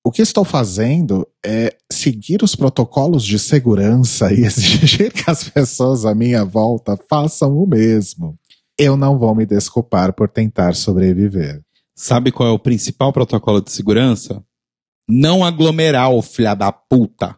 O 0.03 0.11
que 0.11 0.21
estou 0.21 0.43
fazendo 0.43 1.27
é 1.45 1.75
seguir 1.91 2.41
os 2.41 2.55
protocolos 2.55 3.23
de 3.23 3.37
segurança 3.37 4.33
e 4.33 4.41
exigir 4.43 5.13
que 5.13 5.29
as 5.29 5.47
pessoas 5.47 6.05
à 6.05 6.15
minha 6.15 6.43
volta 6.43 6.97
façam 7.07 7.55
o 7.55 7.67
mesmo. 7.67 8.37
Eu 8.77 8.97
não 8.97 9.19
vou 9.19 9.35
me 9.35 9.45
desculpar 9.45 10.11
por 10.13 10.27
tentar 10.27 10.75
sobreviver. 10.75 11.61
Sabe 11.95 12.31
qual 12.31 12.49
é 12.49 12.51
o 12.51 12.57
principal 12.57 13.13
protocolo 13.13 13.61
de 13.61 13.71
segurança? 13.71 14.43
Não 15.07 15.43
aglomerar, 15.43 16.09
ô 16.09 16.21
filha 16.23 16.55
da 16.55 16.71
puta. 16.71 17.37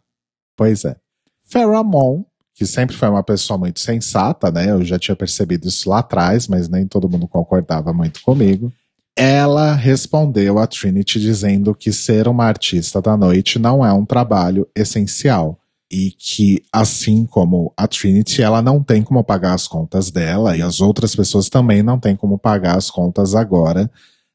Pois 0.56 0.86
é. 0.86 0.96
Pheromone, 1.44 2.24
que 2.56 2.66
sempre 2.66 2.96
foi 2.96 3.10
uma 3.10 3.24
pessoa 3.24 3.58
muito 3.58 3.82
sensata, 3.82 4.50
né? 4.52 4.72
Eu 4.72 4.86
já 4.86 4.98
tinha 4.98 5.16
percebido 5.16 5.68
isso 5.68 5.90
lá 5.90 6.00
atrás, 6.00 6.48
mas 6.48 6.70
nem 6.70 6.88
todo 6.88 7.10
mundo 7.10 7.28
concordava 7.28 7.92
muito 7.92 8.22
comigo. 8.22 8.72
Ela 9.16 9.74
respondeu 9.74 10.58
a 10.58 10.66
Trinity 10.66 11.20
dizendo 11.20 11.76
que 11.76 11.94
ser 11.94 12.28
uma 12.28 12.46
artista 12.46 13.00
da 13.02 13.16
noite 13.16 13.60
não 13.60 13.86
é 13.86 13.94
um 13.94 14.06
trabalho 14.06 14.68
essencial 14.76 15.60
e 15.92 16.10
que, 16.10 16.64
assim 16.74 17.24
como 17.24 17.72
a 17.78 17.88
Trinity, 17.88 18.42
ela 18.42 18.64
não 18.64 18.82
tem 18.82 19.04
como 19.04 19.24
pagar 19.24 19.54
as 19.54 19.68
contas 19.68 20.10
dela 20.10 20.58
e 20.58 20.62
as 20.64 20.82
outras 20.82 21.16
pessoas 21.16 21.50
também 21.50 21.84
não 21.84 22.00
têm 22.00 22.16
como 22.16 22.40
pagar 22.40 22.76
as 22.76 22.90
contas 22.90 23.36
agora, 23.36 23.92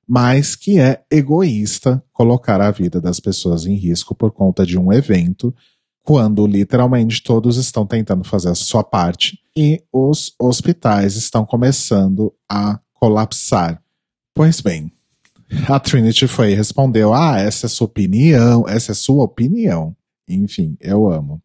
mas 0.07 0.55
que 0.55 0.79
é 0.79 1.03
egoísta 1.11 2.01
colocar 2.13 2.61
a 2.61 2.71
vida 2.71 3.01
das 3.01 3.19
pessoas 3.19 3.67
em 3.67 3.75
risco 3.75 4.15
por 4.15 4.31
conta 4.31 4.65
de 4.65 4.79
um 4.79 4.93
evento, 4.93 5.53
quando 6.05 6.47
literalmente 6.47 7.23
todos 7.25 7.57
estão 7.57 7.85
tentando 7.85 8.23
fazer 8.23 8.51
a 8.51 8.55
sua 8.55 8.85
parte 8.85 9.41
e 9.57 9.83
os 9.93 10.33
hospitais 10.39 11.17
estão 11.17 11.45
começando 11.45 12.33
a 12.49 12.79
colapsar. 12.95 13.83
Pois 14.39 14.61
bem, 14.61 14.93
a 15.69 15.81
Trinity 15.81 16.29
foi 16.29 16.53
e 16.53 16.55
respondeu: 16.55 17.13
Ah, 17.13 17.41
essa 17.41 17.67
é 17.67 17.69
sua 17.69 17.87
opinião, 17.87 18.69
essa 18.69 18.93
é 18.93 18.95
sua 18.95 19.25
opinião. 19.25 19.97
Enfim, 20.29 20.77
eu 20.81 21.11
amo. 21.11 21.43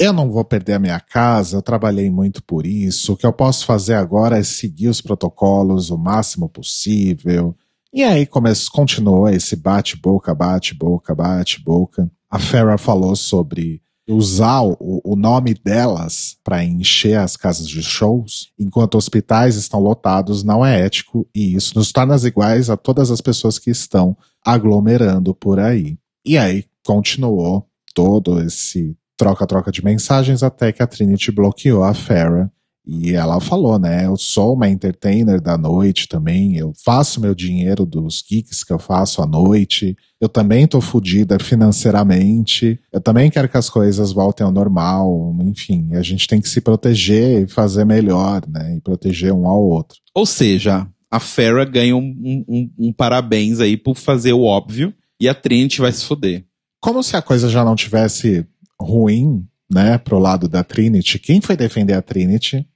Eu 0.00 0.10
não 0.10 0.30
vou 0.30 0.42
perder 0.42 0.72
a 0.72 0.78
minha 0.78 0.98
casa, 0.98 1.58
eu 1.58 1.60
trabalhei 1.60 2.10
muito 2.10 2.42
por 2.42 2.64
isso. 2.64 3.12
O 3.12 3.16
que 3.18 3.26
eu 3.26 3.32
posso 3.34 3.66
fazer 3.66 3.92
agora 3.92 4.38
é 4.38 4.42
seguir 4.42 4.88
os 4.88 5.02
protocolos 5.02 5.90
o 5.90 5.98
máximo 5.98 6.48
possível. 6.48 7.54
E 7.92 8.02
aí 8.02 8.24
começou, 8.24 8.72
continuou 8.72 9.28
esse 9.28 9.54
bate-boca, 9.54 10.34
bate-boca, 10.34 11.14
bate-boca. 11.14 12.10
A 12.30 12.38
Farrah 12.38 12.78
falou 12.78 13.14
sobre 13.14 13.82
usar 14.08 14.62
o, 14.62 15.00
o 15.02 15.16
nome 15.16 15.54
delas 15.54 16.36
para 16.44 16.64
encher 16.64 17.18
as 17.18 17.36
casas 17.36 17.66
de 17.66 17.82
shows, 17.82 18.50
enquanto 18.58 18.96
hospitais 18.96 19.56
estão 19.56 19.80
lotados, 19.80 20.44
não 20.44 20.64
é 20.64 20.80
ético 20.84 21.26
e 21.34 21.54
isso 21.54 21.76
nos 21.76 21.90
torna 21.90 22.14
iguais 22.16 22.68
a 22.68 22.76
todas 22.76 23.10
as 23.10 23.20
pessoas 23.20 23.58
que 23.58 23.70
estão 23.70 24.16
aglomerando 24.44 25.34
por 25.34 25.58
aí. 25.58 25.96
E 26.24 26.36
aí 26.36 26.64
continuou 26.84 27.66
todo 27.94 28.40
esse 28.40 28.96
troca-troca 29.16 29.70
de 29.70 29.84
mensagens 29.84 30.42
até 30.42 30.72
que 30.72 30.82
a 30.82 30.86
Trinity 30.86 31.30
bloqueou 31.30 31.82
a 31.82 31.94
Farrah 31.94 32.50
e 32.86 33.12
ela 33.12 33.40
falou, 33.40 33.78
né? 33.78 34.06
Eu 34.06 34.16
sou 34.16 34.54
uma 34.54 34.68
entertainer 34.68 35.40
da 35.40 35.56
noite 35.56 36.06
também. 36.06 36.56
Eu 36.56 36.72
faço 36.84 37.20
meu 37.20 37.34
dinheiro 37.34 37.86
dos 37.86 38.22
gigs 38.28 38.62
que 38.62 38.72
eu 38.72 38.78
faço 38.78 39.22
à 39.22 39.26
noite. 39.26 39.96
Eu 40.20 40.28
também 40.28 40.66
tô 40.66 40.82
fodida 40.82 41.38
financeiramente. 41.38 42.78
Eu 42.92 43.00
também 43.00 43.30
quero 43.30 43.48
que 43.48 43.56
as 43.56 43.70
coisas 43.70 44.12
voltem 44.12 44.44
ao 44.44 44.52
normal. 44.52 45.34
Enfim, 45.40 45.94
a 45.94 46.02
gente 46.02 46.26
tem 46.26 46.42
que 46.42 46.48
se 46.48 46.60
proteger 46.60 47.44
e 47.44 47.48
fazer 47.48 47.86
melhor, 47.86 48.42
né? 48.46 48.76
E 48.76 48.80
proteger 48.82 49.32
um 49.32 49.48
ao 49.48 49.62
outro. 49.62 49.98
Ou 50.14 50.26
seja, 50.26 50.86
a 51.10 51.18
Farrah 51.18 51.64
ganha 51.64 51.96
um, 51.96 52.44
um, 52.46 52.70
um 52.78 52.92
parabéns 52.92 53.60
aí 53.60 53.78
por 53.78 53.96
fazer 53.96 54.34
o 54.34 54.42
óbvio 54.42 54.92
e 55.18 55.26
a 55.26 55.34
Trinity 55.34 55.80
vai 55.80 55.92
se 55.92 56.04
foder. 56.04 56.44
Como 56.80 57.02
se 57.02 57.16
a 57.16 57.22
coisa 57.22 57.48
já 57.48 57.64
não 57.64 57.74
tivesse 57.74 58.46
ruim, 58.78 59.46
né, 59.70 59.96
pro 59.96 60.18
lado 60.18 60.48
da 60.48 60.62
Trinity. 60.62 61.18
Quem 61.18 61.40
foi 61.40 61.56
defender 61.56 61.94
a 61.94 62.02
Trinity? 62.02 62.66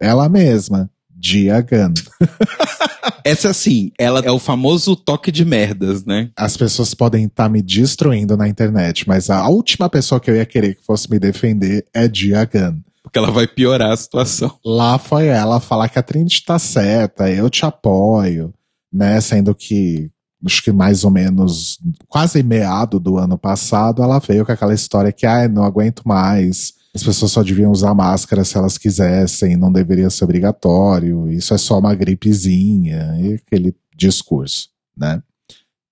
Ela 0.00 0.28
mesma, 0.28 0.90
Diagan. 1.10 1.92
Essa 3.24 3.50
assim, 3.50 3.90
ela 3.98 4.20
é 4.20 4.30
o 4.30 4.38
famoso 4.38 4.96
toque 4.96 5.30
de 5.30 5.44
merdas, 5.44 6.04
né? 6.04 6.30
As 6.36 6.56
pessoas 6.56 6.94
podem 6.94 7.24
estar 7.24 7.44
tá 7.44 7.48
me 7.48 7.60
destruindo 7.60 8.36
na 8.36 8.48
internet, 8.48 9.06
mas 9.06 9.28
a 9.28 9.46
última 9.48 9.90
pessoa 9.90 10.20
que 10.20 10.30
eu 10.30 10.36
ia 10.36 10.46
querer 10.46 10.76
que 10.76 10.84
fosse 10.84 11.10
me 11.10 11.18
defender 11.18 11.84
é 11.92 12.08
Diagan. 12.08 12.78
Porque 13.02 13.18
ela 13.18 13.30
vai 13.30 13.46
piorar 13.46 13.92
a 13.92 13.96
situação. 13.96 14.58
Lá 14.64 14.98
foi 14.98 15.26
ela 15.26 15.60
falar 15.60 15.88
que 15.88 15.98
a 15.98 16.02
Trinity 16.02 16.44
tá 16.44 16.58
certa, 16.58 17.30
eu 17.30 17.50
te 17.50 17.64
apoio, 17.64 18.52
né? 18.92 19.20
Sendo 19.20 19.54
que 19.54 20.10
acho 20.44 20.62
que 20.62 20.72
mais 20.72 21.04
ou 21.04 21.10
menos 21.10 21.78
quase 22.06 22.42
meado 22.42 23.00
do 23.00 23.18
ano 23.18 23.36
passado, 23.36 24.02
ela 24.02 24.18
veio 24.20 24.46
com 24.46 24.52
aquela 24.52 24.74
história 24.74 25.12
que, 25.12 25.26
ah, 25.26 25.48
não 25.48 25.64
aguento 25.64 26.02
mais, 26.06 26.74
as 26.98 27.04
pessoas 27.04 27.30
só 27.30 27.44
deviam 27.44 27.70
usar 27.70 27.94
máscara 27.94 28.44
se 28.44 28.58
elas 28.58 28.76
quisessem, 28.76 29.56
não 29.56 29.70
deveria 29.70 30.10
ser 30.10 30.24
obrigatório, 30.24 31.30
isso 31.30 31.54
é 31.54 31.58
só 31.58 31.78
uma 31.78 31.94
gripezinha, 31.94 33.16
e 33.20 33.34
aquele 33.34 33.72
discurso, 33.94 34.68
né? 34.96 35.22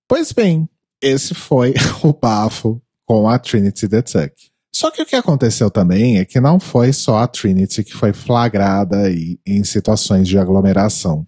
Pois 0.05 0.33
bem, 0.33 0.67
esse 1.01 1.33
foi 1.33 1.73
o 2.03 2.11
bafo 2.11 2.81
com 3.05 3.29
a 3.29 3.39
Trinity 3.39 3.87
the 3.87 4.01
Tuck. 4.01 4.33
Só 4.75 4.91
que 4.91 5.01
o 5.01 5.05
que 5.05 5.15
aconteceu 5.15 5.71
também 5.71 6.17
é 6.17 6.25
que 6.25 6.41
não 6.41 6.59
foi 6.59 6.91
só 6.91 7.19
a 7.19 7.27
Trinity 7.27 7.85
que 7.85 7.93
foi 7.93 8.11
flagrada 8.11 9.03
aí 9.03 9.39
em 9.45 9.63
situações 9.63 10.27
de 10.27 10.37
aglomeração. 10.37 11.25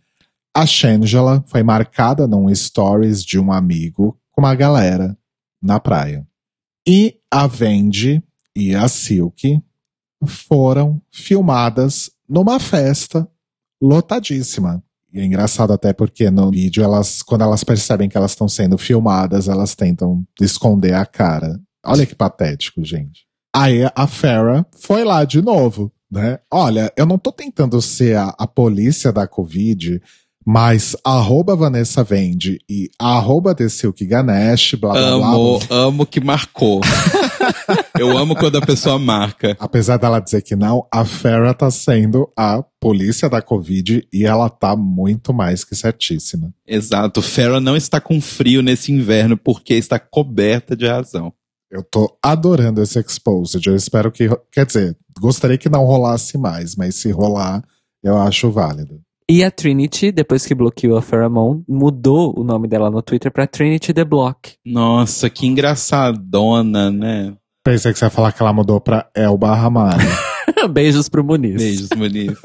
A 0.53 0.65
Shangela 0.65 1.41
foi 1.47 1.63
marcada 1.63 2.27
num 2.27 2.53
stories 2.53 3.23
de 3.23 3.39
um 3.39 3.49
amigo 3.49 4.19
com 4.31 4.41
uma 4.41 4.53
galera 4.55 5.17
na 5.61 5.79
praia. 5.79 6.27
E 6.85 7.15
a 7.31 7.47
Vendi 7.47 8.21
e 8.53 8.75
a 8.75 8.89
Silk 8.89 9.61
foram 10.25 11.01
filmadas 11.11 12.09
numa 12.27 12.59
festa 12.59 13.27
lotadíssima. 13.81 14.83
E 15.11 15.19
é 15.19 15.25
engraçado 15.25 15.73
até 15.73 15.91
porque 15.91 16.29
no 16.29 16.51
vídeo, 16.51 16.83
elas, 16.83 17.23
quando 17.23 17.43
elas 17.43 17.63
percebem 17.63 18.07
que 18.07 18.17
elas 18.17 18.31
estão 18.31 18.47
sendo 18.47 18.77
filmadas, 18.77 19.47
elas 19.47 19.73
tentam 19.73 20.23
esconder 20.39 20.93
a 20.93 21.05
cara. 21.05 21.59
Olha 21.83 22.05
que 22.05 22.13
patético, 22.13 22.83
gente. 22.83 23.25
Aí 23.55 23.81
a 23.95 24.05
Farah 24.05 24.65
foi 24.77 25.03
lá 25.03 25.25
de 25.25 25.41
novo, 25.41 25.91
né? 26.11 26.39
Olha, 26.51 26.93
eu 26.95 27.05
não 27.05 27.17
tô 27.17 27.31
tentando 27.31 27.81
ser 27.81 28.17
a, 28.17 28.35
a 28.37 28.45
polícia 28.45 29.11
da 29.11 29.27
Covid, 29.27 29.99
mas 30.45 30.95
arroba 31.05 31.55
Vanessa 31.55 32.03
Vende 32.03 32.59
e 32.69 32.89
arroba 32.97 33.53
The 33.53 33.69
Silk 33.69 34.05
Ganesh, 34.05 34.75
blá 34.75 34.93
blá 34.93 35.01
amo, 35.01 35.59
blá. 35.59 35.77
Amo 35.77 36.05
que 36.05 36.19
marcou. 36.19 36.81
Eu 37.99 38.17
amo 38.17 38.35
quando 38.35 38.57
a 38.57 38.65
pessoa 38.65 38.97
marca. 38.97 39.55
Apesar 39.59 39.97
dela 39.97 40.19
dizer 40.19 40.41
que 40.41 40.55
não, 40.55 40.87
a 40.91 41.05
Farah 41.05 41.53
tá 41.53 41.69
sendo 41.69 42.31
a 42.35 42.63
polícia 42.79 43.29
da 43.29 43.41
Covid 43.41 44.07
e 44.11 44.25
ela 44.25 44.49
tá 44.49 44.75
muito 44.75 45.33
mais 45.33 45.63
que 45.63 45.75
certíssima. 45.75 46.53
Exato. 46.65 47.21
Farah 47.21 47.59
não 47.59 47.75
está 47.75 47.99
com 47.99 48.19
frio 48.21 48.61
nesse 48.61 48.91
inverno 48.91 49.37
porque 49.37 49.73
está 49.73 49.99
coberta 49.99 50.75
de 50.75 50.87
razão. 50.87 51.33
Eu 51.69 51.83
tô 51.83 52.17
adorando 52.23 52.81
esse 52.81 52.99
exposed. 52.99 53.65
Eu 53.67 53.75
espero 53.75 54.11
que. 54.11 54.27
Quer 54.51 54.65
dizer, 54.65 54.97
gostaria 55.19 55.57
que 55.57 55.69
não 55.69 55.85
rolasse 55.85 56.37
mais, 56.37 56.75
mas 56.75 56.95
se 56.95 57.11
rolar, 57.11 57.63
eu 58.03 58.17
acho 58.17 58.49
válido. 58.49 58.99
E 59.29 59.43
a 59.43 59.51
Trinity, 59.51 60.11
depois 60.11 60.45
que 60.45 60.55
bloqueou 60.55 60.97
a 60.97 61.01
Pheromone, 61.03 61.63
mudou 61.67 62.33
o 62.35 62.43
nome 62.43 62.67
dela 62.67 62.89
no 62.89 63.01
Twitter 63.01 63.31
pra 63.31 63.45
Trinity 63.45 63.93
The 63.93 64.03
Block. 64.03 64.53
Nossa, 64.65 65.29
que 65.29 65.45
engraçadona, 65.45 66.89
né? 66.89 67.35
Pensei 67.63 67.93
que 67.93 67.99
você 67.99 68.05
ia 68.05 68.09
falar 68.09 68.31
que 68.31 68.41
ela 68.41 68.51
mudou 68.51 68.81
pra 68.81 69.07
Elba 69.15 69.53
Ramalho. 69.53 69.99
Beijos 70.71 71.09
pro 71.09 71.23
Muniz. 71.23 71.57
Beijos, 71.57 71.89
Muniz. 71.95 72.37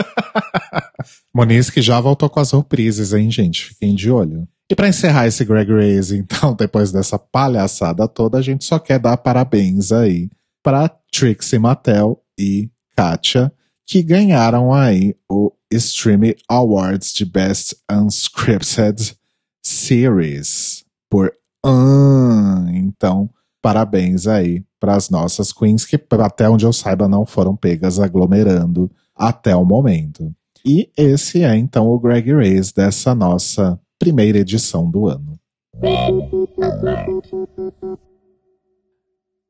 Muniz 1.35 1.71
que 1.71 1.83
já 1.83 2.01
voltou 2.01 2.29
com 2.29 2.41
as 2.41 2.53
reprises, 2.53 3.13
hein, 3.13 3.31
gente? 3.31 3.69
Fiquem 3.69 3.95
de 3.95 4.11
olho. 4.11 4.47
E 4.71 4.75
para 4.75 4.89
encerrar 4.89 5.27
esse 5.27 5.45
Greg 5.45 5.71
Race, 5.73 6.17
então, 6.17 6.55
depois 6.55 6.91
dessa 6.91 7.19
palhaçada 7.19 8.09
toda, 8.09 8.39
a 8.39 8.43
gente 8.43 8.65
só 8.65 8.79
quer 8.79 8.99
dar 8.99 9.17
parabéns 9.17 9.93
aí 9.93 10.31
para 10.63 10.91
Trixie 11.13 11.59
Mattel 11.59 12.23
e 12.39 12.71
Katia, 12.97 13.53
que 13.87 14.03
ganharam 14.03 14.73
aí 14.73 15.15
o 15.29 15.53
Stream 15.71 16.35
Awards 16.49 17.13
de 17.13 17.25
Best 17.25 17.77
Unscripted 17.91 19.17
Series 19.63 20.85
por 21.09 21.33
um. 21.65 22.69
Então, 22.69 23.31
parabéns 23.61 24.27
aí 24.27 24.65
para 24.79 24.95
as 24.95 25.11
nossas 25.11 25.53
queens 25.53 25.85
que 25.85 25.99
até 26.21 26.49
onde 26.49 26.67
eu 26.67 26.73
saiba 26.73 27.09
não 27.09 27.25
foram 27.25 27.57
pegas 27.57 27.99
aglomerando 27.99 28.91
até 29.15 29.55
o 29.57 29.65
momento. 29.65 30.35
E 30.65 30.91
esse 30.97 31.43
é 31.43 31.55
então 31.57 31.89
o 31.89 31.99
Greg 31.99 32.33
Race 32.33 32.75
dessa 32.75 33.15
nossa 33.15 33.79
primeira 33.99 34.39
edição 34.39 34.91
do 34.91 35.09
ano. 35.09 35.39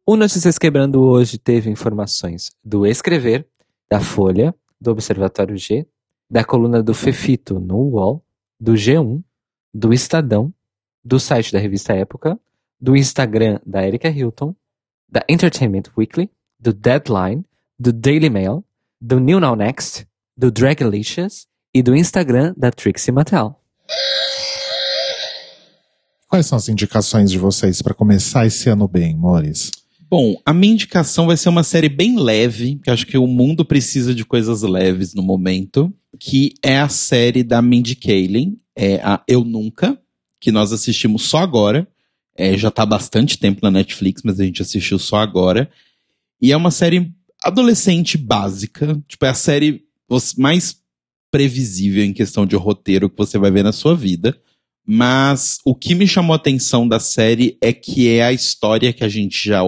O 0.06 0.16
Notícias 0.16 0.58
Quebrando 0.58 1.02
hoje 1.02 1.38
teve 1.38 1.70
informações 1.70 2.50
do 2.64 2.84
Escrever, 2.84 3.46
da 3.94 4.00
Folha, 4.00 4.52
do 4.80 4.90
Observatório 4.90 5.56
G, 5.56 5.86
da 6.28 6.42
coluna 6.42 6.82
do 6.82 6.92
Fefito 6.92 7.60
no 7.60 7.76
UOL, 7.76 8.24
do 8.58 8.72
G1, 8.72 9.22
do 9.72 9.92
Estadão, 9.92 10.52
do 11.04 11.20
site 11.20 11.52
da 11.52 11.60
revista 11.60 11.92
Época, 11.92 12.36
do 12.80 12.96
Instagram 12.96 13.60
da 13.64 13.86
Erika 13.86 14.08
Hilton, 14.08 14.52
da 15.08 15.24
Entertainment 15.28 15.84
Weekly, 15.96 16.28
do 16.58 16.72
Deadline, 16.72 17.44
do 17.78 17.92
Daily 17.92 18.28
Mail, 18.28 18.64
do 19.00 19.20
New 19.20 19.38
Now 19.38 19.54
Next, 19.54 20.08
do 20.36 20.50
Dragalicious 20.50 21.46
e 21.72 21.80
do 21.80 21.94
Instagram 21.94 22.52
da 22.56 22.72
Trixie 22.72 23.12
Mattel. 23.12 23.60
Quais 26.26 26.46
são 26.46 26.58
as 26.58 26.68
indicações 26.68 27.30
de 27.30 27.38
vocês 27.38 27.80
para 27.80 27.94
começar 27.94 28.44
esse 28.44 28.68
ano 28.68 28.88
bem, 28.88 29.16
Mores? 29.16 29.70
Bom, 30.16 30.40
a 30.46 30.54
minha 30.54 30.74
indicação 30.74 31.26
vai 31.26 31.36
ser 31.36 31.48
uma 31.48 31.64
série 31.64 31.88
bem 31.88 32.16
leve, 32.16 32.78
que 32.84 32.88
acho 32.88 33.04
que 33.04 33.18
o 33.18 33.26
mundo 33.26 33.64
precisa 33.64 34.14
de 34.14 34.24
coisas 34.24 34.62
leves 34.62 35.12
no 35.12 35.24
momento, 35.24 35.92
que 36.20 36.54
é 36.62 36.78
a 36.78 36.88
série 36.88 37.42
da 37.42 37.60
Mindy 37.60 37.96
Kaling, 37.96 38.56
é 38.76 39.00
a 39.02 39.20
Eu 39.26 39.42
Nunca, 39.42 40.00
que 40.40 40.52
nós 40.52 40.72
assistimos 40.72 41.22
só 41.22 41.38
agora. 41.38 41.88
É, 42.36 42.56
já 42.56 42.70
tá 42.70 42.84
há 42.84 42.86
bastante 42.86 43.36
tempo 43.36 43.58
na 43.60 43.72
Netflix, 43.72 44.22
mas 44.24 44.38
a 44.38 44.44
gente 44.44 44.62
assistiu 44.62 45.00
só 45.00 45.16
agora. 45.16 45.68
E 46.40 46.52
é 46.52 46.56
uma 46.56 46.70
série 46.70 47.12
adolescente 47.42 48.16
básica, 48.16 49.02
tipo, 49.08 49.26
é 49.26 49.30
a 49.30 49.34
série 49.34 49.82
mais 50.38 50.76
previsível 51.28 52.04
em 52.04 52.12
questão 52.12 52.46
de 52.46 52.54
roteiro 52.54 53.10
que 53.10 53.18
você 53.18 53.36
vai 53.36 53.50
ver 53.50 53.64
na 53.64 53.72
sua 53.72 53.96
vida. 53.96 54.40
Mas 54.86 55.58
o 55.64 55.74
que 55.74 55.92
me 55.92 56.06
chamou 56.06 56.34
a 56.34 56.36
atenção 56.36 56.86
da 56.86 57.00
série 57.00 57.58
é 57.60 57.72
que 57.72 58.08
é 58.08 58.22
a 58.22 58.32
história 58.32 58.92
que 58.92 59.02
a 59.02 59.08
gente 59.08 59.48
já 59.48 59.64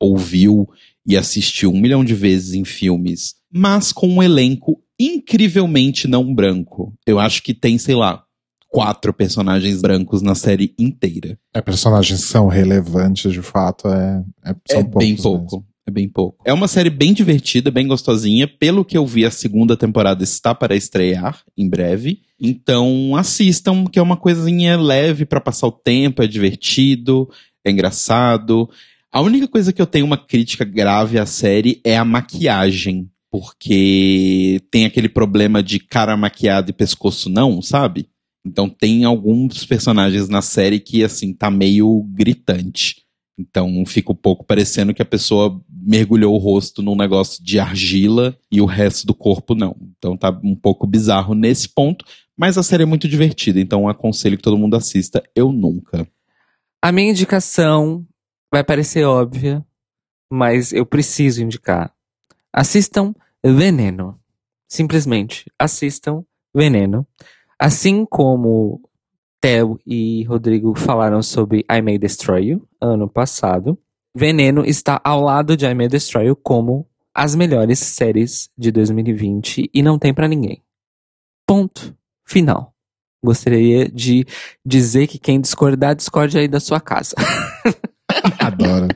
ouviu 0.00 0.68
e 1.06 1.16
assistiu 1.16 1.70
um 1.70 1.80
milhão 1.80 2.04
de 2.04 2.14
vezes 2.14 2.54
em 2.54 2.64
filmes, 2.64 3.34
mas 3.52 3.92
com 3.92 4.08
um 4.08 4.22
elenco 4.22 4.82
incrivelmente 4.98 6.08
não 6.08 6.34
branco. 6.34 6.94
Eu 7.06 7.18
acho 7.18 7.42
que 7.42 7.54
tem, 7.54 7.78
sei 7.78 7.94
lá, 7.94 8.24
quatro 8.68 9.12
personagens 9.12 9.80
brancos 9.80 10.22
na 10.22 10.34
série 10.34 10.74
inteira. 10.78 11.38
É, 11.54 11.60
personagens 11.60 12.20
são 12.20 12.46
relevantes 12.48 13.32
de 13.32 13.42
fato, 13.42 13.88
é, 13.88 14.24
é, 14.44 14.78
é 14.78 14.82
bem 14.82 15.16
pouco. 15.16 15.56
Mesmo. 15.56 15.70
É 15.86 15.90
bem 15.90 16.08
pouco. 16.08 16.38
É 16.44 16.52
uma 16.52 16.68
série 16.68 16.90
bem 16.90 17.12
divertida, 17.12 17.70
bem 17.70 17.86
gostosinha. 17.86 18.46
Pelo 18.46 18.84
que 18.84 18.96
eu 18.96 19.04
vi, 19.04 19.24
a 19.24 19.30
segunda 19.30 19.76
temporada 19.76 20.22
está 20.22 20.54
para 20.54 20.76
estrear 20.76 21.42
em 21.56 21.68
breve. 21.68 22.20
Então 22.38 23.16
assistam, 23.16 23.86
que 23.86 23.98
é 23.98 24.02
uma 24.02 24.16
coisinha 24.16 24.80
leve 24.80 25.24
para 25.24 25.40
passar 25.40 25.66
o 25.66 25.72
tempo, 25.72 26.22
é 26.22 26.26
divertido, 26.26 27.28
é 27.64 27.70
engraçado. 27.70 28.70
A 29.12 29.20
única 29.20 29.48
coisa 29.48 29.72
que 29.72 29.82
eu 29.82 29.86
tenho 29.86 30.06
uma 30.06 30.16
crítica 30.16 30.64
grave 30.64 31.18
à 31.18 31.26
série 31.26 31.80
é 31.84 31.96
a 31.96 32.04
maquiagem. 32.04 33.10
Porque 33.30 34.60
tem 34.70 34.84
aquele 34.84 35.08
problema 35.08 35.62
de 35.62 35.78
cara 35.78 36.16
maquiada 36.16 36.70
e 36.70 36.74
pescoço 36.74 37.28
não, 37.28 37.62
sabe? 37.62 38.08
Então 38.44 38.68
tem 38.68 39.04
alguns 39.04 39.64
personagens 39.64 40.28
na 40.28 40.42
série 40.42 40.80
que, 40.80 41.04
assim, 41.04 41.32
tá 41.32 41.50
meio 41.50 42.04
gritante. 42.12 43.02
Então 43.38 43.84
fica 43.86 44.12
um 44.12 44.16
pouco 44.16 44.44
parecendo 44.44 44.92
que 44.92 45.02
a 45.02 45.06
pessoa 45.06 45.60
mergulhou 45.68 46.34
o 46.34 46.38
rosto 46.38 46.82
num 46.82 46.96
negócio 46.96 47.42
de 47.42 47.58
argila 47.58 48.36
e 48.50 48.60
o 48.60 48.66
resto 48.66 49.06
do 49.06 49.14
corpo 49.14 49.54
não. 49.54 49.76
Então 49.96 50.16
tá 50.16 50.30
um 50.44 50.54
pouco 50.54 50.86
bizarro 50.86 51.34
nesse 51.34 51.68
ponto, 51.68 52.04
mas 52.36 52.58
a 52.58 52.62
série 52.62 52.82
é 52.82 52.86
muito 52.86 53.08
divertida, 53.08 53.60
então 53.60 53.88
aconselho 53.88 54.36
que 54.36 54.42
todo 54.42 54.58
mundo 54.58 54.76
assista. 54.76 55.22
Eu 55.34 55.52
nunca. 55.52 56.06
A 56.82 56.92
minha 56.92 57.10
indicação 57.10 58.06
vai 58.52 58.64
parecer 58.64 59.04
óbvia, 59.04 59.64
mas 60.30 60.72
eu 60.72 60.84
preciso 60.84 61.42
indicar. 61.42 61.92
Assistam 62.52 63.14
Veneno. 63.44 64.18
Simplesmente 64.68 65.50
assistam 65.58 66.24
Veneno. 66.54 67.06
Assim 67.58 68.04
como 68.04 68.80
Theo 69.40 69.80
e 69.86 70.24
Rodrigo 70.24 70.74
falaram 70.74 71.22
sobre 71.22 71.64
I 71.70 71.80
May 71.80 71.98
Destroy 71.98 72.48
You 72.48 72.68
ano 72.80 73.08
passado, 73.08 73.78
Veneno 74.14 74.64
está 74.64 75.00
ao 75.04 75.20
lado 75.20 75.56
de 75.56 75.66
I 75.66 75.74
May 75.74 75.88
Destroy 75.88 76.26
You 76.26 76.36
como 76.36 76.86
as 77.14 77.34
melhores 77.34 77.78
séries 77.78 78.50
de 78.56 78.70
2020 78.70 79.70
e 79.72 79.82
não 79.82 79.98
tem 79.98 80.12
para 80.12 80.28
ninguém. 80.28 80.62
Ponto. 81.46 81.96
Final. 82.26 82.74
Gostaria 83.22 83.88
de 83.90 84.24
dizer 84.64 85.06
que 85.06 85.18
quem 85.18 85.40
discordar, 85.40 85.94
discorde 85.94 86.38
aí 86.38 86.48
da 86.48 86.60
sua 86.60 86.80
casa. 86.80 87.14
Adoro. 88.38 88.88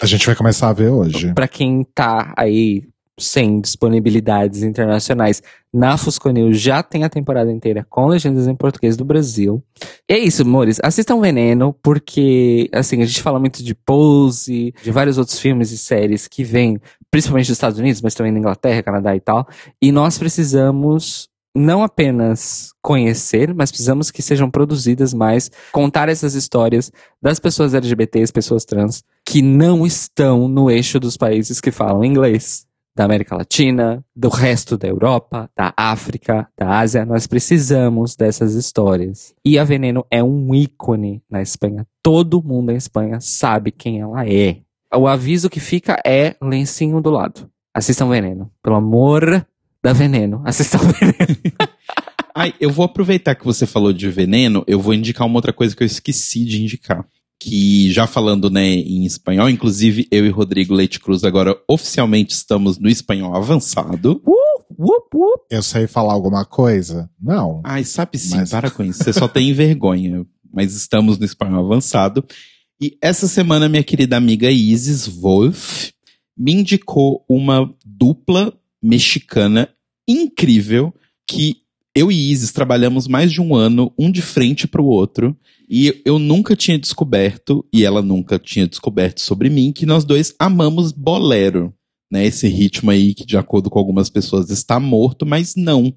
A 0.00 0.06
gente 0.06 0.26
vai 0.26 0.34
começar 0.34 0.68
a 0.68 0.72
ver 0.72 0.90
hoje. 0.90 1.32
Para 1.34 1.48
quem 1.48 1.84
tá 1.94 2.32
aí 2.36 2.84
sem 3.18 3.60
disponibilidades 3.60 4.62
internacionais, 4.62 5.42
na 5.72 5.96
Fusconil 5.96 6.52
já 6.52 6.82
tem 6.82 7.04
a 7.04 7.08
temporada 7.08 7.50
inteira 7.50 7.86
com 7.88 8.06
legendas 8.06 8.46
em 8.46 8.54
português 8.54 8.96
do 8.96 9.04
Brasil. 9.04 9.62
E 10.08 10.14
é 10.14 10.18
isso, 10.18 10.42
amores. 10.42 10.80
Assistam 10.82 11.20
Veneno, 11.20 11.74
porque, 11.82 12.68
assim, 12.72 13.02
a 13.02 13.06
gente 13.06 13.22
fala 13.22 13.38
muito 13.38 13.62
de 13.62 13.74
Pose, 13.74 14.74
de 14.82 14.90
vários 14.90 15.18
outros 15.18 15.38
filmes 15.38 15.70
e 15.70 15.78
séries 15.78 16.26
que 16.26 16.42
vêm, 16.42 16.80
principalmente 17.10 17.46
dos 17.46 17.56
Estados 17.56 17.78
Unidos, 17.78 18.02
mas 18.02 18.14
também 18.14 18.32
da 18.32 18.38
Inglaterra, 18.38 18.82
Canadá 18.82 19.14
e 19.14 19.20
tal. 19.20 19.46
E 19.80 19.92
nós 19.92 20.18
precisamos 20.18 21.28
não 21.54 21.82
apenas 21.82 22.72
conhecer, 22.80 23.54
mas 23.54 23.70
precisamos 23.70 24.10
que 24.10 24.22
sejam 24.22 24.50
produzidas 24.50 25.12
mais, 25.12 25.50
contar 25.70 26.08
essas 26.08 26.34
histórias 26.34 26.90
das 27.20 27.38
pessoas 27.38 27.74
LGBTs, 27.74 28.32
pessoas 28.32 28.64
trans, 28.64 29.04
que 29.24 29.42
não 29.42 29.86
estão 29.86 30.48
no 30.48 30.70
eixo 30.70 30.98
dos 30.98 31.16
países 31.16 31.60
que 31.60 31.70
falam 31.70 32.04
inglês. 32.04 32.66
Da 32.94 33.06
América 33.06 33.34
Latina, 33.34 34.04
do 34.14 34.28
resto 34.28 34.76
da 34.76 34.86
Europa, 34.86 35.48
da 35.56 35.72
África, 35.74 36.46
da 36.58 36.78
Ásia, 36.78 37.06
nós 37.06 37.26
precisamos 37.26 38.14
dessas 38.14 38.52
histórias. 38.52 39.34
E 39.42 39.58
a 39.58 39.64
Veneno 39.64 40.04
é 40.10 40.22
um 40.22 40.54
ícone 40.54 41.22
na 41.30 41.40
Espanha. 41.40 41.86
Todo 42.02 42.42
mundo 42.42 42.66
na 42.66 42.74
Espanha 42.74 43.18
sabe 43.18 43.72
quem 43.72 44.00
ela 44.02 44.28
é. 44.28 44.58
O 44.94 45.08
aviso 45.08 45.48
que 45.48 45.58
fica 45.58 46.02
é 46.04 46.36
lencinho 46.42 47.00
do 47.00 47.08
lado. 47.08 47.48
Assistam 47.74 48.10
Veneno. 48.10 48.50
Pelo 48.62 48.76
amor 48.76 49.46
da 49.82 49.92
Veneno. 49.92 50.42
Assistam 50.44 50.78
Veneno. 50.78 51.16
Ai, 52.34 52.54
eu 52.58 52.70
vou 52.70 52.84
aproveitar 52.84 53.34
que 53.34 53.44
você 53.44 53.66
falou 53.66 53.92
de 53.92 54.08
veneno, 54.08 54.64
eu 54.66 54.80
vou 54.80 54.94
indicar 54.94 55.26
uma 55.26 55.36
outra 55.36 55.52
coisa 55.52 55.76
que 55.76 55.82
eu 55.82 55.86
esqueci 55.86 56.44
de 56.44 56.62
indicar. 56.62 57.06
Que 57.38 57.92
já 57.92 58.06
falando 58.06 58.48
né, 58.48 58.68
em 58.68 59.04
espanhol, 59.04 59.50
inclusive 59.50 60.06
eu 60.10 60.24
e 60.24 60.30
Rodrigo 60.30 60.72
Leite 60.72 60.98
Cruz 60.98 61.24
agora 61.24 61.54
oficialmente 61.68 62.32
estamos 62.32 62.78
no 62.78 62.88
espanhol 62.88 63.36
avançado. 63.36 64.22
Uh, 64.24 64.62
uh, 64.78 64.96
uh. 65.14 65.40
Eu 65.50 65.62
sei 65.62 65.86
falar 65.86 66.14
alguma 66.14 66.44
coisa? 66.44 67.10
Não. 67.20 67.60
Ai, 67.64 67.84
sabe 67.84 68.16
sim, 68.16 68.36
Mas... 68.36 68.50
para 68.50 68.70
com 68.70 68.82
isso. 68.82 69.02
Você 69.02 69.12
só 69.12 69.26
tem 69.28 69.52
vergonha. 69.52 70.24
Mas 70.54 70.74
estamos 70.74 71.18
no 71.18 71.24
espanhol 71.24 71.66
avançado. 71.66 72.24
E 72.80 72.96
essa 73.02 73.26
semana, 73.28 73.68
minha 73.68 73.84
querida 73.84 74.16
amiga 74.16 74.50
Isis 74.50 75.06
Wolf 75.06 75.90
me 76.36 76.52
indicou 76.52 77.24
uma 77.28 77.72
dupla 77.84 78.52
mexicana 78.82 79.68
incrível 80.08 80.92
que 81.26 81.62
eu 81.94 82.10
e 82.10 82.30
Isis 82.30 82.52
trabalhamos 82.52 83.06
mais 83.06 83.30
de 83.30 83.40
um 83.40 83.54
ano, 83.54 83.92
um 83.98 84.10
de 84.10 84.22
frente 84.22 84.66
para 84.66 84.80
o 84.80 84.86
outro, 84.86 85.36
e 85.68 86.02
eu 86.04 86.18
nunca 86.18 86.56
tinha 86.56 86.78
descoberto, 86.78 87.64
e 87.72 87.84
ela 87.84 88.02
nunca 88.02 88.38
tinha 88.38 88.66
descoberto 88.66 89.20
sobre 89.20 89.50
mim, 89.50 89.72
que 89.72 89.86
nós 89.86 90.04
dois 90.04 90.34
amamos 90.38 90.90
bolero. 90.90 91.72
Né, 92.10 92.26
esse 92.26 92.46
ritmo 92.46 92.90
aí 92.90 93.14
que, 93.14 93.24
de 93.24 93.38
acordo 93.38 93.70
com 93.70 93.78
algumas 93.78 94.10
pessoas, 94.10 94.50
está 94.50 94.78
morto, 94.78 95.24
mas 95.24 95.54
não. 95.56 95.94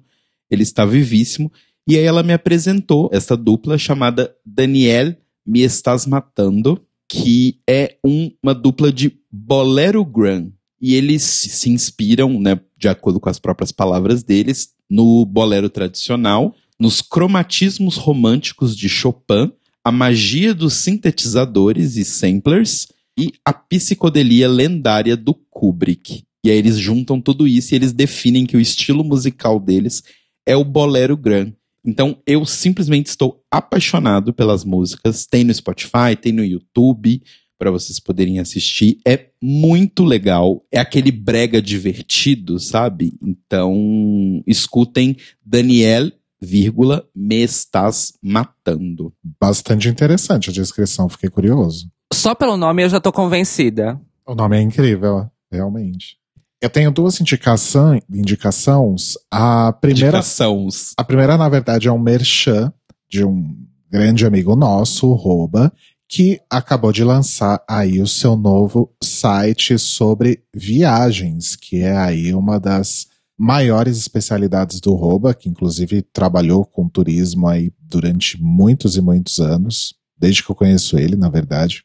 Ele 0.50 0.62
está 0.62 0.86
vivíssimo. 0.86 1.52
E 1.86 1.94
aí 1.94 2.04
ela 2.04 2.22
me 2.22 2.32
apresentou 2.32 3.10
essa 3.12 3.36
dupla 3.36 3.76
chamada 3.76 4.34
Daniel 4.44 5.14
Me 5.46 5.60
Estás 5.60 6.06
Matando, 6.06 6.82
que 7.06 7.60
é 7.68 7.98
um, 8.02 8.30
uma 8.42 8.54
dupla 8.54 8.90
de 8.90 9.12
bolero 9.30 10.02
grand 10.06 10.52
e 10.80 10.94
eles 10.94 11.22
se 11.22 11.70
inspiram, 11.70 12.38
né, 12.38 12.60
de 12.76 12.88
acordo 12.88 13.18
com 13.18 13.28
as 13.28 13.38
próprias 13.38 13.72
palavras 13.72 14.22
deles, 14.22 14.70
no 14.88 15.24
bolero 15.24 15.68
tradicional, 15.68 16.54
nos 16.78 17.00
cromatismos 17.00 17.96
românticos 17.96 18.76
de 18.76 18.88
Chopin, 18.88 19.50
a 19.84 19.90
magia 19.90 20.52
dos 20.52 20.74
sintetizadores 20.74 21.96
e 21.96 22.04
samplers 22.04 22.88
e 23.18 23.32
a 23.44 23.52
psicodelia 23.52 24.48
lendária 24.48 25.16
do 25.16 25.32
Kubrick. 25.32 26.24
E 26.44 26.50
aí 26.50 26.58
eles 26.58 26.76
juntam 26.76 27.20
tudo 27.20 27.46
isso 27.46 27.72
e 27.72 27.76
eles 27.76 27.92
definem 27.92 28.46
que 28.46 28.56
o 28.56 28.60
estilo 28.60 29.02
musical 29.02 29.58
deles 29.58 30.02
é 30.44 30.56
o 30.56 30.64
bolero 30.64 31.16
grand. 31.16 31.52
Então 31.84 32.20
eu 32.26 32.44
simplesmente 32.44 33.06
estou 33.06 33.42
apaixonado 33.50 34.32
pelas 34.32 34.64
músicas. 34.64 35.24
Tem 35.24 35.44
no 35.44 35.54
Spotify, 35.54 36.16
tem 36.20 36.32
no 36.32 36.44
YouTube 36.44 37.22
para 37.58 37.70
vocês 37.70 37.98
poderem 37.98 38.38
assistir. 38.38 38.98
É 39.06 39.26
muito 39.42 40.04
legal. 40.04 40.64
É 40.70 40.78
aquele 40.78 41.10
brega 41.10 41.60
divertido, 41.60 42.58
sabe? 42.58 43.14
Então 43.22 44.42
escutem 44.46 45.16
Daniel 45.44 46.10
vírgula, 46.40 47.04
me 47.14 47.42
estás 47.42 48.12
matando. 48.22 49.12
Bastante 49.40 49.88
interessante 49.88 50.50
a 50.50 50.52
descrição, 50.52 51.08
fiquei 51.08 51.30
curioso. 51.30 51.90
Só 52.12 52.34
pelo 52.34 52.56
nome 52.56 52.84
eu 52.84 52.88
já 52.88 53.00
tô 53.00 53.10
convencida. 53.12 54.00
O 54.26 54.34
nome 54.34 54.56
é 54.58 54.60
incrível, 54.60 55.28
realmente. 55.50 56.18
Eu 56.60 56.70
tenho 56.70 56.90
duas 56.90 57.20
indicação, 57.20 57.98
indicações. 58.10 59.14
A 59.30 59.72
primeira, 59.72 60.18
Indicações. 60.18 60.92
a 60.96 61.04
primeira, 61.04 61.36
na 61.36 61.48
verdade, 61.48 61.88
é 61.88 61.92
um 61.92 61.98
merchan 61.98 62.72
de 63.08 63.24
um 63.24 63.56
grande 63.90 64.26
amigo 64.26 64.56
nosso, 64.56 65.06
o 65.08 65.14
Roba, 65.14 65.72
que 66.08 66.40
acabou 66.48 66.92
de 66.92 67.02
lançar 67.02 67.64
aí 67.68 68.00
o 68.00 68.06
seu 68.06 68.36
novo 68.36 68.94
site 69.02 69.76
sobre 69.78 70.44
viagens, 70.54 71.56
que 71.56 71.78
é 71.78 71.96
aí 71.96 72.32
uma 72.32 72.60
das 72.60 73.08
maiores 73.38 73.98
especialidades 73.98 74.80
do 74.80 74.94
Roba, 74.94 75.34
que 75.34 75.48
inclusive 75.48 76.02
trabalhou 76.02 76.64
com 76.64 76.88
turismo 76.88 77.48
aí 77.48 77.72
durante 77.80 78.40
muitos 78.40 78.96
e 78.96 79.00
muitos 79.00 79.40
anos, 79.40 79.94
desde 80.16 80.42
que 80.42 80.50
eu 80.50 80.56
conheço 80.56 80.98
ele, 80.98 81.16
na 81.16 81.28
verdade. 81.28 81.84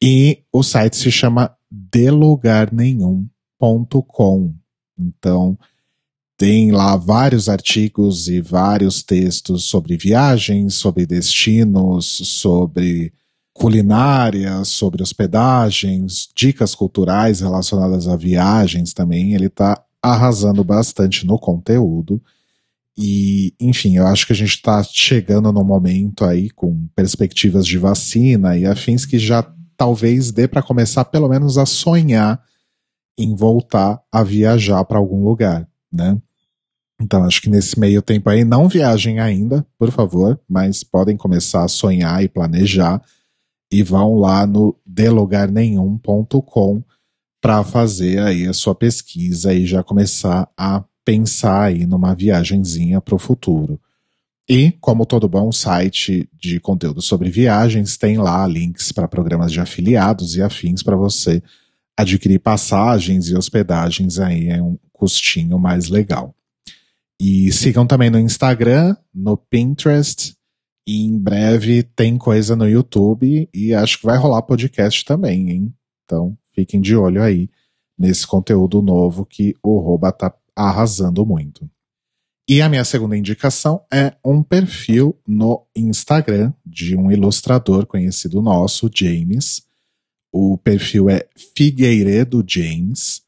E 0.00 0.44
o 0.52 0.62
site 0.62 0.96
se 0.96 1.10
chama 1.10 1.52
delugarnenhum.com. 1.70 4.54
Então, 4.96 5.58
tem 6.36 6.70
lá 6.70 6.94
vários 6.96 7.48
artigos 7.48 8.28
e 8.28 8.40
vários 8.40 9.02
textos 9.02 9.64
sobre 9.64 9.96
viagens, 9.96 10.74
sobre 10.74 11.04
destinos, 11.06 12.06
sobre 12.06 13.12
culinária, 13.54 14.64
sobre 14.64 15.02
hospedagens, 15.02 16.28
dicas 16.34 16.74
culturais 16.74 17.40
relacionadas 17.40 18.08
a 18.08 18.16
viagens 18.16 18.92
também. 18.92 19.32
Ele 19.32 19.46
está 19.46 19.82
arrasando 20.02 20.62
bastante 20.64 21.24
no 21.24 21.38
conteúdo. 21.38 22.20
E, 22.98 23.54
enfim, 23.58 23.96
eu 23.96 24.06
acho 24.06 24.26
que 24.26 24.32
a 24.32 24.36
gente 24.36 24.56
está 24.56 24.82
chegando 24.82 25.52
num 25.52 25.64
momento 25.64 26.24
aí 26.24 26.50
com 26.50 26.86
perspectivas 26.94 27.64
de 27.64 27.78
vacina 27.78 28.58
e 28.58 28.66
afins 28.66 29.06
que 29.06 29.18
já 29.18 29.42
talvez 29.76 30.30
dê 30.30 30.46
para 30.46 30.62
começar 30.62 31.04
pelo 31.04 31.28
menos 31.28 31.56
a 31.56 31.64
sonhar 31.64 32.42
em 33.16 33.34
voltar 33.34 34.00
a 34.10 34.22
viajar 34.22 34.84
para 34.84 34.98
algum 34.98 35.24
lugar, 35.24 35.66
né? 35.92 36.20
Então, 37.00 37.24
acho 37.24 37.42
que 37.42 37.50
nesse 37.50 37.78
meio 37.78 38.00
tempo 38.00 38.30
aí, 38.30 38.44
não 38.44 38.68
viajem 38.68 39.18
ainda, 39.18 39.66
por 39.78 39.90
favor, 39.90 40.40
mas 40.48 40.84
podem 40.84 41.16
começar 41.16 41.64
a 41.64 41.68
sonhar 41.68 42.22
e 42.22 42.28
planejar 42.28 43.02
e 43.74 43.82
vão 43.82 44.14
lá 44.14 44.46
no 44.46 44.76
delugarnenhum.com 44.86 46.80
para 47.42 47.64
fazer 47.64 48.20
aí 48.20 48.46
a 48.46 48.52
sua 48.52 48.72
pesquisa 48.72 49.52
e 49.52 49.66
já 49.66 49.82
começar 49.82 50.48
a 50.56 50.84
pensar 51.04 51.64
aí 51.64 51.84
numa 51.84 52.14
viagenzinha 52.14 53.00
para 53.00 53.16
o 53.16 53.18
futuro. 53.18 53.80
E, 54.48 54.70
como 54.80 55.04
todo 55.04 55.28
bom 55.28 55.50
site 55.50 56.28
de 56.32 56.60
conteúdo 56.60 57.02
sobre 57.02 57.28
viagens, 57.30 57.96
tem 57.96 58.16
lá 58.16 58.46
links 58.46 58.92
para 58.92 59.08
programas 59.08 59.50
de 59.50 59.58
afiliados 59.58 60.36
e 60.36 60.42
afins 60.42 60.80
para 60.80 60.94
você 60.94 61.42
adquirir 61.96 62.38
passagens 62.38 63.26
e 63.26 63.34
hospedagens 63.34 64.20
aí 64.20 64.50
é 64.50 64.62
um 64.62 64.78
custinho 64.92 65.58
mais 65.58 65.88
legal. 65.88 66.32
E 67.20 67.50
sigam 67.50 67.88
também 67.88 68.08
no 68.08 68.20
Instagram, 68.20 68.96
no 69.12 69.36
Pinterest, 69.36 70.36
e 70.86 71.04
em 71.04 71.18
breve 71.18 71.82
tem 71.82 72.18
coisa 72.18 72.54
no 72.54 72.68
YouTube 72.68 73.48
e 73.52 73.74
acho 73.74 73.98
que 73.98 74.06
vai 74.06 74.18
rolar 74.18 74.42
podcast 74.42 75.04
também, 75.04 75.50
hein? 75.50 75.74
Então, 76.04 76.36
fiquem 76.52 76.80
de 76.80 76.94
olho 76.94 77.22
aí 77.22 77.48
nesse 77.98 78.26
conteúdo 78.26 78.82
novo 78.82 79.24
que 79.24 79.54
o 79.62 79.78
Roba 79.78 80.12
tá 80.12 80.34
arrasando 80.54 81.24
muito. 81.24 81.68
E 82.46 82.60
a 82.60 82.68
minha 82.68 82.84
segunda 82.84 83.16
indicação 83.16 83.82
é 83.90 84.14
um 84.22 84.42
perfil 84.42 85.18
no 85.26 85.66
Instagram 85.74 86.52
de 86.64 86.94
um 86.94 87.10
ilustrador 87.10 87.86
conhecido 87.86 88.42
nosso, 88.42 88.90
James. 88.94 89.62
O 90.30 90.58
perfil 90.58 91.08
é 91.08 91.26
Figueiredo 91.56 92.44
James. 92.46 93.22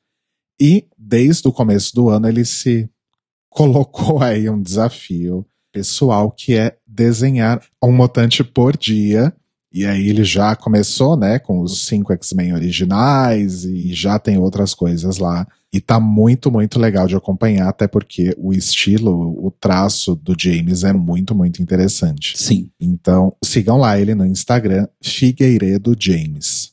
E 0.60 0.86
desde 0.98 1.48
o 1.48 1.52
começo 1.52 1.94
do 1.94 2.10
ano 2.10 2.28
ele 2.28 2.44
se 2.44 2.90
colocou 3.48 4.22
aí 4.22 4.50
um 4.50 4.60
desafio 4.60 5.46
pessoal 5.76 6.30
que 6.30 6.54
é 6.54 6.74
desenhar 6.86 7.60
um 7.82 7.92
mutante 7.92 8.42
por 8.42 8.76
dia. 8.76 9.32
E 9.70 9.84
aí 9.84 10.08
ele 10.08 10.24
já 10.24 10.56
começou, 10.56 11.18
né, 11.18 11.38
com 11.38 11.60
os 11.60 11.86
cinco 11.86 12.10
X-Men 12.14 12.54
originais 12.54 13.64
e 13.64 13.92
já 13.92 14.18
tem 14.18 14.38
outras 14.38 14.72
coisas 14.72 15.18
lá. 15.18 15.46
E 15.70 15.80
tá 15.80 16.00
muito, 16.00 16.50
muito 16.50 16.78
legal 16.78 17.06
de 17.06 17.14
acompanhar, 17.14 17.68
até 17.68 17.86
porque 17.86 18.34
o 18.38 18.54
estilo, 18.54 19.36
o 19.44 19.50
traço 19.50 20.14
do 20.14 20.34
James 20.38 20.82
é 20.82 20.94
muito, 20.94 21.34
muito 21.34 21.60
interessante. 21.62 22.38
Sim. 22.38 22.70
Então, 22.80 23.34
sigam 23.44 23.76
lá 23.76 24.00
ele 24.00 24.14
no 24.14 24.24
Instagram, 24.24 24.88
Figueiredo 25.02 25.94
James. 25.98 26.72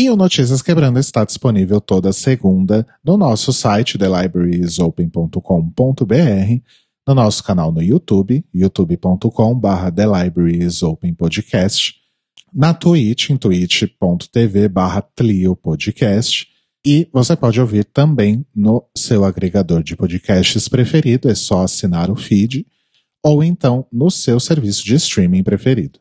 E 0.00 0.08
o 0.08 0.16
Notícias 0.16 0.62
Quebrando 0.62 0.98
está 0.98 1.26
disponível 1.26 1.78
toda 1.78 2.10
segunda 2.10 2.86
no 3.04 3.18
nosso 3.18 3.52
site, 3.52 3.98
thelibrariesopen.com.br, 3.98 6.62
no 7.06 7.14
nosso 7.14 7.44
canal 7.44 7.70
no 7.70 7.82
YouTube, 7.82 8.42
youtube.com.br 8.54 9.90
thelibrariesopenpodcast, 9.94 11.96
na 12.50 12.72
Twitch, 12.72 13.28
em 13.28 13.36
twitch.tv 13.36 14.70
Podcast, 15.60 16.48
e 16.82 17.06
você 17.12 17.36
pode 17.36 17.60
ouvir 17.60 17.84
também 17.84 18.46
no 18.56 18.82
seu 18.96 19.22
agregador 19.22 19.82
de 19.82 19.96
podcasts 19.96 20.66
preferido, 20.66 21.28
é 21.28 21.34
só 21.34 21.64
assinar 21.64 22.10
o 22.10 22.16
feed, 22.16 22.66
ou 23.22 23.44
então 23.44 23.86
no 23.92 24.10
seu 24.10 24.40
serviço 24.40 24.82
de 24.82 24.94
streaming 24.94 25.42
preferido. 25.42 26.00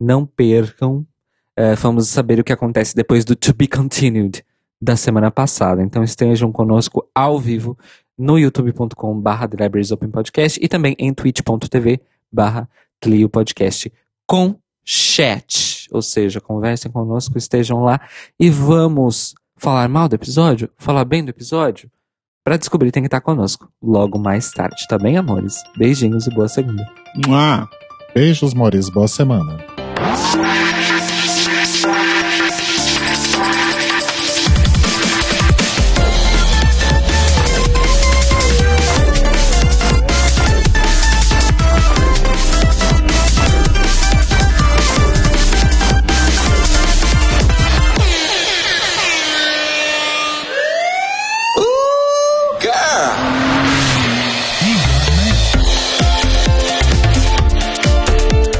Não 0.00 0.24
percam, 0.24 1.06
eh, 1.54 1.74
vamos 1.74 2.08
saber 2.08 2.40
o 2.40 2.44
que 2.44 2.52
acontece 2.52 2.94
depois 2.94 3.24
do 3.24 3.36
To 3.36 3.54
Be 3.54 3.68
Continued 3.68 4.42
da 4.80 4.96
semana 4.96 5.30
passada. 5.30 5.82
Então 5.82 6.02
estejam 6.02 6.50
conosco 6.50 7.06
ao 7.14 7.38
vivo 7.38 7.76
no 8.16 8.38
youtube.com 8.38 9.20
barra 9.20 9.48
Open 9.92 10.10
Podcast 10.10 10.58
e 10.62 10.68
também 10.68 10.96
em 10.98 11.12
twitch.tv 11.12 12.00
barra 12.32 12.68
Clio 13.00 13.28
Podcast 13.28 13.92
com 14.26 14.56
chat. 14.82 15.88
Ou 15.90 16.00
seja, 16.00 16.40
conversem 16.40 16.90
conosco, 16.90 17.36
estejam 17.36 17.82
lá 17.82 18.00
e 18.38 18.48
vamos 18.48 19.34
falar 19.60 19.88
mal 19.88 20.08
do 20.08 20.14
episódio, 20.14 20.70
falar 20.78 21.04
bem 21.04 21.22
do 21.22 21.28
episódio. 21.28 21.90
Pra 22.42 22.56
descobrir 22.56 22.90
tem 22.90 23.02
que 23.02 23.06
estar 23.06 23.20
conosco 23.20 23.70
logo 23.82 24.18
mais 24.18 24.50
tarde, 24.50 24.86
tá 24.88 24.98
bem, 24.98 25.18
amores? 25.18 25.62
Beijinhos 25.76 26.26
e 26.26 26.30
boa 26.30 26.48
segunda. 26.48 26.84
Mua! 27.26 27.68
Beijos, 28.14 28.54
Maurício. 28.54 28.92
Boa 28.92 29.06
semana. 29.06 29.58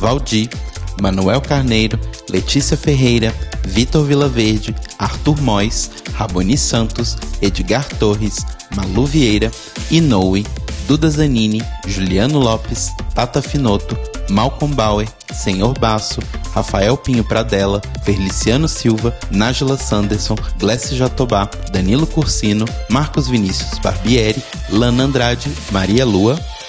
Valdir, 0.00 0.48
Manuel 1.00 1.40
Carneiro, 1.40 1.98
Letícia 2.30 2.76
Ferreira, 2.76 3.32
Vitor 3.66 4.04
Vilaverde, 4.04 4.74
Arthur 4.98 5.40
Mois, 5.42 5.90
Raboni 6.14 6.56
Santos, 6.56 7.16
Edgar 7.42 7.84
Torres, 7.98 8.38
Malu 8.74 9.04
Vieira, 9.04 9.50
Inoue, 9.90 10.44
Duda 10.88 11.08
Zanini, 11.10 11.62
Juliano 11.86 12.40
Lopes, 12.40 12.90
Tata 13.14 13.42
Finoto, 13.42 13.96
Malcolm 14.30 14.72
Bauer, 14.72 15.06
Senhor 15.32 15.78
Basso, 15.78 16.20
Rafael 16.54 16.96
Pinho 16.96 17.22
Pradella, 17.22 17.80
Feliciano 18.04 18.66
Silva, 18.66 19.14
Nájila 19.30 19.76
Sanderson, 19.76 20.36
Glessi 20.58 20.96
Jatobá, 20.96 21.48
Danilo 21.72 22.06
Cursino, 22.06 22.64
Marcos 22.88 23.28
Vinícius 23.28 23.78
Barbieri, 23.78 24.42
Lana 24.70 25.04
Andrade, 25.04 25.48
Maria 25.70 26.04
Lua, 26.04 26.38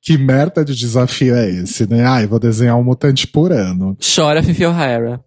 que 0.00 0.16
merda 0.18 0.64
de 0.64 0.74
desafio 0.74 1.34
é 1.34 1.48
esse, 1.50 1.86
né? 1.88 2.04
Ai, 2.06 2.26
vou 2.26 2.38
desenhar 2.38 2.76
um 2.76 2.84
mutante 2.84 3.26
por 3.26 3.52
ano. 3.52 3.96
Chora, 4.14 4.42
Fifi 4.42 4.64
O'Hara. 4.66 5.22